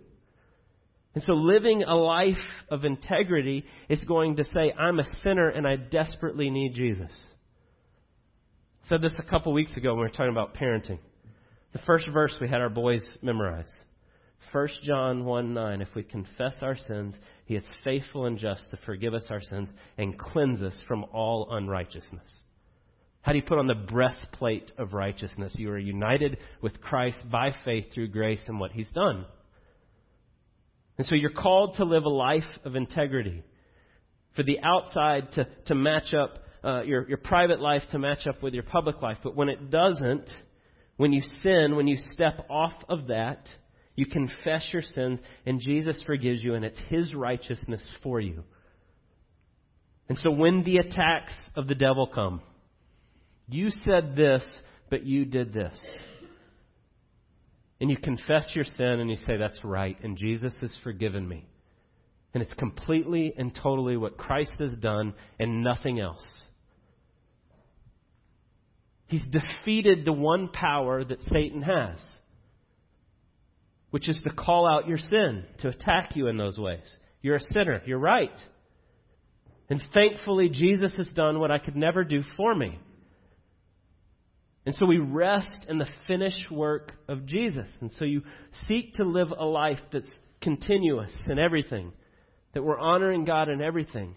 And 1.14 1.24
so 1.24 1.32
living 1.32 1.82
a 1.82 1.94
life 1.96 2.36
of 2.68 2.84
integrity 2.84 3.64
is 3.88 4.04
going 4.04 4.36
to 4.36 4.44
say, 4.44 4.72
I'm 4.78 5.00
a 5.00 5.08
sinner 5.24 5.48
and 5.48 5.66
I 5.66 5.74
desperately 5.76 6.50
need 6.50 6.74
Jesus 6.74 7.10
said 8.88 9.02
this 9.02 9.12
a 9.18 9.28
couple 9.28 9.52
weeks 9.52 9.76
ago 9.76 9.90
when 9.90 9.98
we 9.98 10.02
were 10.04 10.10
talking 10.10 10.30
about 10.30 10.54
parenting. 10.54 10.98
The 11.72 11.80
first 11.80 12.08
verse 12.12 12.36
we 12.40 12.48
had 12.48 12.60
our 12.60 12.68
boys 12.68 13.02
memorize. 13.20 13.70
1 14.52 14.68
John 14.84 15.24
1 15.24 15.54
9. 15.54 15.82
If 15.82 15.88
we 15.96 16.04
confess 16.04 16.54
our 16.62 16.76
sins, 16.76 17.16
he 17.46 17.56
is 17.56 17.64
faithful 17.82 18.26
and 18.26 18.38
just 18.38 18.62
to 18.70 18.78
forgive 18.86 19.12
us 19.12 19.26
our 19.28 19.42
sins 19.42 19.70
and 19.98 20.16
cleanse 20.16 20.62
us 20.62 20.76
from 20.86 21.04
all 21.12 21.48
unrighteousness. 21.50 22.42
How 23.22 23.32
do 23.32 23.38
you 23.38 23.44
put 23.44 23.58
on 23.58 23.66
the 23.66 23.74
breastplate 23.74 24.70
of 24.78 24.92
righteousness? 24.92 25.56
You 25.58 25.70
are 25.70 25.78
united 25.78 26.38
with 26.62 26.80
Christ 26.80 27.18
by 27.28 27.52
faith 27.64 27.86
through 27.92 28.08
grace 28.08 28.42
and 28.46 28.60
what 28.60 28.70
he's 28.70 28.90
done. 28.92 29.26
And 30.96 31.06
so 31.08 31.16
you're 31.16 31.30
called 31.30 31.74
to 31.78 31.84
live 31.84 32.04
a 32.04 32.08
life 32.08 32.44
of 32.64 32.76
integrity. 32.76 33.42
For 34.36 34.44
the 34.44 34.60
outside 34.62 35.32
to, 35.32 35.48
to 35.66 35.74
match 35.74 36.14
up 36.14 36.38
uh, 36.64 36.82
your, 36.82 37.08
your 37.08 37.18
private 37.18 37.60
life 37.60 37.82
to 37.92 37.98
match 37.98 38.26
up 38.26 38.42
with 38.42 38.54
your 38.54 38.62
public 38.62 39.00
life. 39.02 39.18
But 39.22 39.36
when 39.36 39.48
it 39.48 39.70
doesn't, 39.70 40.28
when 40.96 41.12
you 41.12 41.22
sin, 41.42 41.76
when 41.76 41.86
you 41.86 41.96
step 42.12 42.46
off 42.48 42.72
of 42.88 43.08
that, 43.08 43.48
you 43.94 44.06
confess 44.06 44.68
your 44.72 44.82
sins, 44.82 45.18
and 45.46 45.60
Jesus 45.60 45.98
forgives 46.04 46.44
you, 46.44 46.54
and 46.54 46.64
it's 46.64 46.78
His 46.88 47.14
righteousness 47.14 47.82
for 48.02 48.20
you. 48.20 48.44
And 50.08 50.18
so 50.18 50.30
when 50.30 50.62
the 50.62 50.76
attacks 50.78 51.32
of 51.56 51.66
the 51.66 51.74
devil 51.74 52.06
come, 52.06 52.42
you 53.48 53.70
said 53.84 54.14
this, 54.14 54.44
but 54.90 55.04
you 55.04 55.24
did 55.24 55.52
this. 55.52 55.78
And 57.80 57.90
you 57.90 57.96
confess 57.96 58.46
your 58.54 58.64
sin 58.64 59.00
and 59.00 59.10
you 59.10 59.16
say, 59.26 59.36
That's 59.36 59.62
right, 59.62 59.98
and 60.02 60.16
Jesus 60.16 60.54
has 60.60 60.74
forgiven 60.82 61.26
me. 61.28 61.46
And 62.36 62.42
it's 62.42 62.52
completely 62.58 63.32
and 63.38 63.50
totally 63.54 63.96
what 63.96 64.18
Christ 64.18 64.56
has 64.58 64.74
done 64.74 65.14
and 65.40 65.64
nothing 65.64 65.98
else. 65.98 66.22
He's 69.06 69.24
defeated 69.24 70.04
the 70.04 70.12
one 70.12 70.48
power 70.48 71.02
that 71.02 71.22
Satan 71.32 71.62
has, 71.62 71.96
which 73.88 74.06
is 74.06 74.20
to 74.24 74.34
call 74.34 74.68
out 74.68 74.86
your 74.86 74.98
sin, 74.98 75.46
to 75.60 75.68
attack 75.68 76.14
you 76.14 76.26
in 76.26 76.36
those 76.36 76.58
ways. 76.58 76.98
You're 77.22 77.36
a 77.36 77.52
sinner. 77.54 77.80
You're 77.86 77.98
right. 77.98 78.38
And 79.70 79.82
thankfully, 79.94 80.50
Jesus 80.50 80.92
has 80.98 81.08
done 81.14 81.40
what 81.40 81.50
I 81.50 81.56
could 81.56 81.74
never 81.74 82.04
do 82.04 82.22
for 82.36 82.54
me. 82.54 82.78
And 84.66 84.74
so 84.74 84.84
we 84.84 84.98
rest 84.98 85.64
in 85.70 85.78
the 85.78 85.88
finished 86.06 86.50
work 86.50 86.92
of 87.08 87.24
Jesus. 87.24 87.68
And 87.80 87.90
so 87.98 88.04
you 88.04 88.24
seek 88.68 88.92
to 88.96 89.04
live 89.04 89.30
a 89.30 89.46
life 89.46 89.80
that's 89.90 90.12
continuous 90.42 91.14
in 91.30 91.38
everything, 91.38 91.92
that 92.56 92.62
we're 92.62 92.78
honoring 92.78 93.26
God 93.26 93.50
in 93.50 93.60
everything. 93.60 94.14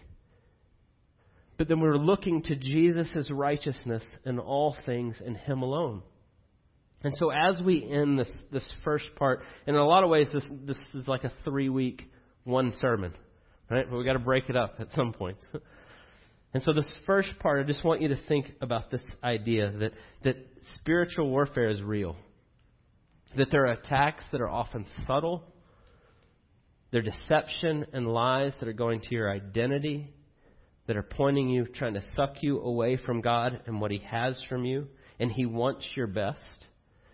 But 1.58 1.68
then 1.68 1.82
we're 1.82 1.98
looking 1.98 2.42
to 2.44 2.56
Jesus' 2.56 3.30
righteousness 3.30 4.02
in 4.26 4.40
all 4.40 4.78
things 4.86 5.18
in 5.24 5.36
Him 5.36 5.62
alone. 5.62 6.04
And 7.04 7.14
so 7.18 7.32
as 7.32 7.62
we 7.62 7.84
end 7.84 8.18
this, 8.18 8.32
this 8.50 8.74
first 8.86 9.08
part, 9.18 9.42
in 9.68 9.76
a 9.76 9.86
lot 9.86 10.06
of 10.06 10.10
ways, 10.10 10.28
this, 10.32 10.46
this 10.66 10.78
is 10.94 11.06
like 11.06 11.26
a 11.26 11.34
three 11.44 11.68
week, 11.68 12.10
one 12.46 12.72
sermon. 12.80 13.14
Right? 13.70 13.86
But 13.90 13.98
we've 13.98 14.06
got 14.06 14.14
to 14.14 14.20
break 14.20 14.50
it 14.50 14.56
up 14.56 14.76
at 14.80 14.88
some 14.94 15.12
point. 15.12 15.38
And 16.52 16.64
so 16.64 16.74
this 16.74 16.92
first 17.06 17.38
part, 17.38 17.64
I 17.64 17.68
just 17.68 17.86
want 17.86 18.02
you 18.02 18.08
to 18.08 18.18
think 18.28 18.54
about 18.60 18.90
this 18.90 19.04
idea 19.24 19.72
that, 19.82 19.92
that 20.24 20.36
spiritual 20.74 21.30
warfare 21.30 21.70
is 21.70 21.80
real. 21.80 22.16
That 23.38 23.52
there 23.52 23.68
are 23.68 23.74
attacks 23.74 24.24
that 24.32 24.42
are 24.42 24.50
often 24.50 24.88
subtle. 25.06 25.44
They're 26.92 27.02
deception 27.02 27.86
and 27.94 28.08
lies 28.08 28.54
that 28.60 28.68
are 28.68 28.74
going 28.74 29.02
to 29.02 29.16
your 29.16 29.32
identity 29.32 30.14
that 30.90 30.98
are 30.98 31.04
pointing 31.04 31.50
you, 31.50 31.68
trying 31.68 31.94
to 31.94 32.02
suck 32.16 32.42
you 32.42 32.60
away 32.62 32.98
from 32.98 33.22
God 33.22 33.62
and 33.68 33.80
what 33.80 33.92
He 33.92 34.02
has 34.10 34.42
from 34.50 34.66
you, 34.66 34.88
and 35.20 35.32
He 35.32 35.46
wants 35.46 35.88
your 35.96 36.08
best. 36.08 36.40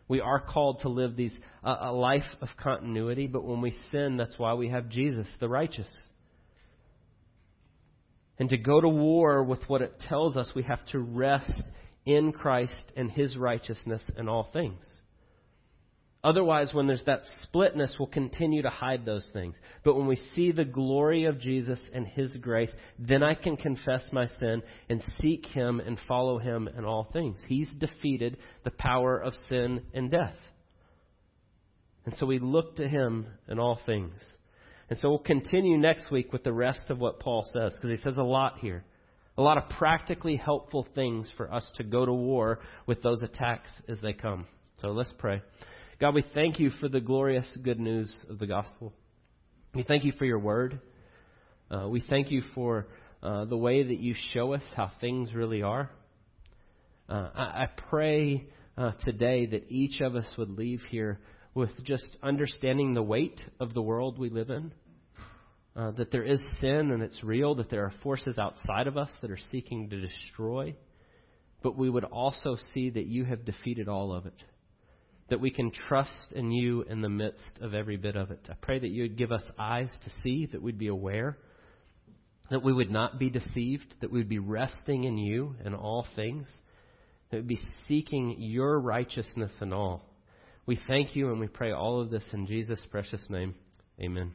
We 0.07 0.21
are 0.21 0.39
called 0.39 0.79
to 0.83 0.89
live 0.89 1.17
these 1.17 1.33
uh, 1.61 1.75
a 1.81 1.91
life 1.91 2.23
of 2.39 2.47
continuity, 2.57 3.27
but 3.27 3.43
when 3.43 3.59
we 3.59 3.77
sin, 3.91 4.15
that's 4.15 4.39
why 4.39 4.53
we 4.53 4.69
have 4.69 4.87
Jesus, 4.87 5.27
the 5.41 5.49
righteous. 5.49 5.93
And 8.39 8.47
to 8.47 8.57
go 8.57 8.79
to 8.79 8.87
war 8.87 9.43
with 9.43 9.67
what 9.67 9.81
it 9.81 9.99
tells 10.07 10.37
us, 10.37 10.49
we 10.55 10.63
have 10.63 10.85
to 10.93 10.99
rest 10.99 11.51
in 12.05 12.31
Christ 12.31 12.93
and 12.95 13.11
His 13.11 13.35
righteousness 13.35 14.03
in 14.17 14.29
all 14.29 14.49
things. 14.53 14.85
Otherwise, 16.25 16.73
when 16.73 16.87
there's 16.87 17.03
that 17.05 17.21
splitness, 17.43 17.97
we'll 17.99 18.07
continue 18.07 18.63
to 18.63 18.69
hide 18.69 19.05
those 19.05 19.29
things. 19.31 19.53
But 19.83 19.95
when 19.95 20.07
we 20.07 20.19
see 20.35 20.51
the 20.51 20.65
glory 20.65 21.25
of 21.25 21.39
Jesus 21.39 21.79
and 21.93 22.07
His 22.07 22.35
grace, 22.37 22.71
then 22.97 23.21
I 23.21 23.35
can 23.35 23.55
confess 23.55 24.01
my 24.11 24.27
sin 24.39 24.63
and 24.89 25.03
seek 25.21 25.45
Him 25.45 25.79
and 25.79 25.99
follow 26.07 26.39
Him 26.39 26.67
in 26.75 26.83
all 26.83 27.07
things. 27.13 27.37
He's 27.47 27.71
defeated 27.73 28.37
the 28.63 28.71
power 28.71 29.19
of 29.19 29.33
sin 29.49 29.83
and 29.93 30.09
death. 30.09 30.33
And 32.07 32.15
so 32.15 32.25
we 32.25 32.39
look 32.39 32.77
to 32.77 32.87
Him 32.87 33.27
in 33.47 33.59
all 33.59 33.79
things. 33.85 34.19
And 34.89 34.97
so 34.97 35.09
we'll 35.09 35.19
continue 35.19 35.77
next 35.77 36.09
week 36.09 36.33
with 36.33 36.43
the 36.43 36.53
rest 36.53 36.89
of 36.89 36.97
what 36.97 37.19
Paul 37.19 37.47
says, 37.53 37.75
because 37.75 37.99
he 37.99 38.03
says 38.03 38.17
a 38.17 38.23
lot 38.23 38.57
here. 38.61 38.83
A 39.37 39.43
lot 39.43 39.59
of 39.59 39.69
practically 39.69 40.37
helpful 40.37 40.87
things 40.95 41.31
for 41.37 41.53
us 41.53 41.69
to 41.75 41.83
go 41.83 42.03
to 42.03 42.13
war 42.13 42.61
with 42.87 43.03
those 43.03 43.21
attacks 43.21 43.69
as 43.87 43.99
they 44.01 44.13
come. 44.13 44.47
So 44.81 44.87
let's 44.87 45.13
pray. 45.19 45.43
God, 45.97 46.13
we 46.13 46.25
thank 46.33 46.59
you 46.59 46.71
for 46.71 46.89
the 46.89 46.99
glorious 46.99 47.49
good 47.63 47.79
news 47.79 48.13
of 48.29 48.37
the 48.37 48.47
gospel. 48.47 48.91
We 49.73 49.83
thank 49.83 50.03
you 50.03 50.11
for 50.11 50.25
your 50.25 50.39
word. 50.39 50.81
Uh, 51.71 51.87
we 51.87 52.01
thank 52.01 52.31
you 52.31 52.43
for 52.53 52.87
uh, 53.23 53.45
the 53.45 53.55
way 53.55 53.81
that 53.81 53.99
you 53.99 54.13
show 54.33 54.51
us 54.51 54.61
how 54.75 54.91
things 54.99 55.33
really 55.33 55.61
are. 55.61 55.89
Uh, 57.07 57.29
I, 57.33 57.43
I, 57.43 57.69
pray 57.89 58.45
uh, 58.77 58.91
today 59.05 59.45
that 59.45 59.71
each 59.71 60.01
of 60.01 60.17
us 60.17 60.25
would 60.37 60.49
leave 60.49 60.81
here 60.89 61.21
with 61.53 61.71
just 61.85 62.17
understanding 62.21 62.93
the 62.93 63.01
weight 63.01 63.39
of 63.61 63.73
the 63.73 63.81
world 63.81 64.19
we 64.19 64.29
live 64.29 64.49
in. 64.49 64.73
Uh, 65.77 65.91
that 65.91 66.11
there 66.11 66.23
is 66.23 66.41
sin 66.59 66.91
and 66.91 67.01
it's 67.01 67.23
real, 67.23 67.55
that 67.55 67.69
there 67.69 67.85
are 67.85 67.93
forces 68.03 68.37
outside 68.37 68.87
of 68.87 68.97
us 68.97 69.11
that 69.21 69.31
are 69.31 69.39
seeking 69.49 69.89
to 69.89 70.01
destroy. 70.01 70.75
But 71.63 71.77
we 71.77 71.89
would 71.89 72.03
also 72.03 72.57
see 72.73 72.89
that 72.89 73.05
you 73.05 73.23
have 73.23 73.45
defeated 73.45 73.87
all 73.87 74.13
of 74.13 74.25
it 74.25 74.43
that 75.29 75.39
we 75.39 75.49
can 75.49 75.71
trust 75.71 76.33
in 76.35 76.51
you 76.51 76.83
in 76.83 77.01
the 77.01 77.09
midst 77.09 77.59
of 77.61 77.73
every 77.73 77.97
bit 77.97 78.15
of 78.15 78.31
it. 78.31 78.47
I 78.49 78.53
pray 78.61 78.79
that 78.79 78.89
you 78.89 79.03
would 79.03 79.17
give 79.17 79.31
us 79.31 79.41
eyes 79.57 79.89
to 80.03 80.09
see, 80.21 80.47
that 80.51 80.61
we'd 80.61 80.77
be 80.77 80.87
aware, 80.87 81.37
that 82.51 82.63
we 82.63 82.73
would 82.73 82.91
not 82.91 83.17
be 83.17 83.29
deceived, 83.29 83.95
that 84.01 84.11
we 84.11 84.19
would 84.19 84.29
be 84.29 84.39
resting 84.39 85.05
in 85.05 85.17
you 85.17 85.55
in 85.65 85.73
all 85.73 86.05
things, 86.15 86.47
that 87.31 87.37
we'd 87.37 87.47
be 87.47 87.61
seeking 87.87 88.35
your 88.37 88.79
righteousness 88.79 89.51
in 89.61 89.73
all. 89.73 90.03
We 90.67 90.79
thank 90.87 91.15
you 91.15 91.31
and 91.31 91.39
we 91.39 91.47
pray 91.47 91.71
all 91.71 92.01
of 92.01 92.11
this 92.11 92.25
in 92.31 92.45
Jesus' 92.45 92.81
precious 92.91 93.21
name. 93.29 93.55
Amen. 93.99 94.33